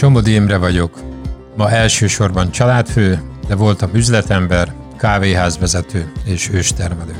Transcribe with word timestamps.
Somodi 0.00 0.34
Imre 0.34 0.56
vagyok. 0.56 0.98
Ma 1.56 1.70
elsősorban 1.70 2.50
családfő, 2.50 3.22
de 3.48 3.54
voltam 3.54 3.90
üzletember, 3.94 4.72
kávéházvezető 4.98 6.12
és 6.24 6.50
őstermelő. 6.52 7.14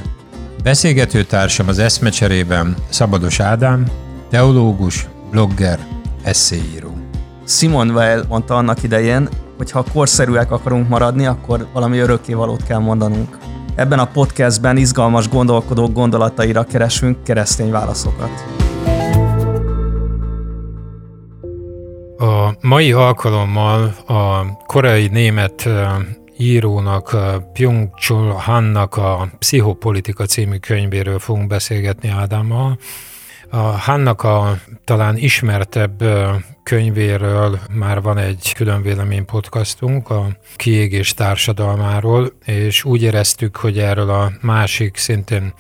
Beszélgető 0.62 1.22
társam 1.24 1.68
az 1.68 1.78
eszmecserében 1.78 2.76
Szabados 2.88 3.40
Ádám, 3.40 3.86
teológus, 4.30 5.08
blogger, 5.30 5.78
eszéíró. 6.22 6.96
Simon 7.46 7.90
Weil 7.90 8.24
mondta 8.28 8.56
annak 8.56 8.82
idején, 8.82 9.28
hogy 9.56 9.70
ha 9.70 9.84
korszerűek 9.92 10.50
akarunk 10.50 10.88
maradni, 10.88 11.26
akkor 11.26 11.66
valami 11.72 11.98
örökkévalót 11.98 12.62
kell 12.62 12.78
mondanunk. 12.78 13.38
Ebben 13.74 13.98
a 13.98 14.10
podcastben 14.10 14.76
izgalmas 14.76 15.28
gondolkodók 15.28 15.92
gondolataira 15.92 16.64
keresünk 16.64 17.24
keresztény 17.24 17.70
válaszokat. 17.70 18.60
A 22.20 22.56
mai 22.60 22.92
alkalommal 22.92 23.94
a 24.06 24.52
koreai 24.66 25.06
német 25.06 25.68
írónak, 26.38 27.16
Pyung-Chul 27.52 28.32
Hannak 28.32 28.96
a 28.96 29.28
Pszichopolitika 29.38 30.24
című 30.26 30.56
könyvéről 30.56 31.18
fogunk 31.18 31.46
beszélgetni 31.46 32.08
Ádámmal. 32.08 32.78
A 33.50 33.56
Hannak 33.56 34.22
a 34.22 34.58
talán 34.84 35.16
ismertebb 35.16 36.04
könyvéről 36.62 37.58
már 37.70 38.02
van 38.02 38.18
egy 38.18 38.52
külön 38.56 38.82
vélemény 38.82 39.24
podcastunk 39.24 40.10
a 40.10 40.26
kiégés 40.56 41.14
társadalmáról, 41.14 42.32
és 42.44 42.84
úgy 42.84 43.02
éreztük, 43.02 43.56
hogy 43.56 43.78
erről 43.78 44.10
a 44.10 44.32
másik 44.40 44.96
szintén 44.96 45.52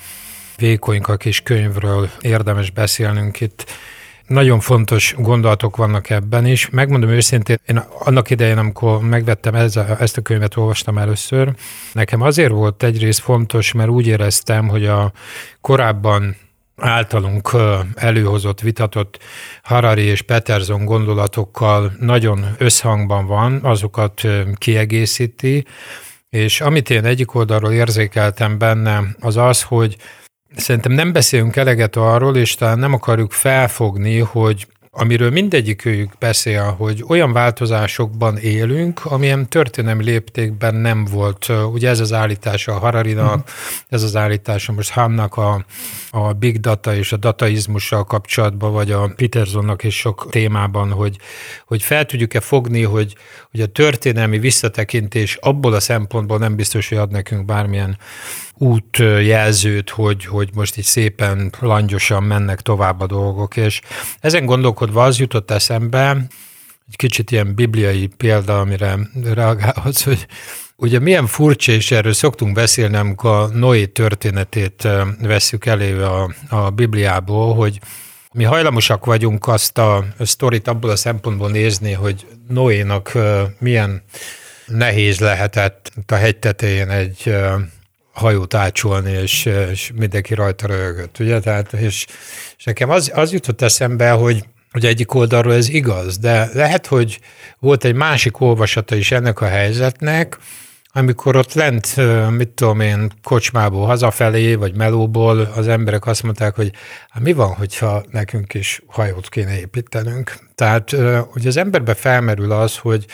vékonyka 0.56 1.16
kis 1.16 1.40
könyvről 1.40 2.08
érdemes 2.20 2.70
beszélnünk 2.70 3.40
itt 3.40 3.64
nagyon 4.30 4.60
fontos 4.60 5.14
gondolatok 5.18 5.76
vannak 5.76 6.10
ebben 6.10 6.46
is. 6.46 6.70
Megmondom 6.70 7.10
őszintén, 7.10 7.56
én 7.66 7.76
annak 7.98 8.30
idején, 8.30 8.58
amikor 8.58 9.00
megvettem 9.00 9.54
ez 9.54 9.76
a, 9.76 9.96
ezt 10.00 10.16
a 10.16 10.20
könyvet, 10.20 10.56
olvastam 10.56 10.98
először, 10.98 11.54
nekem 11.92 12.22
azért 12.22 12.50
volt 12.50 12.82
egyrészt 12.82 13.20
fontos, 13.20 13.72
mert 13.72 13.88
úgy 13.88 14.06
éreztem, 14.06 14.68
hogy 14.68 14.86
a 14.86 15.12
korábban 15.60 16.36
általunk 16.76 17.50
előhozott, 17.94 18.60
vitatott 18.60 19.18
Harari 19.62 20.02
és 20.02 20.22
Peterson 20.22 20.84
gondolatokkal 20.84 21.92
nagyon 22.00 22.54
összhangban 22.58 23.26
van, 23.26 23.60
azokat 23.62 24.22
kiegészíti, 24.54 25.64
és 26.28 26.60
amit 26.60 26.90
én 26.90 27.04
egyik 27.04 27.34
oldalról 27.34 27.72
érzékeltem 27.72 28.58
benne, 28.58 29.02
az 29.20 29.36
az, 29.36 29.62
hogy 29.62 29.96
Szerintem 30.56 30.92
nem 30.92 31.12
beszélünk 31.12 31.56
eleget 31.56 31.96
arról, 31.96 32.36
és 32.36 32.54
talán 32.54 32.78
nem 32.78 32.92
akarjuk 32.92 33.32
felfogni, 33.32 34.18
hogy 34.18 34.66
amiről 34.92 35.30
mindegyikőjük 35.30 36.12
beszél, 36.18 36.74
hogy 36.78 37.04
olyan 37.08 37.32
változásokban 37.32 38.36
élünk, 38.36 39.04
amilyen 39.04 39.48
történelmi 39.48 40.04
léptékben 40.04 40.74
nem 40.74 41.04
volt. 41.04 41.48
Ugye 41.72 41.88
ez 41.88 42.00
az 42.00 42.12
állítása 42.12 42.74
a 42.74 42.78
Hararinak, 42.78 43.26
uh-huh. 43.26 43.44
ez 43.88 44.02
az 44.02 44.16
állítása 44.16 44.72
most 44.72 44.90
Hamnak 44.90 45.36
a, 45.36 45.64
a 46.10 46.32
big 46.32 46.60
data 46.60 46.94
és 46.94 47.12
a 47.12 47.16
dataizmussal 47.16 48.04
kapcsolatban, 48.04 48.72
vagy 48.72 48.90
a 48.90 49.12
Petersonnak 49.16 49.82
is 49.82 49.98
sok 49.98 50.26
témában, 50.30 50.90
hogy, 50.90 51.16
hogy 51.66 51.82
fel 51.82 52.04
tudjuk-e 52.04 52.40
fogni, 52.40 52.82
hogy, 52.82 53.16
hogy 53.50 53.60
a 53.60 53.66
történelmi 53.66 54.38
visszatekintés 54.38 55.36
abból 55.40 55.72
a 55.72 55.80
szempontból 55.80 56.38
nem 56.38 56.56
biztos, 56.56 56.88
hogy 56.88 56.98
ad 56.98 57.10
nekünk 57.10 57.44
bármilyen 57.44 57.98
útjelzőt, 58.60 59.90
hogy, 59.90 60.24
hogy 60.24 60.50
most 60.54 60.76
így 60.76 60.84
szépen 60.84 61.52
langyosan 61.60 62.22
mennek 62.22 62.60
tovább 62.60 63.00
a 63.00 63.06
dolgok, 63.06 63.56
és 63.56 63.80
ezen 64.20 64.46
gondolkodva 64.46 65.04
az 65.04 65.18
jutott 65.18 65.50
eszembe, 65.50 66.10
egy 66.88 66.96
kicsit 66.96 67.30
ilyen 67.30 67.54
bibliai 67.54 68.06
példa, 68.06 68.60
amire 68.60 68.98
reagálhatsz, 69.22 70.02
hogy 70.10 70.26
ugye 70.76 70.98
milyen 70.98 71.26
furcsa, 71.26 71.72
és 71.72 71.90
erről 71.90 72.12
szoktunk 72.12 72.54
beszélni, 72.54 72.96
amikor 72.96 73.30
a 73.30 73.46
Noé 73.46 73.86
történetét 73.86 74.88
vesszük 75.20 75.66
elő 75.66 76.04
a, 76.04 76.34
a 76.48 76.70
Bibliából, 76.70 77.54
hogy 77.54 77.80
mi 78.32 78.44
hajlamosak 78.44 79.04
vagyunk 79.04 79.46
azt 79.46 79.78
a 79.78 80.04
sztorit 80.18 80.68
abból 80.68 80.90
a 80.90 80.96
szempontból 80.96 81.50
nézni, 81.50 81.92
hogy 81.92 82.26
Noénak 82.48 83.18
milyen 83.58 84.02
nehéz 84.66 85.20
lehetett 85.20 85.92
a 86.06 86.14
hegy 86.14 86.36
tetején 86.36 86.88
egy 86.88 87.34
hajót 88.12 88.54
ácsolni, 88.54 89.10
és, 89.10 89.44
és 89.70 89.92
mindenki 89.94 90.34
rajta 90.34 90.66
röhögött, 90.66 91.18
ugye? 91.18 91.40
Tehát, 91.40 91.72
és, 91.72 92.06
és 92.58 92.64
nekem 92.64 92.90
az, 92.90 93.10
az 93.14 93.32
jutott 93.32 93.62
eszembe, 93.62 94.10
hogy 94.10 94.44
hogy 94.70 94.86
egyik 94.86 95.14
oldalról 95.14 95.54
ez 95.54 95.68
igaz, 95.68 96.18
de 96.18 96.50
lehet, 96.52 96.86
hogy 96.86 97.20
volt 97.58 97.84
egy 97.84 97.94
másik 97.94 98.40
olvasata 98.40 98.94
is 98.94 99.10
ennek 99.10 99.40
a 99.40 99.46
helyzetnek, 99.46 100.38
amikor 100.92 101.36
ott 101.36 101.52
lent, 101.52 101.96
mit 102.30 102.48
tudom 102.48 102.80
én, 102.80 103.10
kocsmából 103.22 103.86
hazafelé, 103.86 104.54
vagy 104.54 104.76
melóból 104.76 105.40
az 105.40 105.68
emberek 105.68 106.06
azt 106.06 106.22
mondták, 106.22 106.54
hogy 106.54 106.72
hát 107.08 107.22
mi 107.22 107.32
van, 107.32 107.54
hogyha 107.54 108.02
nekünk 108.10 108.54
is 108.54 108.82
hajót 108.86 109.28
kéne 109.28 109.58
építenünk. 109.58 110.34
Tehát, 110.54 110.90
hogy 111.30 111.46
az 111.46 111.56
emberbe 111.56 111.94
felmerül 111.94 112.52
az, 112.52 112.76
hogy, 112.76 113.06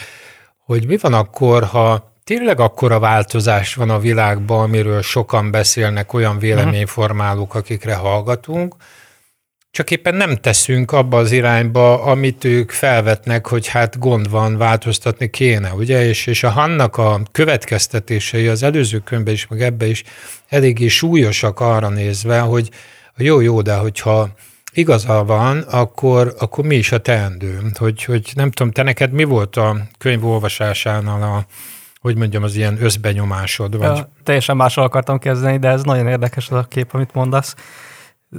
hogy 0.65 0.87
mi 0.87 0.97
van 0.97 1.15
akkor, 1.15 1.65
ha 1.65 2.16
tényleg 2.27 2.61
akkora 2.61 2.99
változás 2.99 3.75
van 3.75 3.91
a 3.91 3.99
világban, 3.99 4.63
amiről 4.63 5.03
sokan 5.03 5.51
beszélnek, 5.51 6.13
olyan 6.13 6.39
véleményformálók, 6.39 7.55
akikre 7.55 7.95
hallgatunk, 7.95 8.77
csak 9.71 9.91
éppen 9.91 10.15
nem 10.15 10.37
teszünk 10.37 10.93
abba 10.93 11.19
az 11.19 11.33
irányba, 11.33 12.03
amit 12.03 12.45
ők 12.45 12.71
felvetnek, 12.71 13.47
hogy 13.47 13.67
hát 13.67 13.99
gond 13.99 14.31
van, 14.31 14.57
változtatni 14.57 15.31
kéne, 15.31 15.73
ugye? 15.73 16.05
És, 16.05 16.27
és 16.27 16.43
a 16.43 16.51
Hannak 16.51 16.97
a 16.97 17.21
következtetései 17.33 18.47
az 18.47 18.63
előző 18.63 18.99
könyvben 18.99 19.35
is, 19.35 19.47
meg 19.47 19.63
ebbe 19.63 19.87
is 19.87 20.03
eléggé 20.49 20.89
súlyosak 20.89 21.61
arra 21.61 21.89
nézve, 21.89 22.39
hogy 22.39 22.71
jó, 23.17 23.41
jó, 23.41 23.63
de 23.63 23.75
hogyha 23.75 24.29
igaza 24.73 25.25
van, 25.25 25.59
akkor, 25.59 26.35
akkor 26.39 26.65
mi 26.65 26.77
is 26.77 26.93
a 26.93 26.99
teendő? 26.99 27.61
Hogy, 27.75 28.05
hogy 28.05 28.31
nem 28.35 28.51
tudom, 28.51 28.73
te 28.73 28.83
neked 28.83 29.13
mi 29.13 29.25
volt 29.25 29.57
a 29.57 29.77
könyv 29.99 30.27
olvasásánál 30.27 31.23
a, 31.23 31.47
hogy 32.07 32.17
mondjam, 32.17 32.43
az 32.43 32.57
ilyen 32.57 32.83
összbenyomásod? 32.83 33.77
Vagy? 33.77 33.97
Ja, 33.97 34.11
teljesen 34.23 34.57
másról 34.57 34.85
akartam 34.85 35.19
kezdeni, 35.19 35.59
de 35.59 35.69
ez 35.69 35.83
nagyon 35.83 36.07
érdekes 36.07 36.51
az 36.51 36.57
a 36.57 36.63
kép, 36.63 36.95
amit 36.95 37.15
mondasz. 37.15 37.55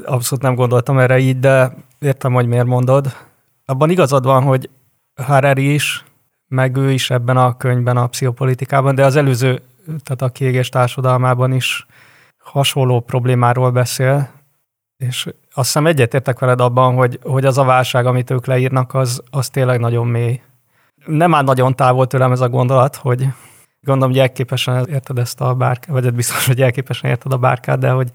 Abszolút 0.05 0.43
nem 0.43 0.55
gondoltam 0.55 0.99
erre 0.99 1.19
így, 1.19 1.39
de 1.39 1.73
értem, 1.99 2.33
hogy 2.33 2.47
miért 2.47 2.65
mondod. 2.65 3.15
Abban 3.65 3.89
igazad 3.89 4.23
van, 4.23 4.43
hogy 4.43 4.69
Harari 5.21 5.73
is, 5.73 6.05
meg 6.47 6.75
ő 6.75 6.91
is 6.91 7.09
ebben 7.09 7.37
a 7.37 7.57
könyvben, 7.57 7.97
a 7.97 8.07
pszichopolitikában, 8.07 8.95
de 8.95 9.05
az 9.05 9.15
előző, 9.15 9.61
tehát 9.85 10.21
a 10.21 10.29
kiégés 10.29 10.69
társadalmában 10.69 11.51
is 11.51 11.85
hasonló 12.37 12.99
problémáról 12.99 13.71
beszél, 13.71 14.29
és 14.97 15.25
azt 15.53 15.65
hiszem 15.65 15.87
egyetértek 15.87 16.39
veled 16.39 16.61
abban, 16.61 16.95
hogy, 16.95 17.19
hogy 17.23 17.45
az 17.45 17.57
a 17.57 17.63
válság, 17.63 18.05
amit 18.05 18.29
ők 18.29 18.45
leírnak, 18.45 18.93
az, 18.93 19.23
az 19.29 19.49
tényleg 19.49 19.79
nagyon 19.79 20.07
mély. 20.07 20.41
Nem 21.05 21.33
áll 21.33 21.43
nagyon 21.43 21.75
távol 21.75 22.07
tőlem 22.07 22.31
ez 22.31 22.41
a 22.41 22.49
gondolat, 22.49 22.95
hogy, 22.95 23.27
Gondolom, 23.81 24.11
hogy 24.11 24.19
elképesen 24.19 24.85
érted 24.85 25.17
ezt 25.17 25.41
a 25.41 25.53
bárkát, 25.53 25.89
vagy 25.89 26.13
biztos, 26.13 26.45
hogy 26.45 26.61
elképesen 26.61 27.09
érted 27.09 27.33
a 27.33 27.37
bárkát, 27.37 27.79
de 27.79 27.89
hogy 27.89 28.11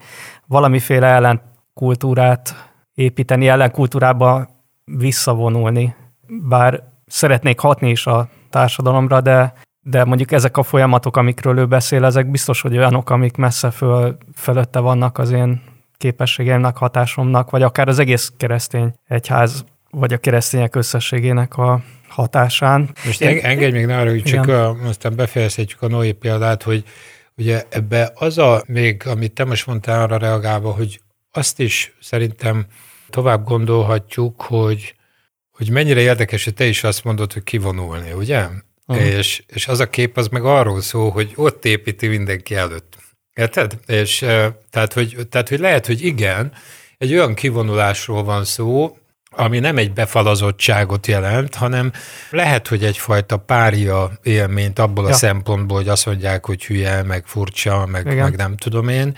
valamiféle 0.47 1.07
ellenkultúrát 1.07 2.71
építeni, 2.93 3.47
ellenkultúrába 3.47 4.47
visszavonulni. 4.85 5.95
Bár 6.27 6.83
szeretnék 7.05 7.59
hatni 7.59 7.89
is 7.89 8.07
a 8.07 8.29
társadalomra, 8.49 9.21
de, 9.21 9.53
de 9.81 10.05
mondjuk 10.05 10.31
ezek 10.31 10.57
a 10.57 10.63
folyamatok, 10.63 11.17
amikről 11.17 11.57
ő 11.57 11.65
beszél, 11.65 12.05
ezek 12.05 12.31
biztos, 12.31 12.61
hogy 12.61 12.77
olyanok, 12.77 13.09
amik 13.09 13.37
messze 13.37 13.71
föl, 13.71 14.17
fölötte 14.35 14.79
vannak 14.79 15.17
az 15.17 15.31
én 15.31 15.61
képességeimnek, 15.97 16.77
hatásomnak, 16.77 17.49
vagy 17.49 17.61
akár 17.61 17.87
az 17.87 17.99
egész 17.99 18.33
keresztény 18.37 18.93
egyház, 19.07 19.65
vagy 19.89 20.13
a 20.13 20.17
keresztények 20.17 20.75
összességének 20.75 21.57
a 21.57 21.81
hatásán. 22.13 22.95
Most 23.05 23.21
Én, 23.21 23.37
engedj 23.37 23.77
még 23.77 23.89
arra, 23.89 24.09
hogy 24.09 24.23
csak 24.23 24.47
a, 24.47 24.69
aztán 24.69 25.15
befejezhetjük 25.15 25.81
a 25.81 25.87
Noé 25.87 26.11
példát, 26.11 26.63
hogy 26.63 26.83
ugye 27.37 27.63
ebbe 27.69 28.11
az 28.15 28.37
a 28.37 28.63
még, 28.67 29.07
amit 29.07 29.31
te 29.31 29.43
most 29.43 29.67
mondtál 29.67 30.01
arra 30.01 30.17
reagálva, 30.17 30.71
hogy 30.71 31.01
azt 31.31 31.59
is 31.59 31.95
szerintem 32.01 32.65
tovább 33.09 33.43
gondolhatjuk, 33.43 34.41
hogy, 34.41 34.95
hogy 35.51 35.69
mennyire 35.69 35.99
érdekes, 35.99 36.43
hogy 36.43 36.53
te 36.53 36.65
is 36.65 36.83
azt 36.83 37.03
mondod, 37.03 37.33
hogy 37.33 37.43
kivonulni, 37.43 38.11
ugye? 38.11 38.47
Uh-huh. 38.87 39.05
És, 39.05 39.43
és 39.47 39.67
az 39.67 39.79
a 39.79 39.89
kép 39.89 40.17
az 40.17 40.27
meg 40.27 40.43
arról 40.43 40.81
szól, 40.81 41.11
hogy 41.11 41.31
ott 41.35 41.65
építi 41.65 42.07
mindenki 42.07 42.55
előtt. 42.55 42.97
Érted? 43.33 43.77
És 43.87 44.17
tehát 44.69 44.93
hogy, 44.93 45.17
tehát, 45.29 45.49
hogy 45.49 45.59
lehet, 45.59 45.85
hogy 45.85 46.05
igen, 46.05 46.53
egy 46.97 47.13
olyan 47.13 47.33
kivonulásról 47.33 48.23
van 48.23 48.45
szó, 48.45 48.97
ami 49.35 49.59
nem 49.59 49.77
egy 49.77 49.93
befalazottságot 49.93 51.07
jelent, 51.07 51.55
hanem 51.55 51.91
lehet, 52.29 52.67
hogy 52.67 52.83
egyfajta 52.83 53.37
párja 53.37 54.11
élményt 54.23 54.79
abból 54.79 55.03
ja. 55.03 55.09
a 55.09 55.13
szempontból, 55.13 55.77
hogy 55.77 55.87
azt 55.87 56.05
mondják, 56.05 56.45
hogy 56.45 56.65
hülye, 56.65 57.03
meg 57.03 57.25
furcsa, 57.25 57.85
meg, 57.85 58.17
meg 58.17 58.35
nem 58.35 58.57
tudom 58.57 58.87
én, 58.87 59.15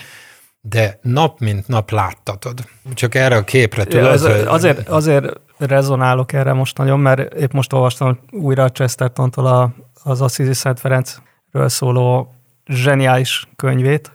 de 0.62 1.00
nap 1.02 1.40
mint 1.40 1.68
nap 1.68 1.92
láttatod. 1.92 2.60
Csak 2.94 3.16
erre 3.16 3.36
a 3.36 3.44
képre 3.44 3.84
tudod. 3.84 4.04
Ja, 4.04 4.10
az, 4.10 4.24
azért, 4.46 4.90
azért 4.90 5.26
rezonálok 5.58 6.34
erre 6.34 6.54
most 6.54 6.78
nagyon, 6.78 7.00
mert 7.00 7.34
épp 7.34 7.52
most 7.52 7.74
olvastam 7.74 8.20
újra 8.32 8.64
a 8.64 8.72
Chestertontól 8.72 9.46
a, 9.46 9.74
az 10.04 10.22
Assisi 10.22 10.54
Szent 10.54 10.80
Ferencről 10.80 11.70
szóló 11.70 12.34
zseniális 12.66 13.48
könyvét, 13.56 14.12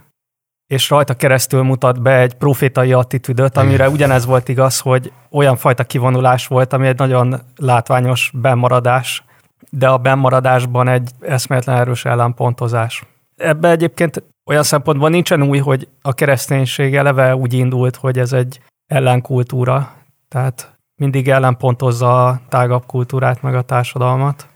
és 0.70 0.90
rajta 0.90 1.14
keresztül 1.14 1.62
mutat 1.62 2.02
be 2.02 2.19
egy 2.19 2.34
profétai 2.34 2.93
attitűdöt, 2.93 3.56
amire 3.56 3.88
ugyanez 3.88 4.26
volt 4.26 4.49
igaz, 4.49 4.78
hogy 4.78 5.12
olyan 5.31 5.56
fajta 5.56 5.84
kivonulás 5.84 6.46
volt, 6.46 6.72
ami 6.72 6.87
egy 6.87 6.99
nagyon 6.99 7.40
látványos 7.56 8.31
bemaradás, 8.34 9.25
de 9.70 9.88
a 9.88 9.99
bemaradásban 9.99 10.88
egy 10.88 11.11
eszméletlen 11.20 11.76
erős 11.76 12.05
ellenpontozás. 12.05 13.05
Ebbe 13.37 13.70
egyébként 13.70 14.22
olyan 14.44 14.62
szempontból 14.62 15.08
nincsen 15.08 15.43
új, 15.43 15.58
hogy 15.58 15.88
a 16.02 16.12
kereszténység 16.12 16.96
eleve 16.96 17.37
úgy 17.37 17.52
indult, 17.52 17.96
hogy 17.96 18.19
ez 18.19 18.32
egy 18.32 18.61
ellenkultúra, 18.87 19.93
tehát 20.28 20.78
mindig 20.96 21.28
ellenpontozza 21.28 22.26
a 22.26 22.40
tágabb 22.49 22.87
kultúrát, 22.87 23.43
meg 23.43 23.55
a 23.55 23.62
társadalmat. 23.62 24.49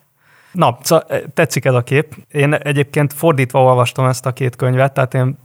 Na, 0.53 0.79
szóval 0.83 1.07
tetszik 1.35 1.65
ez 1.65 1.75
a 1.75 1.83
kép. 1.83 2.15
Én 2.29 2.55
egyébként 2.55 3.13
fordítva 3.13 3.63
olvastam 3.63 4.07
ezt 4.07 4.27
a 4.27 4.33
két 4.33 4.57
könyvet, 4.57 4.93
tehát 4.93 5.15
én 5.15 5.43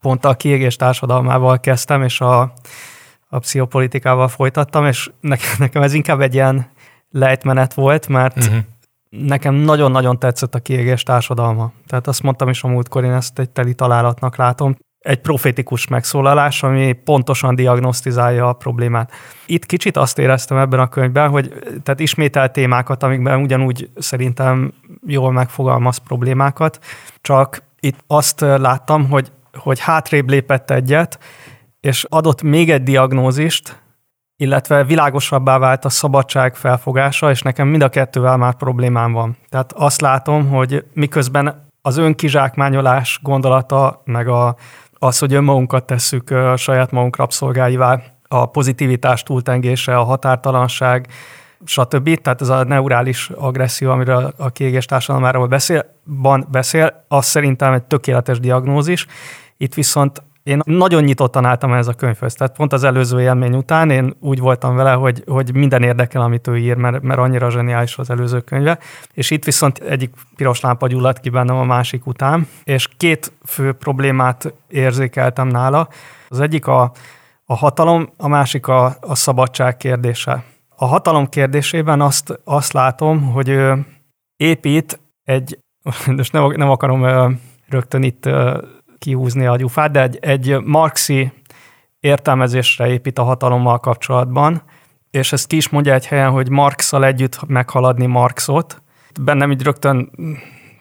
pont 0.00 0.24
a 0.24 0.34
kiégés 0.34 0.76
társadalmával 0.76 1.60
kezdtem, 1.60 2.02
és 2.02 2.20
a, 2.20 2.52
a 3.28 3.38
pszichopolitikával 3.38 4.28
folytattam, 4.28 4.86
és 4.86 5.10
nekem 5.58 5.82
ez 5.82 5.92
inkább 5.92 6.20
egy 6.20 6.34
ilyen 6.34 6.70
lejtmenet 7.10 7.74
volt, 7.74 8.08
mert 8.08 8.36
uh-huh. 8.36 8.58
nekem 9.08 9.54
nagyon-nagyon 9.54 10.18
tetszett 10.18 10.54
a 10.54 10.58
kiégés 10.58 11.02
társadalma. 11.02 11.72
Tehát 11.86 12.06
azt 12.06 12.22
mondtam 12.22 12.48
is 12.48 12.62
a 12.62 12.68
múltkor, 12.68 13.04
én 13.04 13.12
ezt 13.12 13.38
egy 13.38 13.50
teli 13.50 13.74
találatnak 13.74 14.36
látom. 14.36 14.76
Egy 14.98 15.20
profétikus 15.20 15.86
megszólalás, 15.86 16.62
ami 16.62 16.92
pontosan 16.92 17.54
diagnosztizálja 17.54 18.48
a 18.48 18.52
problémát. 18.52 19.12
Itt 19.46 19.66
kicsit 19.66 19.96
azt 19.96 20.18
éreztem 20.18 20.58
ebben 20.58 20.80
a 20.80 20.88
könyvben, 20.88 21.28
hogy 21.28 21.52
tehát 21.82 22.00
ismételt 22.00 22.52
témákat, 22.52 23.02
amikben 23.02 23.40
ugyanúgy 23.40 23.90
szerintem 23.96 24.72
jól 25.06 25.32
megfogalmaz 25.32 25.96
problémákat, 25.96 26.78
csak 27.20 27.62
itt 27.80 27.98
azt 28.06 28.40
láttam, 28.40 29.08
hogy 29.08 29.32
hogy 29.58 29.80
hátrébb 29.80 30.28
lépett 30.28 30.70
egyet, 30.70 31.18
és 31.80 32.06
adott 32.08 32.42
még 32.42 32.70
egy 32.70 32.82
diagnózist, 32.82 33.82
illetve 34.36 34.84
világosabbá 34.84 35.58
vált 35.58 35.84
a 35.84 35.88
szabadság 35.88 36.56
felfogása, 36.56 37.30
és 37.30 37.42
nekem 37.42 37.68
mind 37.68 37.82
a 37.82 37.88
kettővel 37.88 38.36
már 38.36 38.54
problémám 38.54 39.12
van. 39.12 39.36
Tehát 39.48 39.72
azt 39.72 40.00
látom, 40.00 40.48
hogy 40.48 40.84
miközben 40.94 41.68
az 41.82 41.96
önkizsákmányolás 41.96 43.18
gondolata, 43.22 44.02
meg 44.04 44.28
a, 44.28 44.56
az, 44.92 45.18
hogy 45.18 45.34
önmagunkat 45.34 45.84
tesszük 45.84 46.30
a 46.30 46.56
saját 46.56 46.90
magunk 46.90 47.16
rabszolgáivá, 47.16 48.00
a 48.28 48.46
pozitivitás 48.46 49.22
túltengése, 49.22 49.96
a 49.96 50.04
határtalanság, 50.04 51.06
stb. 51.64 52.20
Tehát 52.20 52.40
ez 52.40 52.48
a 52.48 52.64
neurális 52.64 53.30
agresszió, 53.30 53.90
amiről 53.90 54.32
a 54.36 54.50
kiégés 54.50 54.84
társadalmáról 54.84 55.46
beszél, 55.46 55.84
beszél, 56.48 57.04
az 57.08 57.26
szerintem 57.26 57.72
egy 57.72 57.82
tökéletes 57.82 58.40
diagnózis. 58.40 59.06
Itt 59.56 59.74
viszont 59.74 60.22
én 60.42 60.60
nagyon 60.64 61.02
nyitottan 61.02 61.44
álltam 61.44 61.72
ez 61.72 61.88
a 61.88 61.94
könyvhöz. 61.94 62.34
Tehát 62.34 62.56
pont 62.56 62.72
az 62.72 62.84
előző 62.84 63.20
élmény 63.20 63.54
után 63.54 63.90
én 63.90 64.16
úgy 64.20 64.38
voltam 64.38 64.76
vele, 64.76 64.92
hogy, 64.92 65.22
hogy 65.26 65.54
minden 65.54 65.82
érdekel, 65.82 66.22
amit 66.22 66.46
ő 66.46 66.56
ír, 66.56 66.76
mert, 66.76 67.02
mert 67.02 67.20
annyira 67.20 67.50
zseniális 67.50 67.98
az 67.98 68.10
előző 68.10 68.40
könyve. 68.40 68.78
És 69.12 69.30
itt 69.30 69.44
viszont 69.44 69.78
egyik 69.78 70.14
piros 70.36 70.60
lámpa 70.60 70.86
gyulladt 70.86 71.20
ki 71.20 71.28
bennem 71.28 71.56
a 71.56 71.64
másik 71.64 72.06
után, 72.06 72.48
és 72.64 72.88
két 72.96 73.32
fő 73.46 73.72
problémát 73.72 74.54
érzékeltem 74.68 75.48
nála. 75.48 75.88
Az 76.28 76.40
egyik 76.40 76.66
a, 76.66 76.92
a 77.44 77.56
hatalom, 77.56 78.12
a 78.16 78.28
másik 78.28 78.66
a, 78.66 78.96
a 79.00 79.14
szabadság 79.14 79.76
kérdése. 79.76 80.44
A 80.82 80.86
hatalom 80.86 81.28
kérdésében 81.28 82.00
azt, 82.00 82.40
azt 82.44 82.72
látom, 82.72 83.22
hogy 83.32 83.48
ő 83.48 83.86
épít 84.36 85.00
egy, 85.24 85.58
most 86.16 86.32
nem, 86.32 86.52
nem 86.56 86.70
akarom 86.70 87.06
rögtön 87.68 88.02
itt 88.02 88.28
kihúzni 88.98 89.46
a 89.46 89.56
gyufát, 89.56 89.90
de 89.90 90.02
egy, 90.02 90.18
egy 90.20 90.60
marxi 90.64 91.32
értelmezésre 92.00 92.88
épít 92.88 93.18
a 93.18 93.22
hatalommal 93.22 93.78
kapcsolatban, 93.78 94.62
és 95.10 95.32
ezt 95.32 95.46
ki 95.46 95.56
is 95.56 95.68
mondja 95.68 95.94
egy 95.94 96.06
helyen, 96.06 96.30
hogy 96.30 96.48
Marxal 96.48 97.04
együtt 97.04 97.46
meghaladni 97.46 98.06
Marxot. 98.06 98.82
Bennem 99.20 99.50
így 99.50 99.62
rögtön 99.62 100.10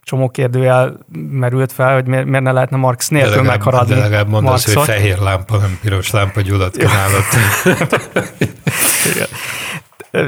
csomó 0.01 0.29
kérdőjel 0.29 0.97
merült 1.31 1.71
fel, 1.71 1.93
hogy 1.93 2.07
miért, 2.07 2.25
miért 2.25 2.43
ne 2.43 2.51
lehetne 2.51 2.77
Marx 2.77 3.07
nélkül 3.07 3.29
de 3.29 3.35
legalább, 3.35 3.57
meghaladni 3.57 3.93
De 3.93 3.99
legalább 3.99 4.29
mondd 4.29 4.47
azt, 4.47 4.73
hogy 4.73 4.83
fehér 4.83 5.17
lámpa, 5.17 5.57
nem 5.57 5.77
piros 5.81 6.11
lámpa 6.11 6.41
gyulladt 6.41 6.77
kínálott. 6.77 7.25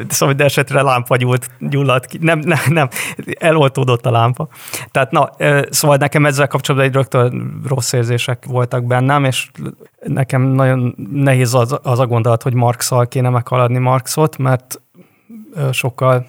szóval 0.08 0.36
de 0.36 0.44
esetre 0.44 0.82
lámpa 0.82 1.16
gyulladt, 1.16 1.50
gyulladt 1.60 2.06
ki. 2.06 2.18
Nem, 2.22 2.40
nem, 2.40 2.60
nem, 2.68 2.90
eloltódott 3.40 4.06
a 4.06 4.12
lámpa. 4.12 4.48
Tehát 4.92 5.12
na, 5.12 5.30
szóval 5.70 5.98
nekem 5.98 6.26
ezzel 6.26 6.48
kapcsolatban 6.48 6.90
egy 6.90 6.96
rögtön 6.96 7.62
rossz 7.68 7.94
érzések 7.94 8.46
voltak 8.46 8.86
bennem, 8.86 9.24
és 9.24 9.50
nekem 10.04 10.42
nagyon 10.42 10.96
nehéz 11.12 11.54
az, 11.54 11.80
az 11.84 12.00
a 12.00 12.08
gondolat, 12.08 12.44
hogy 12.44 12.54
Marxal 12.54 13.08
kéne 13.08 13.30
meghaladni 13.30 13.78
Marxot, 13.78 14.38
mert 14.38 14.82
sokkal 15.72 16.26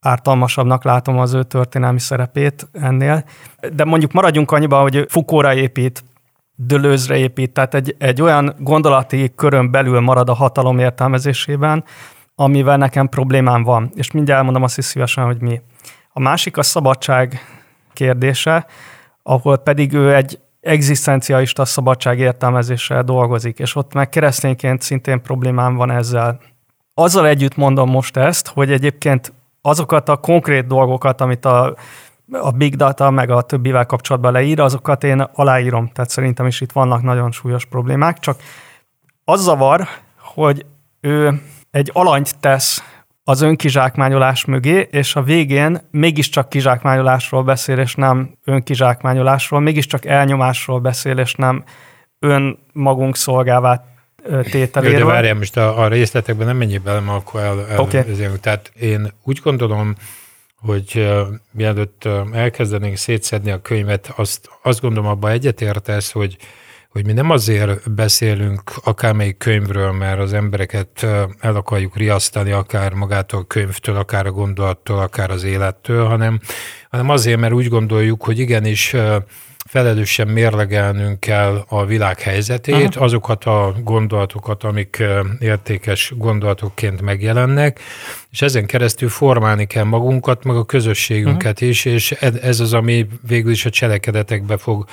ártalmasabbnak 0.00 0.84
látom 0.84 1.18
az 1.18 1.34
ő 1.34 1.42
történelmi 1.42 2.00
szerepét 2.00 2.68
ennél. 2.72 3.24
De 3.72 3.84
mondjuk 3.84 4.12
maradjunk 4.12 4.52
annyiban, 4.52 4.82
hogy 4.82 5.06
Fukóra 5.08 5.54
épít, 5.54 6.04
Dölőzre 6.56 7.16
épít, 7.16 7.52
tehát 7.52 7.74
egy, 7.74 7.96
egy 7.98 8.22
olyan 8.22 8.54
gondolati 8.58 9.32
körön 9.36 9.70
belül 9.70 10.00
marad 10.00 10.28
a 10.28 10.34
hatalom 10.34 10.78
értelmezésében, 10.78 11.84
amivel 12.34 12.76
nekem 12.76 13.08
problémám 13.08 13.62
van, 13.62 13.90
és 13.94 14.10
mindjárt 14.10 14.38
elmondom 14.38 14.62
azt 14.62 14.78
is 14.78 14.84
szívesen, 14.84 15.24
hogy 15.24 15.40
mi. 15.40 15.60
A 16.12 16.20
másik 16.20 16.56
a 16.56 16.62
szabadság 16.62 17.40
kérdése, 17.92 18.66
ahol 19.22 19.56
pedig 19.56 19.92
ő 19.92 20.14
egy 20.14 20.38
egzisztencialista 20.60 21.64
szabadság 21.64 22.18
értelmezéssel 22.18 23.02
dolgozik, 23.02 23.58
és 23.58 23.76
ott 23.76 23.94
meg 23.94 24.08
keresztényként 24.08 24.82
szintén 24.82 25.22
problémám 25.22 25.74
van 25.74 25.90
ezzel. 25.90 26.40
Azzal 26.94 27.26
együtt 27.26 27.56
mondom 27.56 27.90
most 27.90 28.16
ezt, 28.16 28.48
hogy 28.48 28.72
egyébként 28.72 29.32
azokat 29.60 30.08
a 30.08 30.16
konkrét 30.16 30.66
dolgokat, 30.66 31.20
amit 31.20 31.44
a, 31.44 31.76
a 32.32 32.50
big 32.50 32.76
data 32.76 33.10
meg 33.10 33.30
a 33.30 33.42
többivel 33.42 33.86
kapcsolatban 33.86 34.32
leír, 34.32 34.60
azokat 34.60 35.04
én 35.04 35.20
aláírom. 35.20 35.88
Tehát 35.88 36.10
szerintem 36.10 36.46
is 36.46 36.60
itt 36.60 36.72
vannak 36.72 37.02
nagyon 37.02 37.32
súlyos 37.32 37.64
problémák, 37.64 38.18
csak 38.18 38.36
az 39.24 39.42
zavar, 39.42 39.86
hogy 40.18 40.66
ő 41.00 41.42
egy 41.74 41.90
alanyt 41.92 42.38
tesz 42.40 42.82
az 43.24 43.40
önkizsákmányolás 43.40 44.44
mögé, 44.44 44.88
és 44.90 45.16
a 45.16 45.22
végén 45.22 45.80
mégiscsak 45.90 46.48
kizsákmányolásról 46.48 47.42
beszél, 47.42 47.78
és 47.78 47.94
nem 47.94 48.36
önkizsákmányolásról, 48.44 49.60
mégiscsak 49.60 50.04
elnyomásról 50.04 50.80
beszél, 50.80 51.18
és 51.18 51.34
nem 51.34 51.64
önmagunk 52.18 53.16
szolgálvá 53.16 53.84
tételéről. 54.50 54.98
De 54.98 55.04
várjál, 55.04 55.34
most 55.34 55.56
a, 55.56 55.78
a 55.82 55.88
részletekben 55.88 56.46
nem 56.46 56.56
menjél 56.56 56.80
bele, 56.80 57.00
mert 57.00 57.18
akkor 57.18 57.40
el, 57.40 57.66
el 57.68 57.78
okay. 57.78 58.02
Tehát 58.40 58.72
én 58.80 59.12
úgy 59.22 59.40
gondolom, 59.42 59.94
hogy 60.56 60.92
uh, 60.94 61.20
mielőtt 61.50 62.08
elkezdenénk 62.32 62.96
szétszedni 62.96 63.50
a 63.50 63.60
könyvet, 63.60 64.12
azt, 64.16 64.48
azt 64.62 64.80
gondolom 64.80 65.10
abban 65.10 65.30
egyetértesz, 65.30 66.12
hogy 66.12 66.36
hogy 66.94 67.06
mi 67.06 67.12
nem 67.12 67.30
azért 67.30 67.92
beszélünk 67.92 68.72
akármelyik 68.84 69.36
könyvről, 69.36 69.92
mert 69.92 70.20
az 70.20 70.32
embereket 70.32 71.02
el 71.40 71.56
akarjuk 71.56 71.96
riasztani, 71.96 72.50
akár 72.50 72.92
magától 72.92 73.40
a 73.40 73.44
könyvtől, 73.44 73.96
akár 73.96 74.26
a 74.26 74.30
gondolattól, 74.30 74.98
akár 74.98 75.30
az 75.30 75.44
élettől, 75.44 76.06
hanem, 76.06 76.40
hanem 76.90 77.08
azért, 77.08 77.40
mert 77.40 77.52
úgy 77.52 77.68
gondoljuk, 77.68 78.24
hogy 78.24 78.38
igenis 78.38 78.94
felelősen 79.66 80.28
mérlegelnünk 80.28 81.20
kell 81.20 81.64
a 81.68 81.84
világ 81.84 82.20
helyzetét, 82.20 82.96
Aha. 82.96 83.04
azokat 83.04 83.44
a 83.44 83.74
gondolatokat, 83.82 84.64
amik 84.64 85.02
értékes 85.38 86.12
gondolatokként 86.16 87.00
megjelennek, 87.00 87.80
és 88.34 88.42
ezen 88.42 88.66
keresztül 88.66 89.08
formálni 89.08 89.66
kell 89.66 89.84
magunkat, 89.84 90.44
meg 90.44 90.56
a 90.56 90.64
közösségünket 90.64 91.52
uh-huh. 91.52 91.68
is, 91.68 91.84
és 91.84 92.10
ez 92.42 92.60
az, 92.60 92.72
ami 92.72 93.06
végül 93.28 93.50
is 93.50 93.64
a 93.64 93.70
cselekedetekbe 93.70 94.56
fog 94.56 94.84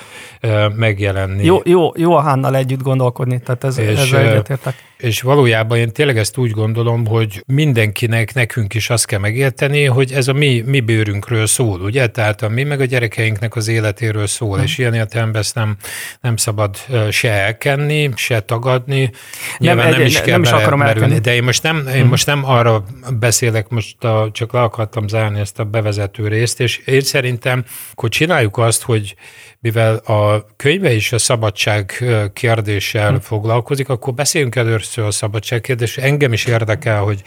megjelenni. 0.76 1.44
Jó, 1.44 1.60
jó, 1.64 1.90
jó 1.96 2.14
a 2.14 2.20
Hánnal 2.20 2.56
együtt 2.56 2.82
gondolkodni, 2.82 3.40
tehát 3.40 3.64
ez, 3.64 3.78
és, 3.78 3.98
ezzel 3.98 4.26
egyetértek. 4.26 4.74
És 4.96 5.20
valójában 5.22 5.78
én 5.78 5.92
tényleg 5.92 6.18
ezt 6.18 6.36
úgy 6.36 6.50
gondolom, 6.50 7.06
hogy 7.06 7.44
mindenkinek, 7.46 8.34
nekünk 8.34 8.74
is 8.74 8.90
azt 8.90 9.06
kell 9.06 9.18
megérteni, 9.18 9.84
hogy 9.84 10.12
ez 10.12 10.28
a 10.28 10.32
mi, 10.32 10.62
mi 10.66 10.80
bőrünkről 10.80 11.46
szól, 11.46 11.80
ugye? 11.80 12.06
Tehát 12.06 12.42
a 12.42 12.48
mi 12.48 12.62
meg 12.62 12.80
a 12.80 12.84
gyerekeinknek 12.84 13.56
az 13.56 13.68
életéről 13.68 14.26
szól, 14.26 14.50
uh-huh. 14.50 14.64
és 14.64 14.78
ilyen 14.78 14.94
értelemben 14.94 15.40
ezt 15.40 15.54
nem, 15.54 15.76
nem 16.20 16.36
szabad 16.36 16.76
se 17.10 17.30
elkenni, 17.30 18.10
se 18.14 18.40
tagadni. 18.40 19.00
Nem, 19.00 19.10
Nyilván 19.58 19.86
egy, 19.86 19.96
nem 19.96 20.06
is 20.06 20.20
kell 20.20 20.30
nem 20.30 20.42
is 20.42 20.50
akarom 20.50 20.82
elkenni. 20.82 21.18
De 21.18 21.34
én 21.34 21.42
most 21.42 21.62
nem, 21.62 21.76
én 21.76 21.84
uh-huh. 21.84 22.08
most 22.08 22.26
nem 22.26 22.44
arra 22.44 22.84
beszélek, 23.10 23.31
beszélek, 23.32 23.68
most 23.68 24.04
a, 24.04 24.28
csak 24.32 24.52
le 24.52 24.60
akartam 24.60 25.08
zárni 25.08 25.40
ezt 25.40 25.58
a 25.58 25.64
bevezető 25.64 26.28
részt, 26.28 26.60
és 26.60 26.78
én 26.78 27.00
szerintem, 27.00 27.64
hogy 27.94 28.10
csináljuk 28.10 28.58
azt, 28.58 28.82
hogy 28.82 29.14
mivel 29.60 29.96
a 29.96 30.46
könyve 30.56 30.92
is 30.92 31.12
a 31.12 31.18
szabadság 31.18 32.04
kérdéssel 32.32 33.10
hm. 33.10 33.16
foglalkozik, 33.16 33.88
akkor 33.88 34.14
beszéljünk 34.14 34.56
először 34.56 35.04
a 35.04 35.10
szabadság 35.10 35.60
kérdés. 35.60 35.98
Engem 35.98 36.32
is 36.32 36.44
érdekel, 36.44 37.00
hogy 37.00 37.22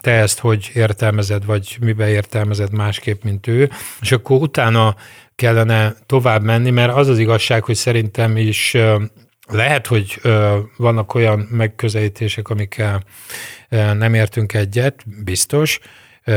te 0.00 0.10
ezt 0.10 0.38
hogy 0.38 0.70
értelmezed, 0.74 1.44
vagy 1.44 1.76
miben 1.80 2.08
értelmezed 2.08 2.72
másképp, 2.72 3.22
mint 3.22 3.46
ő, 3.46 3.70
és 4.00 4.12
akkor 4.12 4.40
utána 4.40 4.96
kellene 5.34 5.94
tovább 6.06 6.42
menni, 6.42 6.70
mert 6.70 6.92
az 6.94 7.08
az 7.08 7.18
igazság, 7.18 7.64
hogy 7.64 7.74
szerintem 7.74 8.36
is 8.36 8.76
lehet, 9.48 9.86
hogy 9.86 10.20
vannak 10.76 11.14
olyan 11.14 11.38
megközelítések, 11.50 12.48
amikkel 12.48 13.02
nem 13.68 14.14
értünk 14.14 14.54
egyet, 14.54 15.02
biztos, 15.24 15.80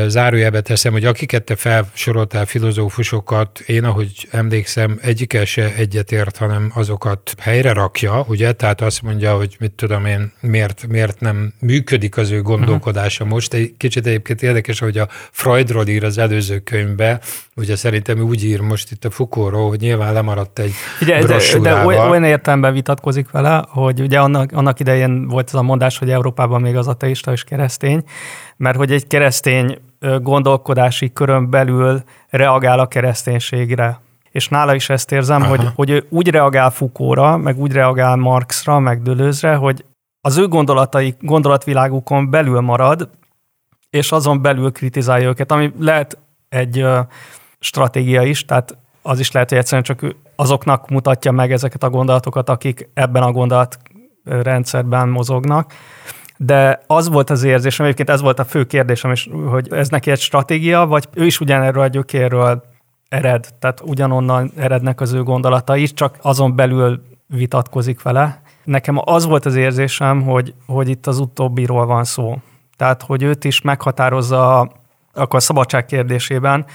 zárójelbe 0.08 0.62
teszem, 0.62 0.92
hogy 0.92 1.06
akiket 1.06 1.44
te 1.44 1.56
felsoroltál 1.56 2.46
filozófusokat, 2.46 3.60
én 3.60 3.84
ahogy 3.84 4.28
emlékszem, 4.32 5.00
egyik 5.02 5.38
se 5.46 5.74
egyetért, 5.74 6.38
hanem 6.38 6.72
azokat 6.76 7.36
helyre 7.40 7.74
rakja, 7.74 8.26
ugye? 8.28 8.52
Tehát 8.52 8.82
azt 8.82 9.02
mondja, 9.02 9.36
hogy 9.36 9.56
mit 9.60 9.72
tudom 9.72 10.06
én, 10.06 10.32
miért, 10.40 10.88
miért 10.88 11.20
nem 11.20 11.54
működik 11.60 12.18
az 12.18 12.32
ő 12.32 12.42
gondolkodása 12.42 13.24
uh-huh. 13.24 13.38
most. 13.38 13.54
Egy 13.54 13.74
kicsit 13.78 14.06
egyébként 14.06 14.42
érdekes, 14.42 14.80
hogy 14.80 14.98
a 14.98 15.08
Freudról 15.32 15.88
ír 15.88 16.04
az 16.04 16.18
előző 16.18 16.60
könyvbe, 16.60 17.20
ugye 17.56 17.76
szerintem 17.76 18.20
úgy 18.20 18.44
ír 18.44 18.60
most 18.60 18.92
itt 18.92 19.06
a 19.06 19.10
Foucaultról, 19.10 19.70
hogy 19.70 19.80
nyilván 19.80 20.14
lemaradt 20.14 20.60
egy 20.60 20.74
ugye, 21.02 21.26
de, 21.26 21.60
de 21.62 21.86
olyan 21.86 22.24
értelemben 22.24 22.74
vitatkozik 22.74 23.32
vele, 23.32 23.66
hogy 23.70 24.00
ugye 24.02 24.20
annak, 24.20 24.52
annak 24.52 24.80
idején 24.80 25.28
volt 25.28 25.48
az 25.48 25.56
a 25.56 25.62
mondás, 25.62 25.98
hogy 25.98 26.10
Európában 26.10 26.62
még 26.62 26.76
az 26.76 26.88
ateista 26.88 27.32
és 27.32 27.44
keresztény, 27.44 28.04
mert 28.58 28.78
hogy 28.78 28.92
egy 28.92 29.08
keresztény 29.08 29.78
gondolkodási 30.22 31.14
körön 31.14 31.50
belül 31.50 32.04
reagál 32.30 32.80
a 32.80 32.88
kereszténységre. 32.88 34.00
És 34.32 34.48
nála 34.48 34.76
is 34.76 34.90
ezt 34.90 35.12
érzem, 35.12 35.44
hogy, 35.44 35.68
hogy 35.76 35.90
ő 35.90 36.06
úgy 36.10 36.30
reagál 36.30 36.70
Foucaultra, 36.70 37.38
meg 37.38 37.60
úgy 37.60 37.72
reagál 37.72 38.16
Marxra, 38.16 38.80
meg 38.80 39.02
Dölőzre, 39.02 39.56
hogy 39.56 39.86
az 40.22 40.38
ő 40.38 40.48
gondolatai, 40.48 41.16
gondolatvilágukon 41.20 42.30
belül 42.30 42.60
marad, 42.60 43.10
és 43.90 44.12
azon 44.12 44.42
belül 44.42 44.72
kritizálja 44.72 45.28
őket, 45.28 45.52
ami 45.52 45.74
lehet 45.80 46.18
egy 46.50 46.80
ö, 46.80 47.00
stratégia 47.60 48.22
is, 48.22 48.46
tehát 48.46 48.78
az 49.02 49.20
is 49.20 49.32
lehet, 49.32 49.50
hogy 49.50 49.58
egyszerűen 49.58 49.84
csak 49.84 50.16
azoknak 50.36 50.90
mutatja 50.90 51.32
meg 51.32 51.52
ezeket 51.52 51.84
a 51.84 51.90
gondolatokat, 51.90 52.50
akik 52.50 52.90
ebben 52.94 53.24
a 53.24 53.32
gondolatrendszerben 53.32 55.10
mozognak 55.10 55.74
de 56.38 56.82
az 56.88 57.10
volt 57.10 57.30
az 57.30 57.44
érzésem, 57.44 57.86
egyébként 57.86 58.10
ez 58.10 58.22
volt 58.22 58.40
a 58.40 58.46
fő 58.46 58.64
kérdésem 58.64 59.12
is, 59.12 59.30
hogy 59.50 59.74
ez 59.74 59.90
neki 59.90 60.12
egy 60.12 60.20
stratégia, 60.20 60.86
vagy 60.86 61.08
ő 61.14 61.26
is 61.26 61.40
ugyanerről 61.40 61.84
a 61.84 61.88
gyökérről 61.88 62.64
ered, 63.10 63.48
tehát 63.60 63.82
ugyanonnan 63.84 64.52
erednek 64.56 65.02
az 65.02 65.14
ő 65.14 65.24
gondolatai 65.24 65.84
csak 65.84 66.18
azon 66.22 66.56
belül 66.56 67.02
vitatkozik 67.28 68.02
vele. 68.02 68.42
Nekem 68.64 69.00
az 69.04 69.26
volt 69.26 69.46
az 69.46 69.56
érzésem, 69.56 70.22
hogy, 70.22 70.54
hogy 70.66 70.90
itt 70.90 71.08
az 71.08 71.20
utóbbiról 71.20 71.86
van 71.86 72.04
szó. 72.04 72.38
Tehát, 72.78 73.02
hogy 73.02 73.24
őt 73.24 73.44
is 73.44 73.62
meghatározza 73.62 74.70
akkor 75.16 75.40
a 75.40 75.42
szabadság 75.42 75.86
kérdésében, 75.86 76.66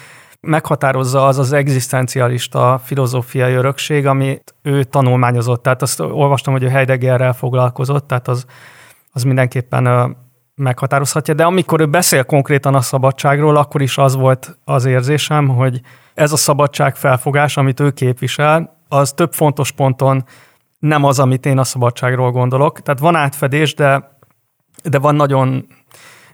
meghatározza 0.40 1.26
az 1.26 1.38
az 1.38 1.52
egzisztencialista 1.52 2.80
filozófiai 2.84 3.52
örökség, 3.52 4.06
amit 4.06 4.54
ő 4.62 4.84
tanulmányozott. 4.84 5.62
Tehát 5.62 5.82
azt 5.82 6.00
olvastam, 6.00 6.52
hogy 6.52 6.62
ő 6.62 6.68
Heideggerrel 6.68 7.32
foglalkozott, 7.32 8.06
tehát 8.06 8.28
az 8.28 8.44
az 9.10 9.22
mindenképpen 9.22 10.16
meghatározhatja, 10.54 11.34
de 11.34 11.44
amikor 11.44 11.80
ő 11.80 11.86
beszél 11.86 12.24
konkrétan 12.24 12.74
a 12.74 12.80
szabadságról, 12.80 13.56
akkor 13.56 13.82
is 13.82 13.98
az 13.98 14.14
volt 14.14 14.58
az 14.64 14.84
érzésem, 14.84 15.48
hogy 15.48 15.80
ez 16.14 16.32
a 16.32 16.36
szabadság 16.36 16.96
felfogás, 16.96 17.56
amit 17.56 17.80
ő 17.80 17.90
képvisel, 17.90 18.78
az 18.88 19.12
több 19.12 19.32
fontos 19.32 19.72
ponton 19.72 20.24
nem 20.78 21.04
az, 21.04 21.18
amit 21.18 21.46
én 21.46 21.58
a 21.58 21.64
szabadságról 21.64 22.30
gondolok. 22.30 22.82
Tehát 22.82 23.00
van 23.00 23.14
átfedés, 23.14 23.74
de, 23.74 24.18
de 24.82 24.98
van 24.98 25.14
nagyon 25.14 25.66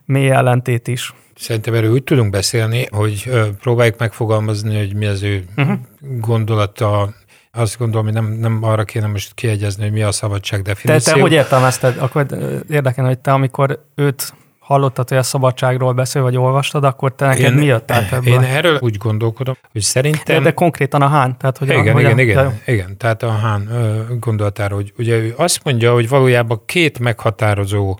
mély 0.04 0.30
ellentét 0.30 0.88
is. 0.88 1.14
Szerintem 1.35 1.75
erről 1.75 1.92
úgy 1.92 2.02
tudunk 2.02 2.30
beszélni, 2.30 2.87
hogy 2.90 3.30
próbáljuk 3.61 3.99
megfogalmazni, 3.99 4.78
hogy 4.78 4.95
mi 4.95 5.06
az 5.06 5.23
ő 5.23 5.45
uh-huh. 5.56 5.78
gondolata 6.00 7.14
azt 7.56 7.78
gondolom, 7.78 8.04
hogy 8.04 8.14
nem, 8.14 8.26
nem 8.26 8.58
arra 8.62 8.84
kéne 8.84 9.06
most 9.06 9.34
kiegyezni, 9.34 9.82
hogy 9.82 9.92
mi 9.92 10.02
a 10.02 10.12
szabadság 10.12 10.62
definíció. 10.62 11.12
Te, 11.12 11.18
te 11.18 11.20
hogy 11.20 11.32
értelmezted? 11.32 11.96
Akkor 11.98 12.26
érdekel, 12.70 13.04
hogy 13.04 13.18
te 13.18 13.32
amikor 13.32 13.84
őt 13.94 14.34
hallottad, 14.58 15.08
hogy 15.08 15.18
a 15.18 15.22
szabadságról 15.22 15.92
beszél, 15.92 16.22
vagy 16.22 16.36
olvastad, 16.36 16.84
akkor 16.84 17.14
te 17.14 17.26
neked 17.26 17.52
én, 17.52 17.52
mi 17.52 17.64
jött 17.64 17.90
át 17.90 18.12
ebből? 18.12 18.32
Én 18.32 18.40
erről 18.40 18.78
úgy 18.80 18.96
gondolkodom, 18.96 19.54
hogy 19.72 19.80
szerintem... 19.80 20.36
De, 20.36 20.40
de 20.42 20.52
konkrétan 20.52 21.02
a 21.02 21.08
Hán? 21.08 21.38
Tehát, 21.38 21.58
hogy 21.58 21.68
igen, 21.68 21.96
a, 21.96 22.00
igen, 22.00 22.18
igen, 22.18 22.18
igen, 22.18 22.60
igen, 22.66 22.96
tehát 22.96 23.22
a 23.22 23.30
Hán 23.30 23.68
gondolatára, 24.20 24.75
hogy 24.75 24.92
ugye 24.98 25.16
ő 25.16 25.34
azt 25.36 25.60
mondja, 25.64 25.92
hogy 25.92 26.08
valójában 26.08 26.62
két 26.66 26.98
meghatározó 26.98 27.98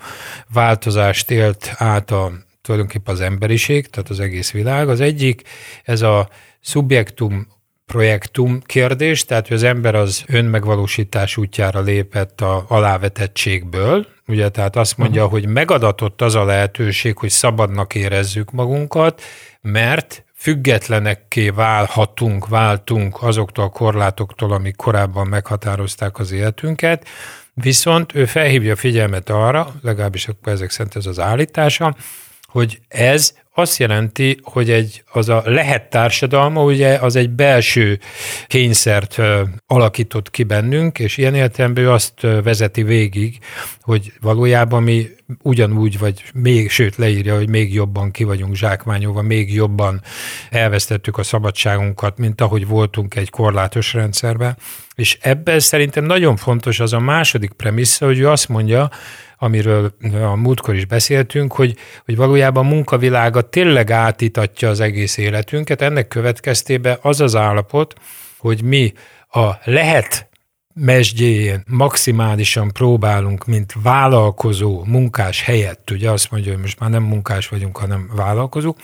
változást 0.53 1.31
élt 1.31 1.75
át 1.77 2.11
a 2.11 2.33
tulajdonképpen 2.63 3.15
az 3.15 3.21
emberiség, 3.21 3.91
tehát 3.91 4.09
az 4.11 4.21
egész 4.21 4.51
világ. 4.51 4.89
Az 4.89 5.01
egyik, 5.01 5.43
ez 5.85 6.03
a 6.03 6.29
subjektum 6.61 7.47
projektum 7.87 8.61
kérdés, 8.63 9.25
tehát 9.25 9.49
hogy 9.49 9.57
az 9.57 9.63
ember 9.63 9.95
az 9.95 10.25
önmegvalósítás 10.27 11.37
útjára 11.37 11.81
lépett 11.81 12.41
a 12.41 12.65
alávetettségből, 12.69 14.07
ugye, 14.27 14.49
tehát 14.49 14.77
azt 14.77 14.97
mondja, 14.97 15.25
uh-huh. 15.25 15.41
hogy 15.41 15.49
megadatott 15.49 16.23
az 16.23 16.35
a 16.35 16.45
lehetőség, 16.45 17.19
hogy 17.19 17.31
szabadnak 17.31 17.95
érezzük 17.95 18.51
magunkat, 18.51 19.23
mert 19.61 20.25
függetlenekké 20.35 21.49
válhatunk, 21.49 22.49
váltunk 22.49 23.23
azoktól 23.23 23.65
a 23.65 23.69
korlátoktól, 23.69 24.53
amik 24.53 24.77
korábban 24.77 25.27
meghatározták 25.27 26.19
az 26.19 26.33
életünket, 26.33 27.07
viszont 27.55 28.15
ő 28.15 28.25
felhívja 28.25 28.73
a 28.73 28.77
figyelmet 28.77 29.31
arra, 29.31 29.75
legalábbis 29.83 30.29
ezek 30.43 30.71
szerint 30.71 30.97
ez 30.97 31.07
az 31.07 31.21
állítása, 31.21 31.97
hogy 32.43 32.81
ez 32.89 33.35
azt 33.59 33.79
jelenti, 33.79 34.39
hogy 34.43 34.71
egy, 34.71 35.03
az 35.13 35.29
a 35.29 35.43
lehet 35.45 35.91
társadalma, 35.91 36.63
ugye 36.63 36.95
az 36.95 37.17
egy 37.17 37.31
belső 37.31 37.99
kényszert 38.47 39.21
alakított 39.67 40.31
ki 40.31 40.43
bennünk, 40.43 40.99
és 40.99 41.17
ilyen 41.17 41.35
értelemben 41.35 41.87
azt 41.87 42.21
vezeti 42.21 42.83
végig, 42.83 43.39
hogy 43.81 44.13
valójában 44.21 44.83
mi 44.83 45.09
ugyanúgy, 45.43 45.99
vagy 45.99 46.25
még, 46.35 46.71
sőt 46.71 46.97
leírja, 46.97 47.37
hogy 47.37 47.49
még 47.49 47.75
jobban 47.75 48.11
ki 48.11 48.25
vagyunk 48.25 48.55
zsákmányolva, 48.55 49.23
még 49.23 49.55
jobban 49.55 50.03
elvesztettük 50.51 51.19
a 51.19 51.23
szabadságunkat, 51.23 52.19
mint 52.19 52.41
ahogy 52.41 52.67
voltunk 52.67 53.15
egy 53.15 53.31
korlátos 53.31 53.93
rendszerben. 53.93 54.57
És 54.95 55.19
ebben 55.21 55.61
szerintem 55.61 56.05
nagyon 56.05 56.37
fontos 56.37 56.81
az 56.81 56.93
a 56.93 57.01
második 57.01 57.53
premissza, 57.53 58.07
hogy 58.07 58.19
ő 58.19 58.29
azt 58.29 58.49
mondja, 58.49 58.91
amiről 59.39 59.95
a 60.13 60.35
múltkor 60.35 60.75
is 60.75 60.85
beszéltünk, 60.85 61.53
hogy, 61.53 61.77
hogy 62.05 62.17
valójában 62.17 62.65
a 62.65 62.69
munkavilága 62.69 63.41
tényleg 63.41 63.91
átítatja 63.91 64.69
az 64.69 64.81
egész 64.81 65.17
életünket. 65.17 65.83
Ennek 65.83 66.09
következtében 66.09 66.99
az 67.03 67.21
az 67.21 67.35
állapot, 67.35 67.95
hogy 68.39 68.63
mi 68.63 68.93
a 69.29 69.51
lehet 69.65 70.29
mesdjéjén 70.75 71.63
maximálisan 71.69 72.73
próbálunk, 72.73 73.45
mint 73.45 73.75
vállalkozó 73.83 74.85
munkás 74.85 75.43
helyett, 75.43 75.91
ugye 75.91 76.11
azt 76.11 76.31
mondja, 76.31 76.53
hogy 76.53 76.61
most 76.61 76.79
már 76.79 76.91
nem 76.91 77.03
munkás 77.03 77.49
vagyunk, 77.49 77.77
hanem 77.77 78.11
vállalkozók, 78.15 78.79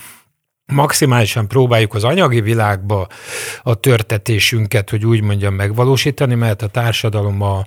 maximálisan 0.66 1.48
próbáljuk 1.48 1.94
az 1.94 2.04
anyagi 2.04 2.40
világba 2.40 3.06
a 3.62 3.74
törtetésünket, 3.74 4.90
hogy 4.90 5.06
úgy 5.06 5.22
mondjam, 5.22 5.54
megvalósítani, 5.54 6.34
mert 6.34 6.62
a 6.62 6.66
társadalom, 6.66 7.42
a, 7.42 7.64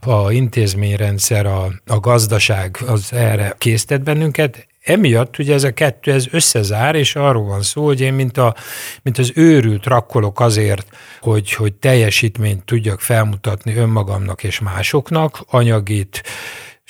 a 0.00 0.32
intézményrendszer, 0.32 1.46
a, 1.46 1.72
a 1.86 2.00
gazdaság 2.00 2.78
az 2.86 3.12
erre 3.12 3.54
késztet 3.58 4.02
bennünket. 4.02 4.66
Emiatt 4.82 5.38
ugye 5.38 5.54
ez 5.54 5.64
a 5.64 5.72
kettő 5.72 6.12
ez 6.12 6.26
összezár, 6.30 6.94
és 6.94 7.16
arról 7.16 7.44
van 7.44 7.62
szó, 7.62 7.84
hogy 7.84 8.00
én 8.00 8.12
mint, 8.12 8.38
a, 8.38 8.54
mint 9.02 9.18
az 9.18 9.32
őrült 9.34 9.86
rakkolok 9.86 10.40
azért, 10.40 10.86
hogy, 11.20 11.52
hogy 11.52 11.74
teljesítményt 11.74 12.64
tudjak 12.64 13.00
felmutatni 13.00 13.76
önmagamnak 13.76 14.44
és 14.44 14.60
másoknak, 14.60 15.44
anyagit, 15.46 16.22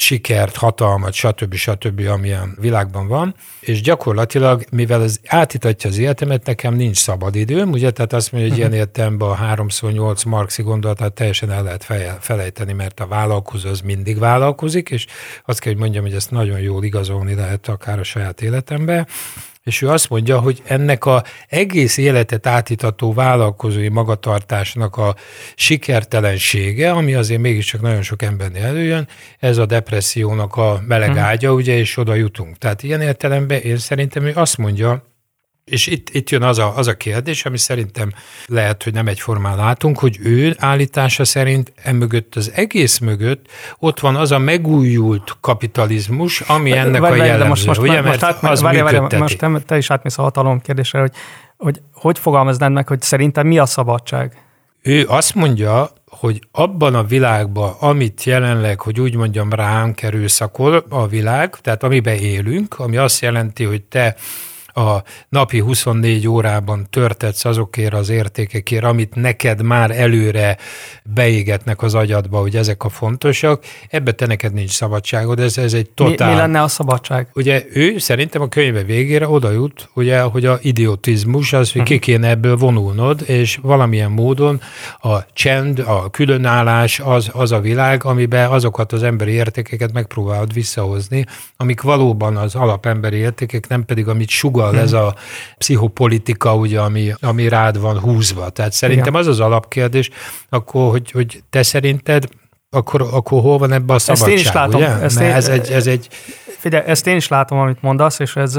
sikert, 0.03 0.57
hatalmat, 0.57 1.13
stb. 1.13 1.55
stb., 1.55 2.07
amilyen 2.07 2.57
világban 2.61 3.09
van, 3.09 3.35
és 3.61 3.81
gyakorlatilag, 3.81 4.65
mivel 4.71 5.03
ez 5.03 5.19
átítatja 5.27 5.91
az 5.91 5.99
életemet, 5.99 6.47
nekem 6.47 6.75
nincs 6.75 6.97
szabad 6.97 7.35
időm, 7.35 7.71
ugye, 7.71 7.91
tehát 7.91 8.13
azt 8.13 8.33
mondja, 8.33 8.51
hogy 8.51 8.59
ilyen 8.59 8.73
értelemben 8.73 9.29
a 9.29 9.37
3x8 9.37 10.27
marxi 10.27 10.63
gondolatát 10.63 11.13
teljesen 11.13 11.51
el 11.51 11.63
lehet 11.63 11.87
felejteni, 12.21 12.73
mert 12.73 13.01
a 13.01 13.07
vállalkozó 13.07 13.69
az 13.69 13.81
mindig 13.81 14.19
vállalkozik, 14.19 14.91
és 14.91 15.07
azt 15.45 15.61
kell, 15.61 15.73
hogy 15.73 15.81
mondjam, 15.81 16.05
hogy 16.05 16.15
ezt 16.15 16.31
nagyon 16.31 16.61
jól 16.61 16.85
igazolni 16.85 17.35
lehet 17.35 17.69
akár 17.69 17.99
a 17.99 18.03
saját 18.05 18.43
életembe, 18.43 19.07
és 19.63 19.83
ő 19.83 19.89
azt 19.89 20.09
mondja, 20.09 20.41
hogy 20.41 20.63
ennek 20.65 21.05
a 21.05 21.23
egész 21.49 21.97
életet 21.97 22.47
átítató 22.47 23.13
vállalkozói 23.13 23.89
magatartásnak 23.89 24.97
a 24.97 25.15
sikertelensége, 25.55 26.91
ami 26.91 27.15
azért 27.15 27.41
mégiscsak 27.41 27.81
nagyon 27.81 28.03
sok 28.03 28.23
embernél 28.23 28.65
előjön, 28.65 29.09
ez 29.39 29.59
a 29.59 29.67
depressziónak 29.67 30.57
a 30.57 30.83
meleg 30.87 31.11
mhm. 31.11 31.19
ágya, 31.19 31.53
ugye, 31.53 31.77
és 31.77 31.97
oda 31.97 32.15
jutunk. 32.15 32.59
Tehát 32.59 32.83
ilyen 32.83 33.01
értelemben 33.01 33.61
én 33.61 33.77
szerintem 33.77 34.25
ő 34.25 34.33
azt 34.35 34.59
mondja, 34.59 35.12
és 35.65 35.87
itt, 35.87 36.09
itt 36.11 36.31
jön 36.31 36.43
az 36.43 36.59
a, 36.59 36.77
az 36.77 36.87
a 36.87 36.95
kérdés, 36.95 37.45
ami 37.45 37.59
szerintem 37.59 38.13
lehet, 38.47 38.83
hogy 38.83 38.93
nem 38.93 39.07
egyformán 39.07 39.57
látunk, 39.57 39.99
hogy 39.99 40.19
ő 40.23 40.57
állítása 40.59 41.25
szerint 41.25 41.73
emögött 41.83 42.35
az 42.35 42.53
egész 42.55 42.99
mögött 42.99 43.47
ott 43.79 44.01
van 44.01 44.17
az 44.17 44.31
a 44.31 44.39
megújult 44.39 45.37
kapitalizmus, 45.41 46.41
ami 46.41 46.73
ennek 46.73 47.01
várj, 47.01 47.21
a 47.21 47.25
jellemző. 47.25 47.49
Most, 47.49 47.67
most, 47.67 47.81
ugye, 47.81 47.93
mert 47.93 48.05
most, 48.05 48.23
át, 48.23 48.43
az 48.43 48.61
várj, 48.61 48.81
várj, 48.81 49.17
most 49.17 49.39
te, 49.39 49.61
te 49.67 49.77
is 49.77 49.91
átmész 49.91 50.19
a 50.19 50.23
hatalom 50.23 50.61
kérdésre, 50.61 51.01
hogy 51.01 51.13
hogy, 51.63 51.81
hogy 51.95 52.19
fogalmaznád 52.19 52.73
meg, 52.73 52.89
hogy 52.89 53.03
szerintem 53.03 53.47
mi 53.47 53.59
a 53.59 53.67
szabadság? 53.67 54.37
Ő 54.83 55.05
azt 55.09 55.35
mondja, 55.35 55.91
hogy 56.07 56.41
abban 56.53 56.95
a 56.95 57.03
világban, 57.03 57.75
amit 57.79 58.25
jelenleg, 58.25 58.81
hogy 58.81 59.01
úgy 59.01 59.17
mondjam, 59.17 59.53
ránk 59.53 60.03
erőszakol 60.03 60.85
a 60.89 61.07
világ, 61.07 61.57
tehát 61.61 61.83
amiben 61.83 62.17
élünk, 62.17 62.79
ami 62.79 62.97
azt 62.97 63.21
jelenti, 63.21 63.65
hogy 63.65 63.83
te 63.83 64.17
a 64.75 65.03
napi 65.29 65.59
24 65.59 66.29
órában 66.29 66.87
törtetsz 66.91 67.45
azokért 67.45 67.95
az 67.95 68.09
értékekért, 68.09 68.85
amit 68.85 69.15
neked 69.15 69.63
már 69.63 69.91
előre 69.91 70.57
beégetnek 71.03 71.83
az 71.83 71.95
agyadba, 71.95 72.39
hogy 72.39 72.57
ezek 72.57 72.85
a 72.85 72.89
fontosak, 72.89 73.65
ebbe 73.89 74.13
te 74.13 74.27
neked 74.27 74.53
nincs 74.53 74.71
szabadságod, 74.71 75.41
ez, 75.41 75.59
ez 75.59 75.75
egy 75.75 75.91
totál... 75.91 76.29
Mi, 76.29 76.35
mi 76.35 76.41
lenne 76.41 76.63
a 76.63 76.69
szabadság? 76.69 77.29
Ugye 77.35 77.65
ő 77.73 77.99
szerintem 77.99 78.43
a 78.43 78.49
könyve 78.49 78.83
végére 78.83 79.29
oda 79.29 79.51
jut, 79.51 79.91
ugye, 79.95 80.21
hogy 80.21 80.47
a 80.47 80.59
idiotizmus, 80.63 81.53
az, 81.53 81.73
hogy 81.73 81.83
ki 81.83 81.99
kéne 81.99 82.29
ebből 82.29 82.57
vonulnod, 82.57 83.23
és 83.27 83.59
valamilyen 83.63 84.11
módon 84.11 84.61
a 85.01 85.33
csend, 85.33 85.79
a 85.79 86.11
különállás 86.11 87.01
az, 87.01 87.31
az 87.33 87.53
a 87.53 87.61
világ, 87.61 88.05
amiben 88.05 88.51
azokat 88.51 88.93
az 88.93 89.03
emberi 89.03 89.33
értékeket 89.33 89.93
megpróbálod 89.93 90.53
visszahozni, 90.53 91.25
amik 91.57 91.81
valóban 91.81 92.37
az 92.37 92.55
alapemberi 92.55 93.17
értékek, 93.17 93.69
nem 93.69 93.85
pedig 93.85 94.09
amit 94.09 94.29
sugal 94.29 94.62
hmm. 94.69 94.79
ez 94.79 94.93
a 94.93 95.15
pszichopolitika, 95.59 96.57
ugye, 96.57 96.81
ami, 96.81 97.13
ami 97.21 97.49
rád 97.49 97.81
van 97.81 97.99
húzva. 97.99 98.49
Tehát 98.49 98.73
szerintem 98.73 99.07
Igen. 99.07 99.21
az 99.21 99.27
az 99.27 99.41
alapkérdés, 99.41 100.11
akkor, 100.49 100.91
hogy, 100.91 101.11
hogy 101.11 101.43
te 101.51 101.63
szerinted 101.63 102.25
akkor, 102.71 103.09
akkor 103.13 103.41
hol 103.41 103.59
van 103.59 103.73
ebben 103.73 103.97
a 103.97 103.99
szabadság, 103.99 104.29
ezt 104.29 104.39
én 104.39 104.45
is 104.45 104.53
látom. 104.53 104.81
Ugye? 104.81 104.89
Ezt 104.89 105.21
én, 105.21 105.31
ez 105.31 105.49
egy, 105.49 105.71
ez 105.71 105.87
egy... 105.87 106.09
Figyelj, 106.59 106.85
ezt 106.87 107.07
én 107.07 107.17
is 107.17 107.29
látom, 107.29 107.59
amit 107.59 107.83
mondasz, 107.83 108.19
és 108.19 108.37
ez 108.37 108.57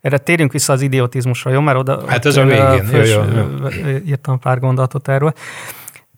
erre 0.00 0.18
térjünk 0.18 0.52
vissza 0.52 0.72
az 0.72 0.80
idiotizmusra, 0.80 1.50
jó? 1.50 1.60
Mert 1.60 1.78
oda 1.78 2.02
hát 2.06 2.24
az 2.24 2.36
a 2.36 2.44
végén. 2.44 2.84
Fős, 2.84 3.14
jó, 3.14 3.22
jó. 3.22 3.68
írtam 4.06 4.38
pár 4.38 4.58
gondolatot 4.58 5.08
erről. 5.08 5.32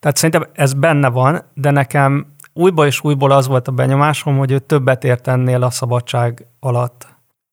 Tehát 0.01 0.17
szerintem 0.17 0.47
ez 0.53 0.73
benne 0.73 1.09
van, 1.09 1.45
de 1.55 1.71
nekem 1.71 2.27
újból 2.53 2.87
és 2.87 3.05
újból 3.05 3.31
az 3.31 3.47
volt 3.47 3.69
a 3.69 3.73
benyomásom, 3.73 4.39
hogy 4.39 4.53
ő 4.53 4.59
többet 4.59 5.05
ért 5.05 5.29
ennél 5.29 5.63
a 5.63 5.71
szabadság 5.71 6.47
alatt. 6.61 7.07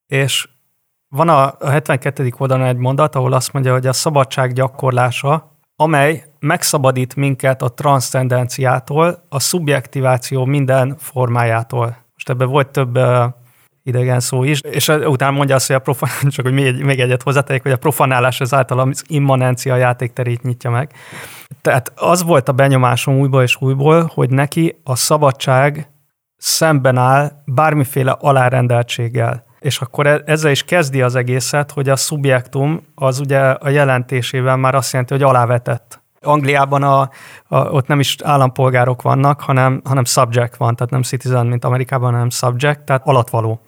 És 0.08 0.48
van 1.10 1.30
a, 1.30 1.56
a 1.60 1.70
72. 1.70 2.34
oldalon 2.38 2.66
egy 2.66 2.78
mondat, 2.78 3.16
ahol 3.16 3.34
azt 3.34 3.54
mondja, 3.54 3.74
hogy 3.74 3.88
a 3.88 3.94
szabadság 3.94 4.54
gyakorlása, 4.54 5.58
amely 5.76 6.24
megszabadít 6.40 7.16
minket 7.16 7.62
a 7.62 7.74
transzcendenciától, 7.74 9.26
a 9.30 9.40
szubjektiváció 9.40 10.46
minden 10.46 10.96
formájától. 10.98 11.98
Most 12.14 12.30
ebben 12.30 12.50
volt 12.50 12.68
több 12.68 13.00
idegen 13.84 14.20
szó 14.20 14.44
is, 14.44 14.62
és 14.62 14.88
utána 14.88 15.32
mondja 15.32 15.56
azt, 15.56 15.68
hogy 15.68 15.76
a 15.76 15.80
profan, 15.80 16.10
csak 16.34 16.46
hogy 16.46 16.54
még, 16.54 16.84
még 16.84 17.00
egyet 17.00 17.24
hozzátegyek, 17.24 17.62
hogy 17.62 17.72
a 17.72 17.78
profanálás 17.78 18.40
ezáltal 18.42 18.80
az 18.80 19.04
immanencia 19.08 19.76
játékterét 19.76 20.42
nyitja 20.42 20.70
meg. 20.70 20.94
Tehát 21.62 21.92
az 21.96 22.24
volt 22.24 22.50
a 22.50 22.52
benyomásom 22.52 23.20
újból 23.20 23.42
és 23.42 23.62
újból, 23.62 24.12
hogy 24.14 24.30
neki 24.30 24.80
a 24.84 24.96
szabadság 24.96 25.90
szemben 26.38 26.98
áll 26.98 27.32
bármiféle 27.46 28.12
alárendeltséggel. 28.12 29.48
És 29.60 29.80
akkor 29.80 30.08
e- 30.08 30.22
ezzel 30.26 30.52
is 30.52 30.64
kezdi 30.64 31.02
az 31.02 31.16
egészet, 31.16 31.72
hogy 31.72 31.90
a 31.90 31.96
szubjektum 31.96 32.82
az 32.96 33.20
ugye 33.20 33.40
a 33.40 33.70
jelentésében 33.70 34.60
már 34.60 34.76
azt 34.76 34.92
jelenti, 34.92 35.14
hogy 35.14 35.24
alávetett. 35.24 36.02
Angliában 36.22 36.84
a, 36.84 37.00
a, 37.48 37.58
ott 37.58 37.88
nem 37.88 38.00
is 38.00 38.16
állampolgárok 38.24 39.02
vannak, 39.02 39.42
hanem, 39.42 39.82
hanem 39.84 40.06
subject 40.06 40.56
van, 40.56 40.76
tehát 40.76 40.92
nem 40.92 41.02
citizen, 41.02 41.46
mint 41.46 41.66
Amerikában, 41.66 42.12
hanem 42.12 42.30
subject, 42.30 42.82
tehát 42.82 43.02
alatvaló. 43.06 43.62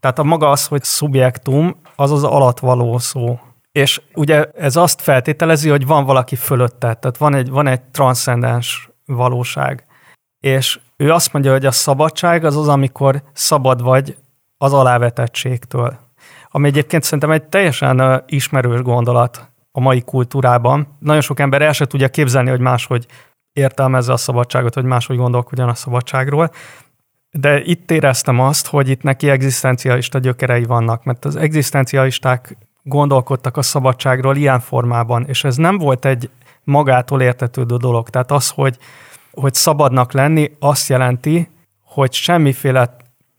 Tehát 0.00 0.18
a 0.18 0.24
maga 0.24 0.50
az, 0.50 0.66
hogy 0.66 0.82
szubjektum, 0.82 1.80
az 1.96 2.10
az 2.10 2.24
alatvaló 2.24 2.98
szó. 2.98 3.38
És 3.72 4.00
ugye 4.14 4.44
ez 4.44 4.76
azt 4.76 5.00
feltételezi, 5.00 5.68
hogy 5.68 5.86
van 5.86 6.04
valaki 6.04 6.36
fölötte, 6.36 6.94
tehát 6.94 7.16
van 7.16 7.34
egy, 7.34 7.50
van 7.50 7.66
egy 7.66 7.82
transzcendens 7.82 8.90
valóság. 9.06 9.84
És 10.40 10.80
ő 10.96 11.12
azt 11.12 11.32
mondja, 11.32 11.52
hogy 11.52 11.66
a 11.66 11.70
szabadság 11.70 12.44
az 12.44 12.56
az, 12.56 12.68
amikor 12.68 13.22
szabad 13.32 13.82
vagy 13.82 14.16
az 14.64 14.72
alávetettségtől. 14.72 15.98
Ami 16.50 16.68
egyébként 16.68 17.02
szerintem 17.02 17.30
egy 17.30 17.44
teljesen 17.44 18.22
ismerős 18.26 18.80
gondolat 18.80 19.48
a 19.72 19.80
mai 19.80 20.00
kultúrában. 20.00 20.96
Nagyon 20.98 21.20
sok 21.20 21.40
ember 21.40 21.62
el 21.62 21.72
se 21.72 21.86
tudja 21.86 22.08
képzelni, 22.08 22.50
hogy 22.50 22.60
máshogy 22.60 23.06
értelmezze 23.52 24.12
a 24.12 24.16
szabadságot, 24.16 24.74
hogy 24.74 24.84
máshogy 24.84 25.16
gondolkodjon 25.16 25.68
a 25.68 25.74
szabadságról. 25.74 26.50
De 27.30 27.62
itt 27.62 27.90
éreztem 27.90 28.40
azt, 28.40 28.66
hogy 28.66 28.88
itt 28.88 29.02
neki 29.02 29.30
egzisztencialista 29.30 30.18
gyökerei 30.18 30.64
vannak, 30.64 31.04
mert 31.04 31.24
az 31.24 31.36
egzisztencialisták 31.36 32.56
gondolkodtak 32.82 33.56
a 33.56 33.62
szabadságról 33.62 34.36
ilyen 34.36 34.60
formában, 34.60 35.24
és 35.26 35.44
ez 35.44 35.56
nem 35.56 35.78
volt 35.78 36.04
egy 36.04 36.30
magától 36.62 37.22
értetődő 37.22 37.76
dolog. 37.76 38.08
Tehát 38.08 38.30
az, 38.30 38.50
hogy, 38.50 38.78
hogy 39.32 39.54
szabadnak 39.54 40.12
lenni, 40.12 40.50
azt 40.58 40.88
jelenti, 40.88 41.48
hogy 41.82 42.12
semmiféle 42.12 42.96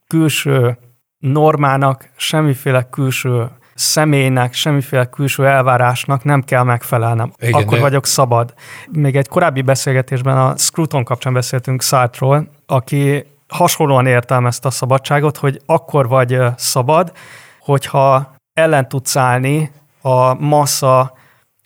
külső 0.08 0.78
normának, 1.19 2.10
semmiféle 2.15 2.84
külső 2.89 3.47
személynek, 3.75 4.54
semmiféle 4.54 5.06
külső 5.06 5.47
elvárásnak 5.47 6.23
nem 6.23 6.41
kell 6.41 6.63
megfelelnem. 6.63 7.32
Igen, 7.38 7.62
Akkor 7.62 7.75
de... 7.78 7.82
vagyok 7.82 8.06
szabad. 8.06 8.54
Még 8.91 9.15
egy 9.15 9.28
korábbi 9.28 9.62
beszélgetésben 9.62 10.38
a 10.38 10.58
Scruton 10.58 11.04
kapcsán 11.04 11.34
beszéltünk 11.34 11.82
Sartre-ról, 11.82 12.47
aki 12.65 13.25
hasonlóan 13.47 14.06
értelmezte 14.06 14.67
a 14.67 14.71
szabadságot, 14.71 15.38
hogy 15.38 15.62
akkor 15.65 16.08
vagy 16.08 16.39
szabad, 16.56 17.12
hogyha 17.60 18.34
ellen 18.54 18.88
tudsz 18.88 19.15
állni 19.15 19.71
a 20.01 20.34
massza 20.34 21.13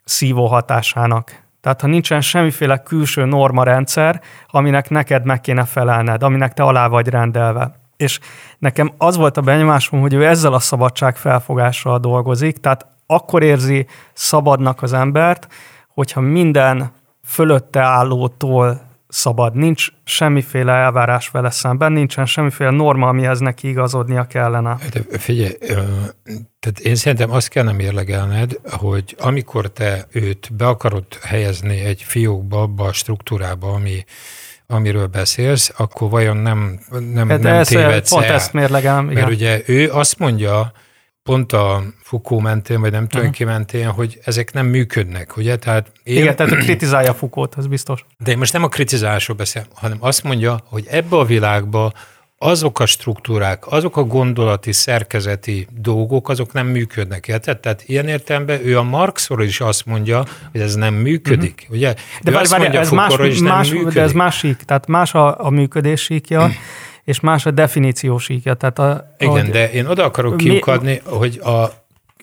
szívó 0.03 0.45
hatásának. 0.47 1.47
Tehát 1.61 1.81
ha 1.81 1.87
nincsen 1.87 2.21
semmiféle 2.21 2.77
külső 2.77 3.25
normarendszer, 3.25 4.21
aminek 4.47 4.89
neked 4.89 5.25
meg 5.25 5.41
kéne 5.41 5.65
felelned, 5.65 6.23
aminek 6.23 6.53
te 6.53 6.63
alá 6.63 6.87
vagy 6.87 7.07
rendelve. 7.07 7.78
És 7.99 8.19
nekem 8.57 8.93
az 8.97 9.15
volt 9.15 9.37
a 9.37 9.41
benyomásom, 9.41 9.99
hogy 9.99 10.13
ő 10.13 10.25
ezzel 10.25 10.53
a 10.53 10.59
szabadság 10.59 11.17
felfogással 11.17 11.99
dolgozik, 11.99 12.57
tehát 12.57 12.85
akkor 13.05 13.43
érzi 13.43 13.87
szabadnak 14.13 14.81
az 14.81 14.93
embert, 14.93 15.47
hogyha 15.87 16.19
minden 16.19 16.91
fölötte 17.23 17.79
állótól 17.79 18.81
szabad. 19.07 19.55
Nincs 19.55 19.87
semmiféle 20.03 20.71
elvárás 20.71 21.29
vele 21.29 21.49
szemben, 21.49 21.91
nincsen 21.91 22.25
semmiféle 22.25 22.69
norma, 22.69 23.07
amihez 23.07 23.39
neki 23.39 23.67
igazodnia 23.67 24.23
kellene. 24.23 24.77
De 24.93 25.17
figyelj, 25.17 25.53
tehát 26.59 26.79
én 26.83 26.95
szerintem 26.95 27.31
azt 27.31 27.47
kellene 27.47 27.75
mérlegelned, 27.75 28.59
hogy 28.69 29.15
amikor 29.19 29.67
te 29.67 30.07
őt 30.11 30.49
be 30.53 30.67
akarod 30.67 31.05
helyezni 31.21 31.79
egy 31.79 32.01
fiókba, 32.01 32.61
abba 32.61 32.83
a 32.83 32.93
struktúrába, 32.93 33.73
ami 33.73 34.03
amiről 34.71 35.07
beszélsz, 35.07 35.71
akkor 35.77 36.09
vajon 36.09 36.37
nem, 36.37 36.79
nem, 37.13 37.29
hát 37.29 37.41
nem 37.41 37.63
tévedsz 37.63 38.09
Pont 38.09 38.25
el. 38.25 38.33
ezt 38.33 38.53
mérlegem. 38.53 39.05
Mert 39.05 39.17
igen. 39.17 39.29
ugye 39.29 39.61
ő 39.65 39.91
azt 39.91 40.19
mondja, 40.19 40.71
pont 41.23 41.53
a 41.53 41.83
Foucault 42.01 42.43
mentén, 42.43 42.81
vagy 42.81 42.91
nem 42.91 43.07
tudom 43.07 43.31
ki 43.31 43.43
mentén, 43.43 43.89
hogy 43.89 44.19
ezek 44.23 44.53
nem 44.53 44.65
működnek, 44.65 45.37
ugye? 45.37 45.55
Tehát 45.55 45.91
én... 46.03 46.17
Igen, 46.17 46.35
tehát 46.35 46.57
kritizálja 46.57 47.13
Foucault, 47.13 47.55
ez 47.57 47.67
biztos. 47.67 48.05
De 48.17 48.31
én 48.31 48.37
most 48.37 48.53
nem 48.53 48.63
a 48.63 48.67
kritizálásról 48.67 49.37
beszélem, 49.37 49.67
hanem 49.73 49.97
azt 49.99 50.23
mondja, 50.23 50.59
hogy 50.63 50.85
ebbe 50.89 51.17
a 51.17 51.25
világba 51.25 51.93
azok 52.41 52.79
a 52.79 52.85
struktúrák, 52.85 53.71
azok 53.71 53.97
a 53.97 54.03
gondolati, 54.03 54.71
szerkezeti 54.71 55.67
dolgok, 55.81 56.29
azok 56.29 56.53
nem 56.53 56.67
működnek. 56.67 57.27
Érted? 57.27 57.59
Tehát 57.59 57.83
ilyen 57.85 58.07
értelemben 58.07 58.65
ő 58.65 58.77
a 58.77 58.83
Marxról 58.83 59.43
is 59.43 59.59
azt 59.59 59.85
mondja, 59.85 60.25
hogy 60.51 60.61
ez 60.61 60.75
nem 60.75 60.93
működik. 60.93 61.59
Uh-huh. 61.61 61.77
Ugye? 61.77 61.93
De, 62.21 62.31
várj, 62.31 62.47
várj, 62.47 62.77
ez 62.77 62.89
más, 62.89 63.17
is 63.17 63.39
más, 63.39 63.69
nem 63.69 63.89
de 63.89 64.01
ez 64.01 64.11
másik, 64.11 64.57
tehát 64.57 64.87
más 64.87 65.13
a, 65.13 65.45
a 65.45 65.49
működésíkja, 65.49 66.51
és 67.03 67.19
más 67.19 67.45
a 67.45 67.51
definíciósíkja. 67.51 68.53
Tehát 68.53 68.79
a, 68.79 69.15
Igen, 69.17 69.33
ahogy, 69.33 69.49
de 69.49 69.71
én 69.71 69.85
oda 69.85 70.03
akarok 70.03 70.37
kiukadni, 70.37 71.01
mi, 71.05 71.11
hogy 71.15 71.39
a 71.39 71.71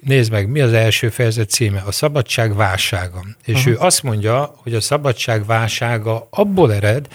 nézd 0.01 0.33
meg, 0.33 0.49
mi 0.49 0.61
az 0.61 0.73
első 0.73 1.09
fejezet 1.09 1.51
címe? 1.51 1.83
A 1.87 1.93
szabadság 1.93 2.55
válsága. 2.55 3.25
És 3.45 3.55
uh-huh. 3.55 3.73
ő 3.73 3.77
azt 3.79 4.03
mondja, 4.03 4.55
hogy 4.63 4.75
a 4.75 4.81
szabadság 4.81 5.47
válsága 5.47 6.27
abból 6.31 6.73
ered, 6.73 7.07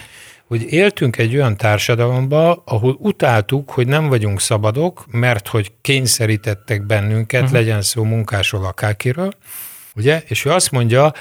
hogy 0.52 0.72
éltünk 0.72 1.18
egy 1.18 1.34
olyan 1.34 1.56
társadalomba, 1.56 2.62
ahol 2.66 2.96
utáltuk, 2.98 3.70
hogy 3.70 3.86
nem 3.86 4.08
vagyunk 4.08 4.40
szabadok, 4.40 5.04
mert 5.10 5.48
hogy 5.48 5.72
kényszerítettek 5.80 6.86
bennünket, 6.86 7.40
uh-huh. 7.40 7.56
legyen 7.56 7.82
szó 7.82 8.02
munkásról, 8.04 8.64
akárkiről, 8.64 9.32
ugye? 9.94 10.22
És 10.26 10.44
ő 10.44 10.50
azt 10.50 10.70
mondja, 10.70 11.12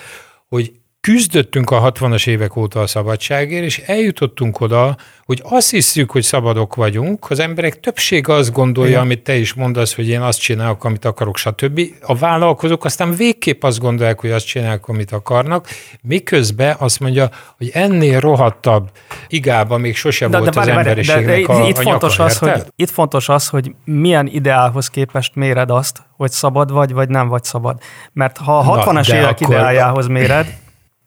hogy 0.48 0.72
küzdöttünk 1.02 1.72
a 1.72 1.92
60-as 1.92 2.28
évek 2.28 2.56
óta 2.56 2.80
a 2.80 2.88
szabadságért, 2.88 3.64
és 3.64 3.78
eljutottunk 3.78 4.60
oda, 4.60 4.98
hogy 5.26 5.42
azt 5.44 5.70
hiszük, 5.70 6.12
hogy 6.12 6.24
szabadok 6.24 6.76
vagyunk, 6.76 7.30
az 7.30 7.40
emberek 7.40 7.80
többsége 7.80 8.34
azt 8.34 8.52
gondolja, 8.52 8.90
Igen. 8.90 9.02
amit 9.02 9.24
te 9.24 9.36
is 9.36 9.54
mondasz, 9.54 9.96
hogy 9.96 10.08
én 10.08 10.22
azt 10.22 10.40
csinálok, 10.40 10.84
amit 10.84 11.06
akarok, 11.06 11.38
stb. 11.38 11.82
A 12.02 12.16
vállalkozók 12.16 12.86
aztán 12.86 13.16
végképp 13.16 13.64
azt 13.64 13.80
gondolják, 13.80 14.20
hogy 14.20 14.32
azt 14.32 14.46
csinálják, 14.46 14.88
amit 14.88 15.12
akarnak, 15.12 15.68
miközben 16.02 16.76
azt 16.80 17.00
mondja, 17.00 17.30
hogy 17.58 17.70
ennél 17.74 18.20
rohadtabb 18.20 18.90
igába 19.28 19.78
még 19.78 19.96
sose 19.96 20.28
de, 20.28 20.38
volt 20.38 20.54
de, 20.54 20.60
az 20.60 20.66
de, 20.66 20.72
emberiségnek 20.72 21.48
de, 21.48 21.54
de, 21.54 21.60
a, 21.60 21.68
itt 21.68 21.78
a 21.78 21.82
fontos 21.82 22.18
nyaka, 22.18 22.30
az, 22.30 22.38
hogy, 22.38 22.64
Itt 22.76 22.90
fontos 22.90 23.30
az, 23.30 23.48
hogy 23.48 23.72
milyen 23.86 24.28
ideálhoz 24.28 24.88
képest 24.88 25.36
méred 25.36 25.70
azt, 25.70 26.02
hogy 26.18 26.32
szabad 26.32 26.72
vagy, 26.72 26.94
vagy 26.94 27.10
nem 27.10 27.28
vagy 27.28 27.44
szabad. 27.44 27.82
Mert 28.14 28.38
ha 28.38 28.58
a 28.58 28.84
60-as 28.84 29.14
évek 29.14 29.30
akkor... 29.30 29.50
ideájához 29.56 30.08
méred, 30.08 30.48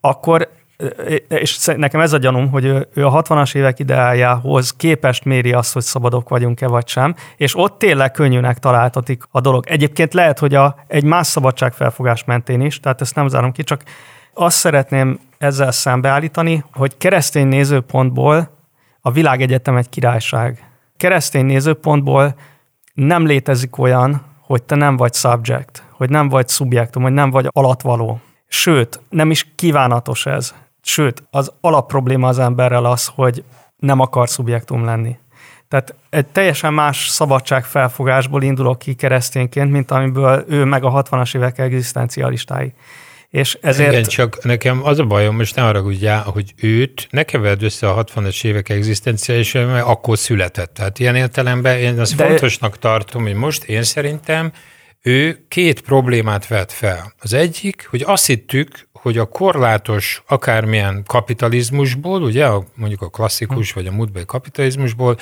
akkor 0.07 0.49
és 1.27 1.65
nekem 1.77 1.99
ez 1.99 2.13
a 2.13 2.17
gyanúm, 2.17 2.49
hogy 2.49 2.65
ő, 2.65 3.05
a 3.05 3.21
60-as 3.21 3.55
évek 3.55 3.79
ideájához 3.79 4.73
képest 4.73 5.25
méri 5.25 5.53
azt, 5.53 5.73
hogy 5.73 5.81
szabadok 5.81 6.29
vagyunk-e 6.29 6.67
vagy 6.67 6.87
sem, 6.87 7.15
és 7.37 7.57
ott 7.57 7.79
tényleg 7.79 8.11
könnyűnek 8.11 8.59
találtatik 8.59 9.23
a 9.31 9.41
dolog. 9.41 9.63
Egyébként 9.67 10.13
lehet, 10.13 10.39
hogy 10.39 10.55
a, 10.55 10.75
egy 10.87 11.03
más 11.03 11.27
szabadságfelfogás 11.27 12.23
mentén 12.23 12.61
is, 12.61 12.79
tehát 12.79 13.01
ezt 13.01 13.15
nem 13.15 13.27
zárom 13.27 13.51
ki, 13.51 13.63
csak 13.63 13.83
azt 14.33 14.57
szeretném 14.57 15.19
ezzel 15.37 15.71
szembeállítani, 15.71 16.63
hogy 16.73 16.97
keresztény 16.97 17.47
nézőpontból 17.47 18.49
a 19.01 19.11
világegyetem 19.11 19.77
egy 19.77 19.89
királyság. 19.89 20.69
Keresztény 20.97 21.45
nézőpontból 21.45 22.35
nem 22.93 23.25
létezik 23.25 23.77
olyan, 23.77 24.21
hogy 24.41 24.63
te 24.63 24.75
nem 24.75 24.97
vagy 24.97 25.13
subject, 25.13 25.83
hogy 25.91 26.09
nem 26.09 26.29
vagy 26.29 26.47
szubjektum, 26.47 27.03
hogy 27.03 27.13
nem 27.13 27.29
vagy 27.29 27.47
alatvaló. 27.49 28.19
Sőt, 28.47 28.99
nem 29.09 29.31
is 29.31 29.47
kívánatos 29.55 30.25
ez. 30.25 30.53
Sőt, 30.81 31.23
az 31.31 31.51
alapprobléma 31.61 32.27
az 32.27 32.39
emberrel 32.39 32.85
az, 32.85 33.11
hogy 33.15 33.43
nem 33.77 33.99
akar 33.99 34.29
szubjektum 34.29 34.85
lenni. 34.85 35.17
Tehát 35.67 35.95
egy 36.09 36.25
teljesen 36.25 36.73
más 36.73 37.07
szabadságfelfogásból 37.07 38.43
indulok 38.43 38.79
ki 38.79 38.93
keresztényként, 38.93 39.71
mint 39.71 39.91
amiből 39.91 40.45
ő 40.47 40.63
meg 40.63 40.83
a 40.83 41.03
60-as 41.03 41.35
évek 41.35 41.59
egzisztencialistái. 41.59 42.73
És 43.29 43.57
ezért... 43.61 43.91
Igen, 43.91 44.03
csak 44.03 44.43
nekem 44.43 44.83
az 44.83 44.99
a 44.99 45.03
bajom, 45.05 45.35
most 45.35 45.55
ne 45.55 45.61
haragudjál, 45.61 46.21
hogy 46.21 46.53
őt 46.55 47.07
ne 47.09 47.23
keverd 47.23 47.63
össze 47.63 47.89
a 47.89 48.03
60-as 48.03 48.43
évek 48.43 48.69
egzisztenciális, 48.69 49.53
mert 49.53 49.85
akkor 49.85 50.17
született. 50.17 50.73
Tehát 50.73 50.99
ilyen 50.99 51.15
értelemben 51.15 51.77
én 51.77 51.99
azt 51.99 52.15
De... 52.15 52.27
fontosnak 52.27 52.79
tartom, 52.79 53.23
hogy 53.23 53.33
most 53.33 53.63
én 53.63 53.83
szerintem 53.83 54.51
ő 55.05 55.45
két 55.47 55.81
problémát 55.81 56.47
vet 56.47 56.71
fel. 56.71 57.13
Az 57.19 57.33
egyik, 57.33 57.87
hogy 57.89 58.03
azt 58.05 58.25
hittük, 58.25 58.87
hogy 58.91 59.17
a 59.17 59.25
korlátos 59.25 60.23
akármilyen 60.27 61.03
kapitalizmusból, 61.07 62.21
ugye 62.21 62.47
mondjuk 62.75 63.01
a 63.01 63.09
klasszikus 63.09 63.73
vagy 63.73 63.87
a 63.87 63.91
múltbeli 63.91 64.25
kapitalizmusból 64.25 65.17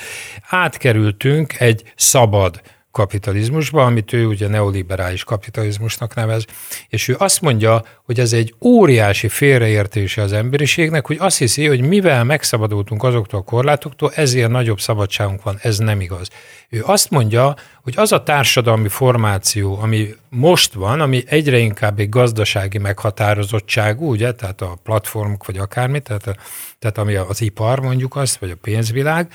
átkerültünk 0.48 1.60
egy 1.60 1.92
szabad 1.96 2.60
kapitalizmusba, 2.94 3.84
amit 3.84 4.12
ő 4.12 4.26
ugye 4.26 4.48
neoliberális 4.48 5.24
kapitalizmusnak 5.24 6.14
nevez, 6.14 6.44
és 6.88 7.08
ő 7.08 7.16
azt 7.18 7.40
mondja, 7.40 7.82
hogy 8.04 8.20
ez 8.20 8.32
egy 8.32 8.54
óriási 8.60 9.28
félreértése 9.28 10.22
az 10.22 10.32
emberiségnek, 10.32 11.06
hogy 11.06 11.16
azt 11.20 11.38
hiszi, 11.38 11.66
hogy 11.66 11.80
mivel 11.80 12.24
megszabadultunk 12.24 13.02
azoktól 13.02 13.40
a 13.40 13.42
korlátoktól, 13.42 14.12
ezért 14.14 14.50
nagyobb 14.50 14.80
szabadságunk 14.80 15.42
van. 15.42 15.58
Ez 15.62 15.78
nem 15.78 16.00
igaz. 16.00 16.28
Ő 16.68 16.82
azt 16.86 17.10
mondja, 17.10 17.54
hogy 17.82 17.94
az 17.96 18.12
a 18.12 18.22
társadalmi 18.22 18.88
formáció, 18.88 19.78
ami 19.80 20.14
most 20.28 20.72
van, 20.72 21.00
ami 21.00 21.22
egyre 21.26 21.58
inkább 21.58 21.98
egy 21.98 22.08
gazdasági 22.08 22.78
meghatározottságú, 22.78 24.10
ugye, 24.10 24.32
tehát 24.32 24.60
a 24.60 24.78
platformok 24.82 25.46
vagy 25.46 25.58
akármi, 25.58 26.00
tehát, 26.00 26.26
a, 26.26 26.34
tehát 26.78 26.98
ami 26.98 27.14
az 27.14 27.40
ipar 27.40 27.80
mondjuk 27.80 28.16
azt, 28.16 28.36
vagy 28.36 28.50
a 28.50 28.56
pénzvilág, 28.62 29.32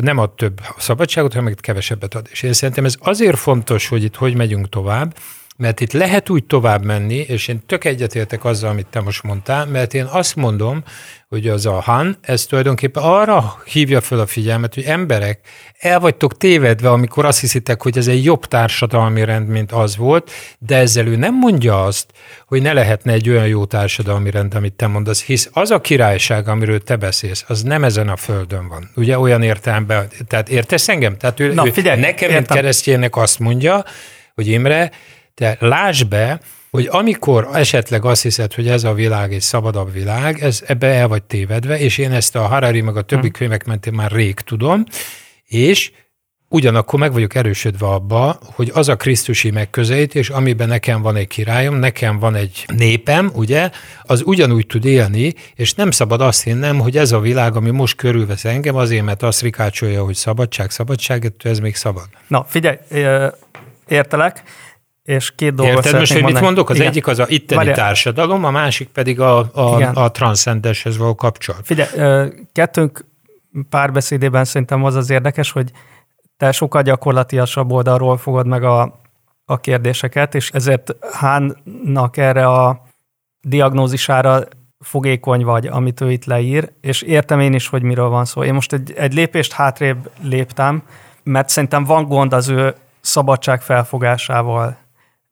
nem 0.00 0.18
ad 0.18 0.30
több 0.30 0.60
szabadságot, 0.78 1.32
hanem 1.32 1.54
kevesebbet 1.54 2.14
ad. 2.14 2.26
És 2.30 2.42
én 2.42 2.52
szerintem 2.52 2.84
ez 2.84 2.94
azért 2.98 3.38
fontos, 3.38 3.88
hogy 3.88 4.04
itt 4.04 4.16
hogy 4.16 4.34
megyünk 4.34 4.68
tovább, 4.68 5.16
mert 5.60 5.80
itt 5.80 5.92
lehet 5.92 6.30
úgy 6.30 6.44
tovább 6.44 6.84
menni, 6.84 7.14
és 7.16 7.48
én 7.48 7.60
tök 7.66 7.84
egyetértek 7.84 8.44
azzal, 8.44 8.70
amit 8.70 8.86
te 8.86 9.00
most 9.00 9.22
mondtál, 9.22 9.66
mert 9.66 9.94
én 9.94 10.04
azt 10.04 10.36
mondom, 10.36 10.82
hogy 11.28 11.48
az 11.48 11.66
a 11.66 11.80
Han, 11.80 12.16
ez 12.20 12.46
tulajdonképpen 12.46 13.02
arra 13.02 13.62
hívja 13.64 14.00
fel 14.00 14.18
a 14.18 14.26
figyelmet, 14.26 14.74
hogy 14.74 14.82
emberek, 14.84 15.40
el 15.78 16.00
vagytok 16.00 16.36
tévedve, 16.36 16.90
amikor 16.90 17.24
azt 17.24 17.40
hiszitek, 17.40 17.82
hogy 17.82 17.98
ez 17.98 18.08
egy 18.08 18.24
jobb 18.24 18.46
társadalmi 18.46 19.24
rend, 19.24 19.48
mint 19.48 19.72
az 19.72 19.96
volt, 19.96 20.30
de 20.58 20.76
ezzel 20.76 21.06
ő 21.06 21.16
nem 21.16 21.34
mondja 21.34 21.84
azt, 21.84 22.06
hogy 22.46 22.62
ne 22.62 22.72
lehetne 22.72 23.12
egy 23.12 23.28
olyan 23.28 23.46
jó 23.46 23.64
társadalmi 23.64 24.30
rend, 24.30 24.54
amit 24.54 24.72
te 24.72 24.86
mondasz, 24.86 25.22
hisz 25.22 25.48
az 25.52 25.70
a 25.70 25.80
királyság, 25.80 26.48
amiről 26.48 26.82
te 26.82 26.96
beszélsz, 26.96 27.44
az 27.46 27.62
nem 27.62 27.84
ezen 27.84 28.08
a 28.08 28.16
földön 28.16 28.68
van. 28.68 28.90
Ugye 28.96 29.18
olyan 29.18 29.42
értelemben, 29.42 30.08
tehát 30.26 30.48
értesz 30.48 30.88
engem? 30.88 31.16
Tehát 31.16 31.40
ő, 31.40 31.52
Na, 31.52 31.72
figyelj, 31.72 31.98
ő 31.98 32.00
nekem, 32.00 32.32
mint 32.32 32.46
kereszténynek 32.46 33.16
azt 33.16 33.38
mondja, 33.38 33.84
hogy 34.34 34.46
Imre, 34.48 34.90
te 35.40 35.56
lásd 35.60 36.08
be, 36.08 36.40
hogy 36.70 36.88
amikor 36.90 37.48
esetleg 37.52 38.04
azt 38.04 38.22
hiszed, 38.22 38.54
hogy 38.54 38.68
ez 38.68 38.84
a 38.84 38.94
világ 38.94 39.32
egy 39.32 39.40
szabadabb 39.40 39.92
világ, 39.92 40.42
ez, 40.42 40.62
ebbe 40.66 40.86
el 40.86 41.08
vagy 41.08 41.22
tévedve, 41.22 41.78
és 41.78 41.98
én 41.98 42.12
ezt 42.12 42.36
a 42.36 42.40
Harari 42.40 42.80
meg 42.80 42.96
a 42.96 43.02
többi 43.02 43.20
hmm. 43.20 43.30
könyvek 43.32 43.64
mentén 43.64 43.92
már 43.92 44.10
rég 44.10 44.34
tudom, 44.34 44.84
és 45.46 45.90
ugyanakkor 46.48 46.98
meg 46.98 47.12
vagyok 47.12 47.34
erősödve 47.34 47.86
abba, 47.86 48.38
hogy 48.42 48.70
az 48.74 48.88
a 48.88 48.96
krisztusi 48.96 49.50
megközelítés, 49.50 50.28
amiben 50.28 50.68
nekem 50.68 51.02
van 51.02 51.16
egy 51.16 51.28
királyom, 51.28 51.74
nekem 51.74 52.18
van 52.18 52.34
egy 52.34 52.64
népem, 52.76 53.30
ugye, 53.34 53.70
az 54.02 54.22
ugyanúgy 54.24 54.66
tud 54.66 54.84
élni, 54.84 55.34
és 55.54 55.74
nem 55.74 55.90
szabad 55.90 56.20
azt 56.20 56.42
hinnem, 56.42 56.78
hogy 56.78 56.96
ez 56.96 57.12
a 57.12 57.20
világ, 57.20 57.56
ami 57.56 57.70
most 57.70 57.96
körülvesz 57.96 58.44
engem, 58.44 58.76
azért, 58.76 59.04
mert 59.04 59.22
azt 59.22 59.42
rikácsolja, 59.42 60.04
hogy 60.04 60.14
szabadság, 60.14 60.70
szabadság, 60.70 61.32
ez 61.42 61.58
még 61.58 61.76
szabad. 61.76 62.08
Na, 62.26 62.44
figyelj, 62.48 62.76
értelek, 63.88 64.42
és 65.10 65.34
két 65.34 65.54
dolgot 65.54 65.74
Érted 65.76 65.98
most, 65.98 66.12
hogy 66.12 66.22
mit 66.22 66.40
mondok? 66.40 66.70
Az 66.70 66.76
Igen. 66.76 66.88
egyik 66.88 67.06
az 67.06 67.18
a 67.18 67.24
itteni 67.28 67.64
Várja. 67.64 67.74
társadalom, 67.74 68.44
a 68.44 68.50
másik 68.50 68.88
pedig 68.88 69.20
a, 69.20 69.38
a, 69.52 69.90
a 69.94 70.10
transzcendeshez 70.10 70.96
való 70.96 71.14
kapcsolat. 71.14 71.60
Figyelj, 71.64 72.30
kettőnk 72.52 73.04
párbeszédében 73.68 74.44
szerintem 74.44 74.84
az 74.84 74.94
az 74.94 75.10
érdekes, 75.10 75.50
hogy 75.50 75.70
te 76.36 76.52
sokkal 76.52 76.82
gyakorlatiasabb 76.82 77.72
oldalról 77.72 78.16
fogod 78.16 78.46
meg 78.46 78.64
a, 78.64 79.00
a 79.44 79.60
kérdéseket, 79.60 80.34
és 80.34 80.50
ezért 80.50 80.96
Hánnak 81.12 82.16
erre 82.16 82.46
a 82.46 82.82
diagnózisára 83.40 84.40
fogékony 84.78 85.44
vagy, 85.44 85.66
amit 85.66 86.00
ő 86.00 86.10
itt 86.10 86.24
leír, 86.24 86.72
és 86.80 87.02
értem 87.02 87.40
én 87.40 87.52
is, 87.52 87.68
hogy 87.68 87.82
miről 87.82 88.08
van 88.08 88.24
szó. 88.24 88.44
Én 88.44 88.54
most 88.54 88.72
egy, 88.72 88.92
egy 88.96 89.14
lépést 89.14 89.52
hátrébb 89.52 90.10
léptem, 90.22 90.82
mert 91.22 91.48
szerintem 91.48 91.84
van 91.84 92.04
gond 92.04 92.32
az 92.32 92.48
ő 92.48 92.74
szabadság 93.00 93.62
felfogásával 93.62 94.79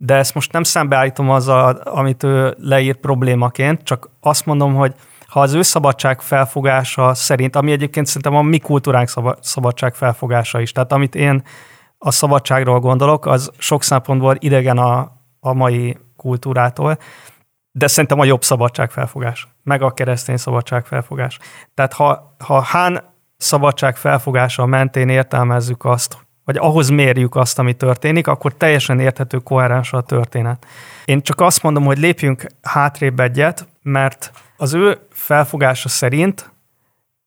de 0.00 0.14
ezt 0.14 0.34
most 0.34 0.52
nem 0.52 0.62
szembeállítom 0.62 1.30
azzal, 1.30 1.74
amit 1.76 2.22
ő 2.22 2.56
leír 2.58 2.96
problémaként, 2.96 3.82
csak 3.82 4.10
azt 4.20 4.46
mondom, 4.46 4.74
hogy 4.74 4.94
ha 5.26 5.40
az 5.40 5.52
ő 5.54 5.62
szabadság 5.62 6.20
felfogása 6.20 7.14
szerint, 7.14 7.56
ami 7.56 7.72
egyébként 7.72 8.06
szerintem 8.06 8.34
a 8.34 8.42
mi 8.42 8.58
kultúránk 8.58 9.08
szabadság 9.40 9.94
felfogása 9.94 10.60
is, 10.60 10.72
tehát 10.72 10.92
amit 10.92 11.14
én 11.14 11.42
a 11.98 12.10
szabadságról 12.10 12.80
gondolok, 12.80 13.26
az 13.26 13.50
sok 13.58 13.82
szempontból 13.82 14.36
idegen 14.38 14.78
a, 14.78 15.12
a 15.40 15.52
mai 15.52 15.96
kultúrától, 16.16 16.98
de 17.70 17.86
szerintem 17.86 18.18
a 18.18 18.24
jobb 18.24 18.42
szabadságfelfogás, 18.42 19.48
meg 19.62 19.82
a 19.82 19.90
keresztény 19.90 20.36
szabadságfelfogás. 20.36 21.38
Tehát 21.74 21.92
ha, 21.92 22.36
ha 22.38 22.60
Hán 22.60 23.14
szabadság 23.36 23.96
felfogása 23.96 24.66
mentén 24.66 25.08
értelmezzük 25.08 25.84
azt, 25.84 26.27
vagy 26.48 26.56
ahhoz 26.56 26.88
mérjük 26.88 27.36
azt, 27.36 27.58
ami 27.58 27.72
történik, 27.72 28.26
akkor 28.26 28.54
teljesen 28.54 29.00
érthető, 29.00 29.38
koherens 29.38 29.92
a 29.92 30.00
történet. 30.00 30.66
Én 31.04 31.22
csak 31.22 31.40
azt 31.40 31.62
mondom, 31.62 31.84
hogy 31.84 31.98
lépjünk 31.98 32.46
hátrébb 32.62 33.20
egyet, 33.20 33.68
mert 33.82 34.30
az 34.56 34.74
ő 34.74 34.98
felfogása 35.10 35.88
szerint 35.88 36.52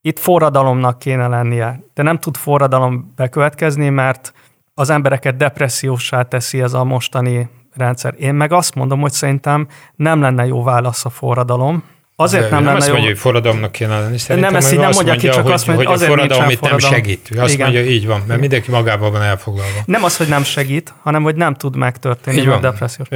itt 0.02 0.20
forradalomnak 0.20 1.00
kéne 1.00 1.28
lennie. 1.28 1.80
De 1.94 2.04
nem 2.04 2.20
tud 2.20 2.38
forradalom 2.38 3.14
bekövetkezni, 3.16 3.90
mert 3.90 4.34
az 4.74 4.90
embereket 4.90 5.36
depressziósá 5.36 6.22
teszi 6.22 6.62
ez 6.62 6.74
a 6.74 6.84
mostani 6.84 7.50
rendszer. 7.74 8.14
Én 8.18 8.34
meg 8.34 8.52
azt 8.52 8.76
mondom, 8.76 9.00
hogy 9.02 9.12
szerintem 9.12 9.68
nem 9.96 10.22
lenne 10.22 10.46
jó 10.46 10.64
válasz 10.64 11.06
a 11.06 11.10
forradalom, 11.10 11.84
Azért 12.22 12.50
nem, 12.50 12.52
nem 12.52 12.64
lenne 12.64 12.78
azt 12.78 12.88
jó. 12.88 12.94
mondja, 12.94 13.12
hogy 13.12 13.20
forradalomnak 13.20 13.72
kéne 13.72 14.00
lenni. 14.00 14.18
Szerintem 14.18 14.52
nem 14.52 14.62
ezt 14.62 14.74
így 14.74 14.80
nem 14.80 14.90
mondja 14.94 15.16
ki, 15.16 15.28
csak 15.28 15.44
hogy, 15.44 15.52
azt 15.52 15.68
mondja, 15.68 15.86
hogy 15.86 15.96
azért 15.96 16.12
a 16.12 16.14
forradalom 16.14 16.50
itt 16.50 16.62
nem 16.62 16.78
segít. 16.78 17.30
Ő 17.32 17.40
azt 17.40 17.54
Igen. 17.54 17.72
mondja, 17.72 17.92
így 17.92 18.08
van, 18.08 18.24
mert 18.28 18.40
mindenki 18.40 18.72
magával 18.72 19.12
van 19.12 19.22
elfoglalva. 19.22 19.80
Nem 19.86 20.04
az, 20.04 20.18
hogy 20.18 20.28
nem 20.28 20.44
segít, 20.44 20.94
hanem 21.02 21.24
hogy 21.24 21.36
nem 21.36 21.54
tud 21.54 21.76
megtörténni 21.76 22.40
így 22.40 22.48
a 22.48 22.60
depressziós. 22.60 23.08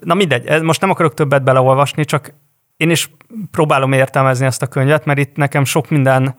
Na 0.00 0.14
mindegy, 0.14 0.62
most 0.62 0.80
nem 0.80 0.90
akarok 0.90 1.14
többet 1.14 1.42
beleolvasni, 1.42 2.04
csak 2.04 2.34
én 2.76 2.90
is 2.90 3.10
próbálom 3.50 3.92
értelmezni 3.92 4.46
ezt 4.46 4.62
a 4.62 4.66
könyvet, 4.66 5.04
mert 5.04 5.18
itt 5.18 5.36
nekem 5.36 5.64
sok 5.64 5.88
minden 5.88 6.36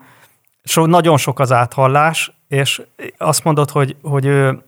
so, 0.64 0.86
nagyon 0.86 1.16
sok 1.16 1.40
az 1.40 1.52
áthallás, 1.52 2.32
és 2.48 2.82
azt 3.18 3.44
mondod, 3.44 3.70
hogy, 3.70 3.96
hogy 4.02 4.26
ő 4.26 4.62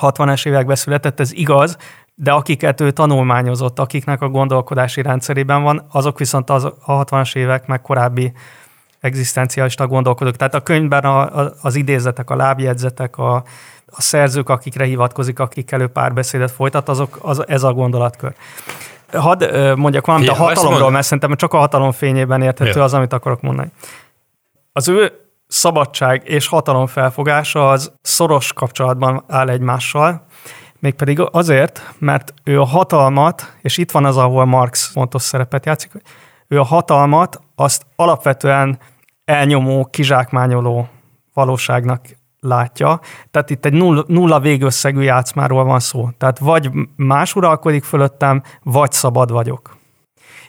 60-es 0.00 0.46
években 0.46 0.76
született, 0.76 1.20
ez 1.20 1.32
igaz, 1.32 1.76
de 2.14 2.32
akiket 2.32 2.80
ő 2.80 2.90
tanulmányozott, 2.90 3.78
akiknek 3.78 4.22
a 4.22 4.28
gondolkodási 4.28 5.02
rendszerében 5.02 5.62
van, 5.62 5.86
azok 5.90 6.18
viszont 6.18 6.50
az, 6.50 6.64
a 6.64 6.74
60-as 6.86 7.36
évek 7.36 7.66
meg 7.66 7.80
korábbi 7.80 8.32
egzisztencialista 9.00 9.86
gondolkodók. 9.86 10.36
Tehát 10.36 10.54
a 10.54 10.60
könyvben 10.60 11.04
a, 11.04 11.40
a, 11.40 11.52
az 11.62 11.74
idézetek, 11.74 12.30
a 12.30 12.36
lábjegyzetek, 12.36 13.18
a, 13.18 13.34
a 13.86 14.00
szerzők, 14.00 14.48
akikre 14.48 14.84
hivatkozik, 14.84 15.38
akikkel 15.38 15.80
ő 15.80 15.86
párbeszédet 15.86 16.50
folytat, 16.50 16.88
azok, 16.88 17.18
az, 17.22 17.48
ez 17.48 17.62
a 17.62 17.72
gondolatkör. 17.72 18.34
Hadd 19.12 19.44
mondjak 19.76 20.06
valamit 20.06 20.28
a 20.28 20.34
hatalomról, 20.34 20.90
mert 20.90 21.04
szerintem 21.04 21.34
csak 21.34 21.52
a 21.52 21.58
hatalom 21.58 21.92
fényében 21.92 22.42
érthető 22.42 22.80
az, 22.80 22.94
amit 22.94 23.12
akarok 23.12 23.40
mondani. 23.40 23.70
Az 24.72 24.88
ő 24.88 25.12
szabadság 25.46 26.22
és 26.24 26.46
hatalom 26.46 26.86
felfogása 26.86 27.70
az 27.70 27.92
szoros 28.02 28.52
kapcsolatban 28.52 29.24
áll 29.28 29.48
egymással, 29.48 30.26
mégpedig 30.84 31.20
azért, 31.30 31.94
mert 31.98 32.34
ő 32.42 32.60
a 32.60 32.64
hatalmat, 32.64 33.56
és 33.62 33.76
itt 33.76 33.90
van 33.90 34.04
az, 34.04 34.16
ahol 34.16 34.44
Marx 34.44 34.86
fontos 34.86 35.22
szerepet 35.22 35.66
játszik, 35.66 35.92
ő 36.48 36.60
a 36.60 36.64
hatalmat 36.64 37.40
azt 37.54 37.86
alapvetően 37.96 38.78
elnyomó, 39.24 39.84
kizsákmányoló 39.84 40.88
valóságnak 41.34 42.00
látja. 42.40 43.00
Tehát 43.30 43.50
itt 43.50 43.64
egy 43.64 43.72
nulla, 43.72 44.04
nulla 44.06 44.40
végösszegű 44.40 45.00
játszmáról 45.00 45.64
van 45.64 45.80
szó. 45.80 46.08
Tehát 46.18 46.38
vagy 46.38 46.70
más 46.96 47.36
uralkodik 47.36 47.84
fölöttem, 47.84 48.42
vagy 48.62 48.92
szabad 48.92 49.30
vagyok. 49.30 49.76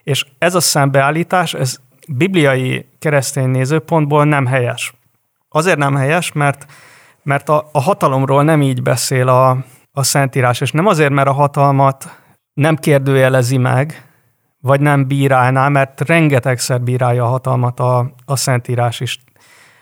És 0.03 0.25
ez 0.37 0.55
a 0.55 0.59
szembeállítás, 0.59 1.53
ez 1.53 1.79
bibliai 2.07 2.85
keresztény 2.99 3.49
nézőpontból 3.49 4.25
nem 4.25 4.45
helyes. 4.45 4.93
Azért 5.49 5.77
nem 5.77 5.95
helyes, 5.95 6.31
mert, 6.31 6.65
mert 7.23 7.49
a, 7.49 7.69
a 7.71 7.81
hatalomról 7.81 8.43
nem 8.43 8.61
így 8.61 8.81
beszél 8.81 9.27
a, 9.27 9.57
a 9.97 10.03
Szentírás, 10.03 10.61
és 10.61 10.71
nem 10.71 10.85
azért, 10.85 11.11
mert 11.11 11.27
a 11.27 11.33
hatalmat 11.33 12.19
nem 12.53 12.75
kérdőjelezi 12.75 13.57
meg, 13.57 14.09
vagy 14.61 14.81
nem 14.81 15.07
bírálná, 15.07 15.67
mert 15.67 16.01
rengetegszer 16.01 16.81
bírálja 16.81 17.23
a 17.23 17.27
hatalmat 17.27 17.79
a, 17.79 18.13
a 18.25 18.35
Szentírás 18.35 18.99
is, 18.99 19.19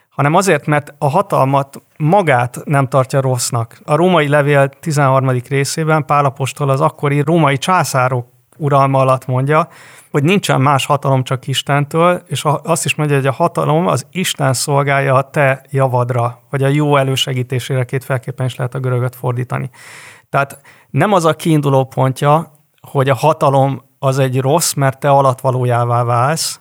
hanem 0.09 0.33
azért, 0.33 0.65
mert 0.65 0.93
a 0.97 1.09
hatalmat 1.09 1.81
magát 1.97 2.61
nem 2.65 2.87
tartja 2.87 3.21
rossznak. 3.21 3.79
A 3.85 3.95
római 3.95 4.27
levél 4.27 4.69
13. 4.69 5.29
részében 5.49 6.05
Pálapostól 6.05 6.69
az 6.69 6.81
akkori 6.81 7.21
római 7.21 7.57
császárok 7.57 8.32
uralma 8.57 8.99
alatt 8.99 9.25
mondja, 9.25 9.67
hogy 10.11 10.23
nincsen 10.23 10.61
más 10.61 10.85
hatalom 10.85 11.23
csak 11.23 11.47
Istentől, 11.47 12.21
és 12.27 12.45
azt 12.63 12.85
is 12.85 12.95
mondja, 12.95 13.15
hogy 13.15 13.27
a 13.27 13.31
hatalom 13.31 13.87
az 13.87 14.05
Isten 14.11 14.53
szolgálja 14.53 15.15
a 15.15 15.29
te 15.29 15.65
javadra, 15.69 16.39
vagy 16.49 16.63
a 16.63 16.67
jó 16.67 16.97
elősegítésére, 16.97 17.85
kétféleképpen 17.85 18.45
is 18.45 18.55
lehet 18.55 18.75
a 18.75 18.79
görögöt 18.79 19.15
fordítani. 19.15 19.69
Tehát 20.29 20.61
nem 20.89 21.13
az 21.13 21.25
a 21.25 21.33
kiinduló 21.33 21.83
pontja, 21.85 22.51
hogy 22.81 23.09
a 23.09 23.15
hatalom 23.15 23.81
az 23.99 24.19
egy 24.19 24.41
rossz, 24.41 24.73
mert 24.73 24.99
te 24.99 25.09
alatvalójává 25.09 26.03
válsz, 26.03 26.59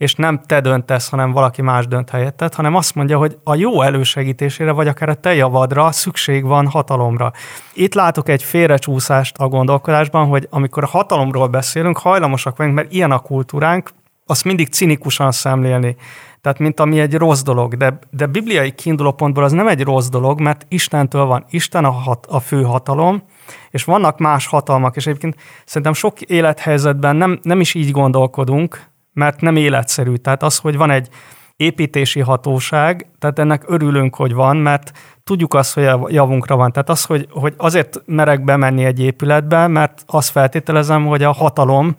és 0.00 0.14
nem 0.14 0.40
te 0.46 0.60
döntesz, 0.60 1.08
hanem 1.08 1.32
valaki 1.32 1.62
más 1.62 1.86
dönt 1.86 2.10
helyetted, 2.10 2.54
hanem 2.54 2.74
azt 2.74 2.94
mondja, 2.94 3.18
hogy 3.18 3.38
a 3.44 3.54
jó 3.54 3.82
elősegítésére, 3.82 4.72
vagy 4.72 4.88
akár 4.88 5.08
a 5.08 5.14
te 5.14 5.34
javadra 5.34 5.92
szükség 5.92 6.44
van 6.44 6.66
hatalomra. 6.66 7.32
Itt 7.74 7.94
látok 7.94 8.28
egy 8.28 8.42
félrecsúszást 8.42 9.36
a 9.38 9.48
gondolkodásban, 9.48 10.26
hogy 10.26 10.46
amikor 10.50 10.82
a 10.82 10.86
hatalomról 10.86 11.48
beszélünk, 11.48 11.98
hajlamosak 11.98 12.56
vagyunk, 12.56 12.76
mert 12.76 12.92
ilyen 12.92 13.10
a 13.10 13.18
kultúránk, 13.18 13.90
azt 14.26 14.44
mindig 14.44 14.68
cinikusan 14.68 15.32
szemlélni. 15.32 15.96
Tehát, 16.40 16.58
mint 16.58 16.80
ami 16.80 17.00
egy 17.00 17.14
rossz 17.14 17.42
dolog. 17.42 17.76
De, 17.76 17.98
de 18.10 18.26
bibliai 18.26 18.70
kiindulópontból 18.70 19.44
az 19.44 19.52
nem 19.52 19.68
egy 19.68 19.82
rossz 19.82 20.08
dolog, 20.08 20.40
mert 20.40 20.66
Istentől 20.68 21.24
van. 21.24 21.44
Isten 21.50 21.84
a, 21.84 21.90
hat, 21.90 22.26
a 22.26 22.40
fő 22.40 22.62
hatalom, 22.62 23.22
és 23.70 23.84
vannak 23.84 24.18
más 24.18 24.46
hatalmak, 24.46 24.96
és 24.96 25.06
egyébként 25.06 25.36
szerintem 25.64 25.92
sok 25.92 26.20
élethelyzetben 26.20 27.16
nem, 27.16 27.38
nem 27.42 27.60
is 27.60 27.74
így 27.74 27.90
gondolkodunk, 27.90 28.89
mert 29.12 29.40
nem 29.40 29.56
életszerű. 29.56 30.14
Tehát 30.14 30.42
az, 30.42 30.58
hogy 30.58 30.76
van 30.76 30.90
egy 30.90 31.08
építési 31.56 32.20
hatóság, 32.20 33.06
tehát 33.18 33.38
ennek 33.38 33.62
örülünk, 33.66 34.14
hogy 34.14 34.32
van, 34.32 34.56
mert 34.56 34.92
tudjuk 35.24 35.54
azt, 35.54 35.74
hogy 35.74 36.12
javunkra 36.12 36.56
van. 36.56 36.72
Tehát 36.72 36.88
az, 36.88 37.04
hogy, 37.04 37.28
hogy 37.30 37.54
azért 37.56 38.02
merek 38.06 38.44
bemenni 38.44 38.84
egy 38.84 39.00
épületbe, 39.00 39.66
mert 39.66 40.02
azt 40.06 40.30
feltételezem, 40.30 41.06
hogy 41.06 41.22
a 41.22 41.32
hatalom 41.32 41.94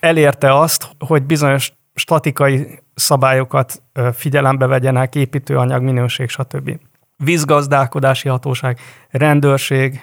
elérte 0.00 0.58
azt, 0.58 0.88
hogy 0.98 1.22
bizonyos 1.22 1.72
statikai 1.94 2.78
szabályokat 2.94 3.82
figyelembe 4.12 4.66
vegyenek, 4.66 5.14
építőanyag, 5.14 5.82
minőség, 5.82 6.28
stb. 6.28 6.78
Vízgazdálkodási 7.16 8.28
hatóság, 8.28 8.78
rendőrség, 9.10 10.00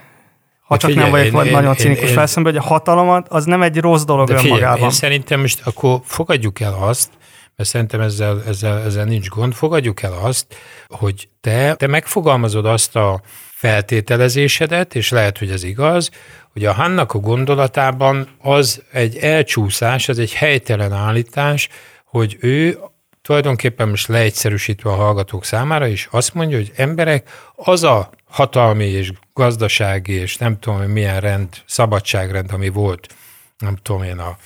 ha 0.71 0.77
csak 0.77 0.89
figyelj, 0.89 1.11
nem 1.11 1.31
vagyok 1.31 1.45
én, 1.45 1.51
nagyon 1.51 1.75
cinikus 1.75 2.11
felszembe, 2.11 2.49
hogy 2.49 2.57
a 2.57 2.61
hatalomat 2.61 3.27
az 3.29 3.45
nem 3.45 3.61
egy 3.61 3.77
rossz 3.77 4.03
dolog 4.03 4.27
de 4.27 4.37
figyelj, 4.37 4.59
önmagában. 4.59 4.83
Én 4.83 4.89
szerintem 4.89 5.39
most 5.39 5.61
akkor 5.63 5.99
fogadjuk 6.03 6.59
el 6.59 6.73
azt, 6.79 7.09
mert 7.55 7.69
szerintem 7.69 8.01
ezzel, 8.01 8.43
ezzel, 8.47 8.81
ezzel 8.81 9.05
nincs 9.05 9.27
gond, 9.27 9.53
fogadjuk 9.53 10.01
el 10.01 10.13
azt, 10.21 10.45
hogy 10.87 11.29
te, 11.41 11.75
te 11.75 11.87
megfogalmazod 11.87 12.65
azt 12.65 12.95
a 12.95 13.21
feltételezésedet, 13.53 14.95
és 14.95 15.09
lehet, 15.09 15.37
hogy 15.37 15.49
ez 15.49 15.63
igaz, 15.63 16.09
hogy 16.53 16.65
a 16.65 16.73
Hannak 16.73 17.13
a 17.13 17.19
gondolatában 17.19 18.27
az 18.41 18.83
egy 18.91 19.17
elcsúszás, 19.17 20.09
az 20.09 20.19
egy 20.19 20.33
helytelen 20.33 20.93
állítás, 20.93 21.69
hogy 22.05 22.37
ő 22.39 22.77
tulajdonképpen 23.21 23.89
most 23.89 24.07
leegyszerűsítve 24.07 24.89
a 24.89 24.95
hallgatók 24.95 25.45
számára 25.45 25.87
is 25.87 26.07
azt 26.11 26.33
mondja, 26.33 26.57
hogy 26.57 26.71
emberek, 26.75 27.29
az 27.55 27.83
a 27.83 28.09
hatalmi 28.31 28.85
és 28.85 29.11
gazdasági 29.33 30.13
és 30.13 30.37
nem 30.37 30.59
tudom 30.59 30.81
milyen 30.81 31.19
rend, 31.19 31.49
szabadságrend, 31.65 32.51
ami 32.51 32.69
volt, 32.69 33.15
nem 33.57 33.75
tudom 33.75 34.03
én, 34.03 34.19
a 34.19 34.37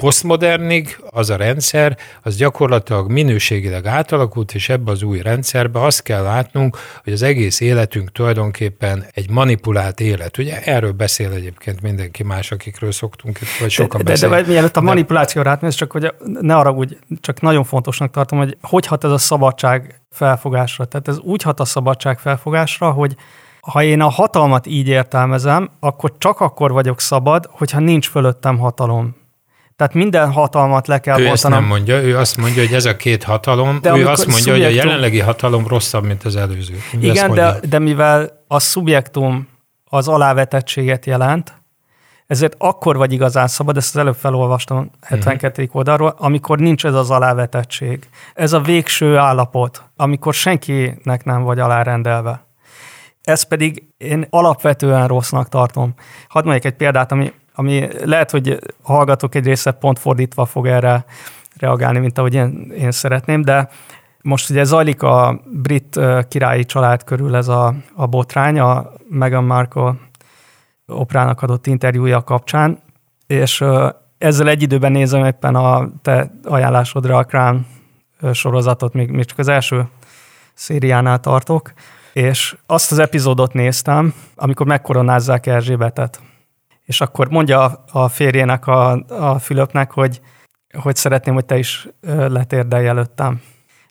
posztmodernig 0.00 0.98
az 1.10 1.30
a 1.30 1.36
rendszer, 1.36 1.96
az 2.22 2.36
gyakorlatilag 2.36 3.10
minőségileg 3.10 3.86
átalakult, 3.86 4.54
és 4.54 4.68
ebbe 4.68 4.90
az 4.90 5.02
új 5.02 5.20
rendszerbe 5.20 5.82
azt 5.82 6.02
kell 6.02 6.22
látnunk, 6.22 6.76
hogy 7.04 7.12
az 7.12 7.22
egész 7.22 7.60
életünk 7.60 8.12
tulajdonképpen 8.12 9.04
egy 9.12 9.30
manipulált 9.30 10.00
élet. 10.00 10.38
Ugye 10.38 10.62
erről 10.62 10.92
beszél 10.92 11.32
egyébként 11.32 11.82
mindenki 11.82 12.22
más, 12.22 12.50
akikről 12.50 12.92
szoktunk, 12.92 13.38
vagy 13.60 13.70
sokan 13.70 14.04
de, 14.04 14.12
de, 14.12 14.28
de, 14.28 14.42
de 14.42 14.48
mielőtt 14.48 14.76
a 14.76 14.80
manipulációra 14.80 15.50
átmész, 15.50 15.74
csak 15.74 15.92
hogy 15.92 16.14
ne 16.40 16.56
arra 16.56 16.70
úgy, 16.70 16.98
csak 17.20 17.40
nagyon 17.40 17.64
fontosnak 17.64 18.10
tartom, 18.10 18.38
hogy 18.38 18.56
hogy 18.62 18.86
hat 18.86 19.04
ez 19.04 19.10
a 19.10 19.18
szabadság 19.18 20.00
felfogásra. 20.10 20.84
Tehát 20.84 21.08
ez 21.08 21.18
úgy 21.18 21.42
hat 21.42 21.60
a 21.60 21.64
szabadság 21.64 22.18
felfogásra, 22.18 22.90
hogy 22.90 23.16
ha 23.60 23.82
én 23.82 24.00
a 24.00 24.08
hatalmat 24.08 24.66
így 24.66 24.88
értelmezem, 24.88 25.70
akkor 25.80 26.12
csak 26.18 26.40
akkor 26.40 26.72
vagyok 26.72 27.00
szabad, 27.00 27.48
hogyha 27.50 27.80
nincs 27.80 28.08
fölöttem 28.08 28.58
hatalom. 28.58 29.19
Tehát 29.80 29.94
minden 29.94 30.32
hatalmat 30.32 30.86
le 30.86 30.98
kell 30.98 31.20
Ő 31.20 31.26
ezt 31.26 31.48
nem 31.48 31.64
mondja, 31.64 32.02
ő 32.02 32.18
azt 32.18 32.36
mondja, 32.36 32.62
hogy 32.62 32.74
ez 32.74 32.84
a 32.84 32.96
két 32.96 33.22
hatalom, 33.22 33.78
de 33.82 33.96
ő 33.96 34.06
azt 34.06 34.26
mondja, 34.26 34.44
szubjektum... 34.44 34.64
hogy 34.64 34.78
a 34.78 34.84
jelenlegi 34.84 35.18
hatalom 35.18 35.66
rosszabb, 35.66 36.04
mint 36.04 36.24
az 36.24 36.36
előző. 36.36 36.74
Ő 36.74 36.98
Igen, 37.00 37.34
de, 37.34 37.60
de 37.68 37.78
mivel 37.78 38.44
a 38.48 38.58
szubjektum 38.58 39.48
az 39.84 40.08
alávetettséget 40.08 41.06
jelent, 41.06 41.54
ezért 42.26 42.54
akkor 42.58 42.96
vagy 42.96 43.12
igazán 43.12 43.46
szabad, 43.46 43.76
ezt 43.76 43.94
az 43.94 44.00
előbb 44.00 44.16
felolvastam 44.16 44.90
72. 45.00 45.62
Uh-huh. 45.62 45.76
oldalról, 45.76 46.14
amikor 46.18 46.58
nincs 46.58 46.84
ez 46.84 46.94
az 46.94 47.10
alávetettség. 47.10 48.08
Ez 48.34 48.52
a 48.52 48.60
végső 48.60 49.16
állapot, 49.16 49.82
amikor 49.96 50.34
senkinek 50.34 51.24
nem 51.24 51.42
vagy 51.42 51.58
alárendelve. 51.58 52.46
Ez 53.22 53.42
pedig 53.42 53.84
én 53.98 54.26
alapvetően 54.30 55.08
rossznak 55.08 55.48
tartom. 55.48 55.94
Hadd 56.28 56.44
mondjak 56.44 56.72
egy 56.72 56.78
példát, 56.78 57.12
ami 57.12 57.32
ami 57.54 57.88
lehet, 58.04 58.30
hogy 58.30 58.58
hallgatók 58.82 59.34
egy 59.34 59.44
része 59.44 59.70
pont 59.70 59.98
fordítva 59.98 60.44
fog 60.44 60.66
erre 60.66 61.04
reagálni, 61.56 61.98
mint 61.98 62.18
ahogy 62.18 62.34
én, 62.34 62.72
én 62.78 62.90
szeretném, 62.90 63.42
de 63.42 63.68
most 64.22 64.50
ugye 64.50 64.64
zajlik 64.64 65.02
a 65.02 65.40
brit 65.44 66.00
királyi 66.28 66.64
család 66.64 67.04
körül 67.04 67.36
ez 67.36 67.48
a, 67.48 67.74
a 67.94 68.06
botrány, 68.06 68.58
a 68.58 68.92
Meghan 69.08 69.44
Markle 69.44 69.94
oprának 70.86 71.42
adott 71.42 71.66
interjúja 71.66 72.22
kapcsán, 72.22 72.78
és 73.26 73.64
ezzel 74.18 74.48
egy 74.48 74.62
időben 74.62 74.92
nézem 74.92 75.24
éppen 75.24 75.54
a 75.54 75.90
te 76.02 76.30
ajánlásodra 76.44 77.16
a 77.16 77.24
Crown 77.24 77.66
sorozatot, 78.32 78.92
még, 78.92 79.10
még 79.10 79.24
csak 79.24 79.38
az 79.38 79.48
első 79.48 79.88
szériánál 80.54 81.20
tartok, 81.20 81.72
és 82.12 82.56
azt 82.66 82.92
az 82.92 82.98
epizódot 82.98 83.52
néztem, 83.52 84.14
amikor 84.34 84.66
megkoronázzák 84.66 85.46
Erzsébetet 85.46 86.20
és 86.90 87.00
akkor 87.00 87.28
mondja 87.28 87.84
a 87.92 88.08
férjének, 88.08 88.66
a, 88.66 88.90
a 89.08 89.38
Fülöpnek, 89.38 89.90
hogy, 89.90 90.20
hogy 90.78 90.96
szeretném, 90.96 91.34
hogy 91.34 91.44
te 91.44 91.58
is 91.58 91.88
letérdelj 92.06 92.86
előttem. 92.86 93.40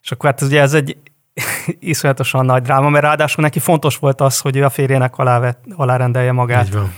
És 0.02 0.12
akkor 0.12 0.30
hát 0.30 0.40
ugye 0.40 0.60
ez 0.60 0.74
egy 0.74 0.96
iszonyatosan 1.92 2.44
nagy 2.44 2.62
dráma, 2.62 2.88
mert 2.88 3.04
ráadásul 3.04 3.44
neki 3.44 3.58
fontos 3.58 3.96
volt 3.96 4.20
az, 4.20 4.38
hogy 4.38 4.56
ő 4.56 4.64
a 4.64 4.70
férjének 4.70 5.18
alá 5.18 5.56
alárendelje 5.76 6.32
magát. 6.32 6.66
Így 6.66 6.74
van. 6.74 6.92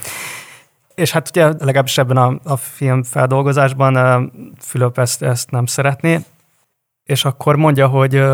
És 0.94 1.10
hát 1.10 1.28
ugye 1.28 1.44
legalábbis 1.44 1.98
ebben 1.98 2.16
a, 2.16 2.38
a 2.44 2.56
film 2.56 3.02
feldolgozásban 3.02 4.32
Fülöp 4.60 4.98
ezt, 4.98 5.22
ezt 5.22 5.50
nem 5.50 5.66
szeretné, 5.66 6.20
és 7.04 7.24
akkor 7.24 7.56
mondja, 7.56 7.86
hogy 7.86 8.24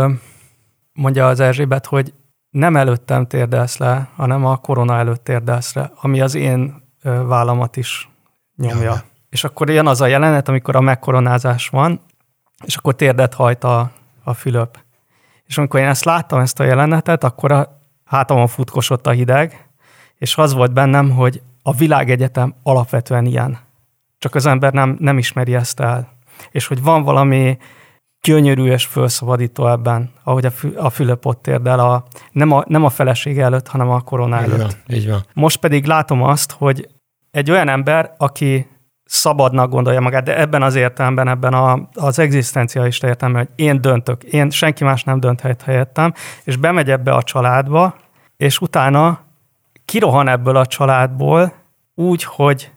mondja 0.93 1.27
az 1.27 1.41
Erzsébet, 1.41 1.87
hogy 1.87 2.15
nem 2.51 2.77
előttem 2.77 3.27
térdelsz 3.27 3.77
le, 3.77 4.09
hanem 4.17 4.45
a 4.45 4.57
korona 4.57 4.97
előtt 4.97 5.25
térdelsz 5.25 5.75
le, 5.75 5.93
ami 6.01 6.21
az 6.21 6.35
én 6.35 6.87
vállamat 7.27 7.77
is 7.77 8.09
nyomja. 8.57 8.83
Ja. 8.83 9.03
És 9.31 9.45
akkor 9.45 9.71
jön 9.71 9.87
az 9.87 10.01
a 10.01 10.07
jelenet, 10.07 10.49
amikor 10.49 10.77
a 10.77 10.81
megkoronázás 10.81 11.69
van, 11.69 12.01
és 12.65 12.77
akkor 12.77 12.95
térdet 12.95 13.35
hajt 13.35 13.65
a, 13.65 13.91
a 14.25 14.35
Fülöp. 14.35 14.79
És 15.45 15.59
amikor 15.59 15.81
én 15.81 15.87
ezt 15.87 16.05
láttam, 16.05 16.41
ezt 16.41 16.61
a 16.61 16.65
jelenetet, 16.65 17.25
akkor 17.25 17.53
a 17.53 17.81
hátamon 18.05 18.47
futkosott 18.47 19.07
a 19.07 19.11
hideg, 19.11 19.69
és 20.15 20.37
az 20.37 20.53
volt 20.53 20.73
bennem, 20.73 21.11
hogy 21.11 21.43
a 21.63 21.73
világegyetem 21.73 22.55
alapvetően 22.63 23.27
ilyen. 23.27 23.59
Csak 24.19 24.35
az 24.35 24.47
ember 24.47 24.73
nem, 24.73 24.97
nem 25.01 25.19
ismeri 25.19 25.55
ezt 25.55 25.81
el. 25.81 26.13
És 26.51 26.67
hogy 26.67 26.83
van 26.83 27.03
valami 27.03 27.59
gyönyörű 28.23 28.65
és 28.65 28.87
felszabadító 28.87 29.69
ebben, 29.69 30.13
ahogy 30.23 30.47
a, 30.47 30.51
fü, 30.51 30.77
a 30.77 30.91
Fülöp 30.91 31.27
ott 31.27 31.43
térdel, 31.43 31.79
a, 31.79 32.05
nem, 32.33 32.53
a, 32.53 32.65
nem 32.67 32.85
a 32.85 32.89
feleség 32.89 33.39
előtt, 33.39 33.69
hanem 33.69 33.91
a 33.91 34.01
korona 34.01 34.37
előtt. 34.37 34.53
Így 34.53 34.59
van, 34.87 34.97
így 34.97 35.09
van. 35.09 35.25
Most 35.33 35.59
pedig 35.59 35.87
látom 35.87 36.23
azt, 36.23 36.53
hogy 36.53 36.89
egy 37.31 37.51
olyan 37.51 37.69
ember, 37.69 38.15
aki 38.17 38.67
szabadnak 39.05 39.71
gondolja 39.71 40.01
magát, 40.01 40.25
de 40.25 40.39
ebben 40.39 40.63
az 40.63 40.75
értelemben, 40.75 41.29
ebben 41.29 41.55
a, 41.55 41.89
az 41.95 42.19
egzisztencialista 42.19 43.07
értelemben, 43.07 43.47
hogy 43.47 43.65
én 43.65 43.81
döntök, 43.81 44.23
én 44.23 44.51
senki 44.51 44.85
más 44.85 45.05
nem 45.05 45.21
dönthet 45.21 45.63
helyettem, 45.63 46.13
és 46.45 46.57
bemegy 46.57 46.91
ebbe 46.91 47.13
a 47.13 47.23
családba, 47.23 47.95
és 48.37 48.61
utána 48.61 49.21
kirohan 49.85 50.29
ebből 50.29 50.57
a 50.57 50.67
családból 50.67 51.53
úgy, 51.95 52.25
hogy 52.25 52.71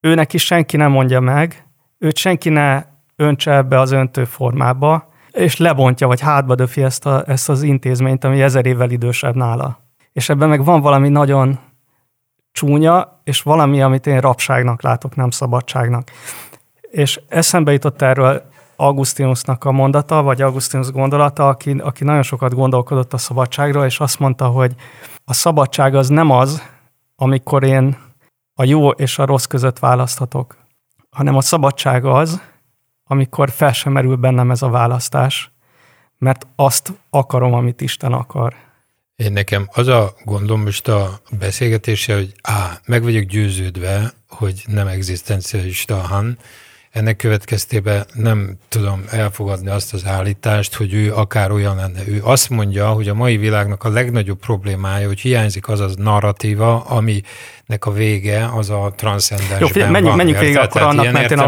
őnek 0.00 0.32
is 0.32 0.44
senki 0.44 0.76
nem 0.76 0.90
mondja 0.90 1.20
meg, 1.20 1.66
őt 1.98 2.16
senki 2.16 2.48
ne 2.48 2.82
öntse 3.16 3.54
ebbe 3.54 3.80
az 3.80 3.90
öntő 3.90 4.24
formába, 4.24 5.08
és 5.30 5.56
lebontja, 5.56 6.06
vagy 6.06 6.20
hátba 6.20 6.54
döfi 6.54 6.82
ezt, 6.82 7.06
a, 7.06 7.22
ezt 7.26 7.48
az 7.48 7.62
intézményt, 7.62 8.24
ami 8.24 8.42
ezer 8.42 8.66
évvel 8.66 8.90
idősebb 8.90 9.34
nála. 9.34 9.78
És 10.12 10.28
ebben 10.28 10.48
meg 10.48 10.64
van 10.64 10.80
valami 10.80 11.08
nagyon 11.08 11.58
csúnya, 12.52 13.17
és 13.28 13.42
valami, 13.42 13.82
amit 13.82 14.06
én 14.06 14.20
rabságnak 14.20 14.82
látok, 14.82 15.16
nem 15.16 15.30
szabadságnak. 15.30 16.10
És 16.80 17.20
eszembe 17.28 17.72
jutott 17.72 18.02
erről 18.02 18.42
Augustinusnak 18.76 19.64
a 19.64 19.72
mondata, 19.72 20.22
vagy 20.22 20.42
Augustinus 20.42 20.90
gondolata, 20.90 21.48
aki, 21.48 21.70
aki 21.70 22.04
nagyon 22.04 22.22
sokat 22.22 22.54
gondolkodott 22.54 23.12
a 23.12 23.18
szabadságról, 23.18 23.84
és 23.84 24.00
azt 24.00 24.18
mondta, 24.18 24.46
hogy 24.46 24.74
a 25.24 25.32
szabadság 25.32 25.94
az 25.94 26.08
nem 26.08 26.30
az, 26.30 26.62
amikor 27.16 27.62
én 27.62 27.96
a 28.54 28.64
jó 28.64 28.90
és 28.90 29.18
a 29.18 29.26
rossz 29.26 29.44
között 29.44 29.78
választhatok, 29.78 30.56
hanem 31.10 31.36
a 31.36 31.40
szabadság 31.40 32.04
az, 32.04 32.42
amikor 33.04 33.50
fel 33.50 33.72
sem 33.72 33.92
merül 33.92 34.16
bennem 34.16 34.50
ez 34.50 34.62
a 34.62 34.68
választás, 34.68 35.52
mert 36.18 36.46
azt 36.56 36.92
akarom, 37.10 37.52
amit 37.52 37.80
Isten 37.80 38.12
akar. 38.12 38.67
Én 39.24 39.32
nekem 39.32 39.68
az 39.72 39.88
a 39.88 40.14
gondom 40.24 40.62
most 40.62 40.88
a 40.88 41.20
beszélgetése, 41.38 42.14
hogy 42.14 42.32
á, 42.42 42.80
meg 42.86 43.02
vagyok 43.02 43.22
győződve, 43.22 44.12
hogy 44.28 44.62
nem 44.66 44.86
egzisztencialista 44.86 45.96
Han, 45.96 46.38
ennek 46.90 47.16
következtében 47.16 48.06
nem 48.14 48.58
tudom 48.68 49.04
elfogadni 49.10 49.70
azt 49.70 49.94
az 49.94 50.06
állítást, 50.06 50.74
hogy 50.74 50.94
ő 50.94 51.14
akár 51.14 51.50
olyan 51.50 51.76
lenne. 51.76 52.00
Ő 52.06 52.20
azt 52.22 52.50
mondja, 52.50 52.88
hogy 52.88 53.08
a 53.08 53.14
mai 53.14 53.36
világnak 53.36 53.84
a 53.84 53.88
legnagyobb 53.88 54.38
problémája, 54.38 55.06
hogy 55.06 55.20
hiányzik 55.20 55.68
az 55.68 55.80
az 55.80 55.94
narratíva, 55.94 56.80
aminek 56.80 57.86
a 57.86 57.92
vége 57.92 58.48
az 58.54 58.70
a 58.70 58.92
transzcendensben 58.96 59.60
Jó, 59.60 59.66
figyelj, 59.66 59.90
menjünk, 59.90 60.16
van. 60.16 60.16
menjünk 60.16 60.40
végig 60.40 60.56
akkor 60.56 60.82
annak 60.82 61.12
mentén, 61.12 61.38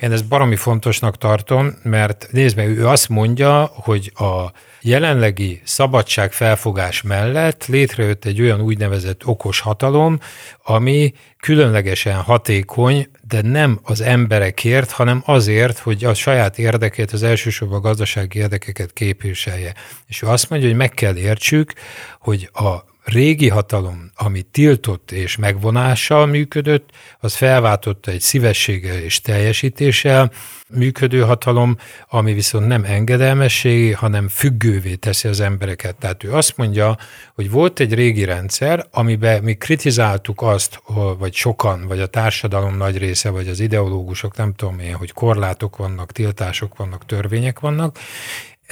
Én 0.00 0.12
ezt 0.12 0.26
baromi 0.28 0.56
fontosnak 0.56 1.18
tartom, 1.18 1.74
mert 1.82 2.28
nézd 2.30 2.56
meg, 2.56 2.68
ő 2.68 2.86
azt 2.86 3.08
mondja, 3.08 3.70
hogy 3.74 4.12
a 4.14 4.52
jelenlegi 4.82 5.60
szabadságfelfogás 5.64 7.02
mellett 7.02 7.66
létrejött 7.66 8.24
egy 8.24 8.40
olyan 8.40 8.60
úgynevezett 8.60 9.26
okos 9.26 9.60
hatalom, 9.60 10.18
ami 10.64 11.12
különlegesen 11.40 12.16
hatékony, 12.16 13.08
de 13.28 13.42
nem 13.42 13.80
az 13.82 14.00
emberekért, 14.00 14.90
hanem 14.90 15.22
azért, 15.26 15.78
hogy 15.78 16.04
a 16.04 16.14
saját 16.14 16.58
érdekét, 16.58 17.12
az 17.12 17.22
elsősorban 17.22 17.78
a 17.78 17.80
gazdasági 17.80 18.38
érdekeket 18.38 18.92
képviselje. 18.92 19.74
És 20.06 20.22
ő 20.22 20.26
azt 20.26 20.50
mondja, 20.50 20.68
hogy 20.68 20.76
meg 20.76 20.90
kell 20.90 21.16
értsük, 21.16 21.72
hogy 22.18 22.50
a 22.52 22.91
régi 23.04 23.48
hatalom, 23.48 24.10
ami 24.14 24.42
tiltott 24.42 25.10
és 25.10 25.36
megvonással 25.36 26.26
működött, 26.26 26.90
az 27.20 27.34
felváltotta 27.34 28.10
egy 28.10 28.20
szívességgel 28.20 28.96
és 28.96 29.20
teljesítéssel 29.20 30.30
működő 30.68 31.20
hatalom, 31.20 31.76
ami 32.08 32.32
viszont 32.32 32.66
nem 32.66 32.84
engedelmességi, 32.84 33.92
hanem 33.92 34.28
függővé 34.28 34.94
teszi 34.94 35.28
az 35.28 35.40
embereket. 35.40 35.96
Tehát 35.96 36.24
ő 36.24 36.32
azt 36.32 36.56
mondja, 36.56 36.96
hogy 37.34 37.50
volt 37.50 37.80
egy 37.80 37.94
régi 37.94 38.24
rendszer, 38.24 38.86
amiben 38.90 39.42
mi 39.42 39.54
kritizáltuk 39.54 40.42
azt, 40.42 40.82
vagy 41.18 41.34
sokan, 41.34 41.86
vagy 41.86 42.00
a 42.00 42.06
társadalom 42.06 42.76
nagy 42.76 42.98
része, 42.98 43.30
vagy 43.30 43.48
az 43.48 43.60
ideológusok, 43.60 44.36
nem 44.36 44.54
tudom 44.54 44.78
én, 44.78 44.94
hogy 44.94 45.12
korlátok 45.12 45.76
vannak, 45.76 46.12
tiltások 46.12 46.76
vannak, 46.76 47.06
törvények 47.06 47.60
vannak, 47.60 47.98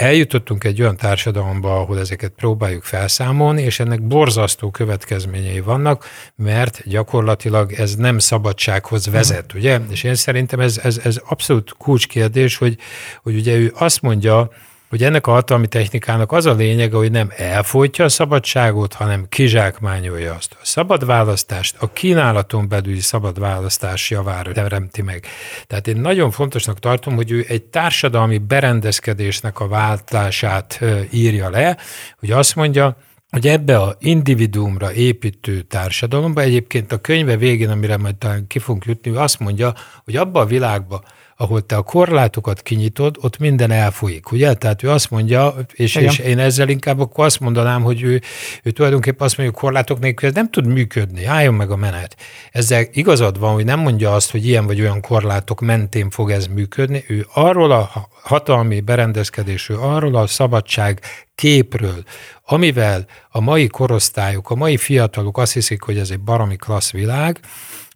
eljutottunk 0.00 0.64
egy 0.64 0.80
olyan 0.80 0.96
társadalomba, 0.96 1.80
ahol 1.80 1.98
ezeket 1.98 2.32
próbáljuk 2.36 2.84
felszámolni, 2.84 3.62
és 3.62 3.80
ennek 3.80 4.02
borzasztó 4.02 4.70
következményei 4.70 5.60
vannak, 5.60 6.04
mert 6.36 6.82
gyakorlatilag 6.84 7.72
ez 7.72 7.94
nem 7.94 8.18
szabadsághoz 8.18 9.06
vezet, 9.06 9.54
ugye? 9.54 9.78
És 9.90 10.02
én 10.02 10.14
szerintem 10.14 10.60
ez, 10.60 10.78
ez, 10.78 11.00
ez 11.04 11.20
abszolút 11.28 11.74
kulcskérdés, 11.78 12.56
hogy, 12.56 12.76
hogy 13.22 13.34
ugye 13.34 13.56
ő 13.56 13.72
azt 13.76 14.02
mondja, 14.02 14.50
hogy 14.90 15.02
ennek 15.02 15.26
a 15.26 15.30
hatalmi 15.30 15.66
technikának 15.66 16.32
az 16.32 16.46
a 16.46 16.54
lényege, 16.54 16.96
hogy 16.96 17.10
nem 17.10 17.32
elfolytja 17.36 18.04
a 18.04 18.08
szabadságot, 18.08 18.92
hanem 18.92 19.26
kizsákmányolja 19.28 20.34
azt. 20.34 20.56
A 20.60 20.64
szabad 20.64 21.06
választást, 21.06 21.76
a 21.78 21.92
kínálaton 21.92 22.68
belüli 22.68 23.00
szabad 23.00 23.38
választás 23.38 24.10
javára 24.10 24.52
teremti 24.52 25.02
meg. 25.02 25.26
Tehát 25.66 25.88
én 25.88 25.96
nagyon 25.96 26.30
fontosnak 26.30 26.78
tartom, 26.78 27.14
hogy 27.14 27.30
ő 27.30 27.44
egy 27.48 27.62
társadalmi 27.62 28.38
berendezkedésnek 28.38 29.60
a 29.60 29.68
váltását 29.68 30.80
írja 31.10 31.50
le, 31.50 31.76
hogy 32.18 32.30
azt 32.30 32.54
mondja, 32.54 32.96
hogy 33.30 33.46
ebbe 33.46 33.78
a 33.78 33.96
individuumra 33.98 34.92
építő 34.92 35.60
társadalomba, 35.60 36.40
egyébként 36.40 36.92
a 36.92 37.00
könyve 37.00 37.36
végén, 37.36 37.70
amire 37.70 37.96
majd 37.96 38.16
talán 38.16 38.46
ki 38.46 38.58
fogunk 38.58 38.84
jutni, 38.84 39.10
azt 39.10 39.38
mondja, 39.38 39.74
hogy 40.04 40.16
abba 40.16 40.40
a 40.40 40.46
világba, 40.46 41.02
ahol 41.40 41.66
te 41.66 41.76
a 41.76 41.82
korlátokat 41.82 42.62
kinyitod, 42.62 43.16
ott 43.20 43.38
minden 43.38 43.70
elfolyik, 43.70 44.32
ugye? 44.32 44.54
Tehát 44.54 44.82
ő 44.82 44.90
azt 44.90 45.10
mondja, 45.10 45.54
és, 45.72 45.94
és 45.94 46.18
én 46.18 46.38
ezzel 46.38 46.68
inkább 46.68 47.00
akkor 47.00 47.24
azt 47.24 47.40
mondanám, 47.40 47.82
hogy 47.82 48.02
ő, 48.02 48.20
ő 48.62 48.70
tulajdonképpen 48.70 49.26
azt 49.26 49.36
mondja, 49.36 49.54
hogy 49.54 49.64
korlátok 49.64 49.98
nélkül 49.98 50.28
ez 50.28 50.34
nem 50.34 50.50
tud 50.50 50.66
működni, 50.66 51.24
álljon 51.24 51.54
meg 51.54 51.70
a 51.70 51.76
menet. 51.76 52.16
Ezzel 52.50 52.84
igazad 52.92 53.38
van, 53.38 53.52
hogy 53.52 53.64
nem 53.64 53.78
mondja 53.78 54.14
azt, 54.14 54.30
hogy 54.30 54.46
ilyen 54.46 54.66
vagy 54.66 54.80
olyan 54.80 55.00
korlátok 55.00 55.60
mentén 55.60 56.10
fog 56.10 56.30
ez 56.30 56.46
működni, 56.46 57.04
ő 57.08 57.26
arról 57.34 57.70
a 57.70 58.08
hatalmi 58.22 58.80
berendezkedésről, 58.80 59.78
arról 59.78 60.16
a 60.16 60.26
szabadság 60.26 61.00
képről, 61.34 62.02
amivel 62.44 63.06
a 63.28 63.40
mai 63.40 63.66
korosztályok, 63.66 64.50
a 64.50 64.54
mai 64.54 64.76
fiatalok 64.76 65.38
azt 65.38 65.52
hiszik, 65.52 65.82
hogy 65.82 65.98
ez 65.98 66.10
egy 66.10 66.20
baromi 66.20 66.56
klassz 66.56 66.90
világ, 66.90 67.40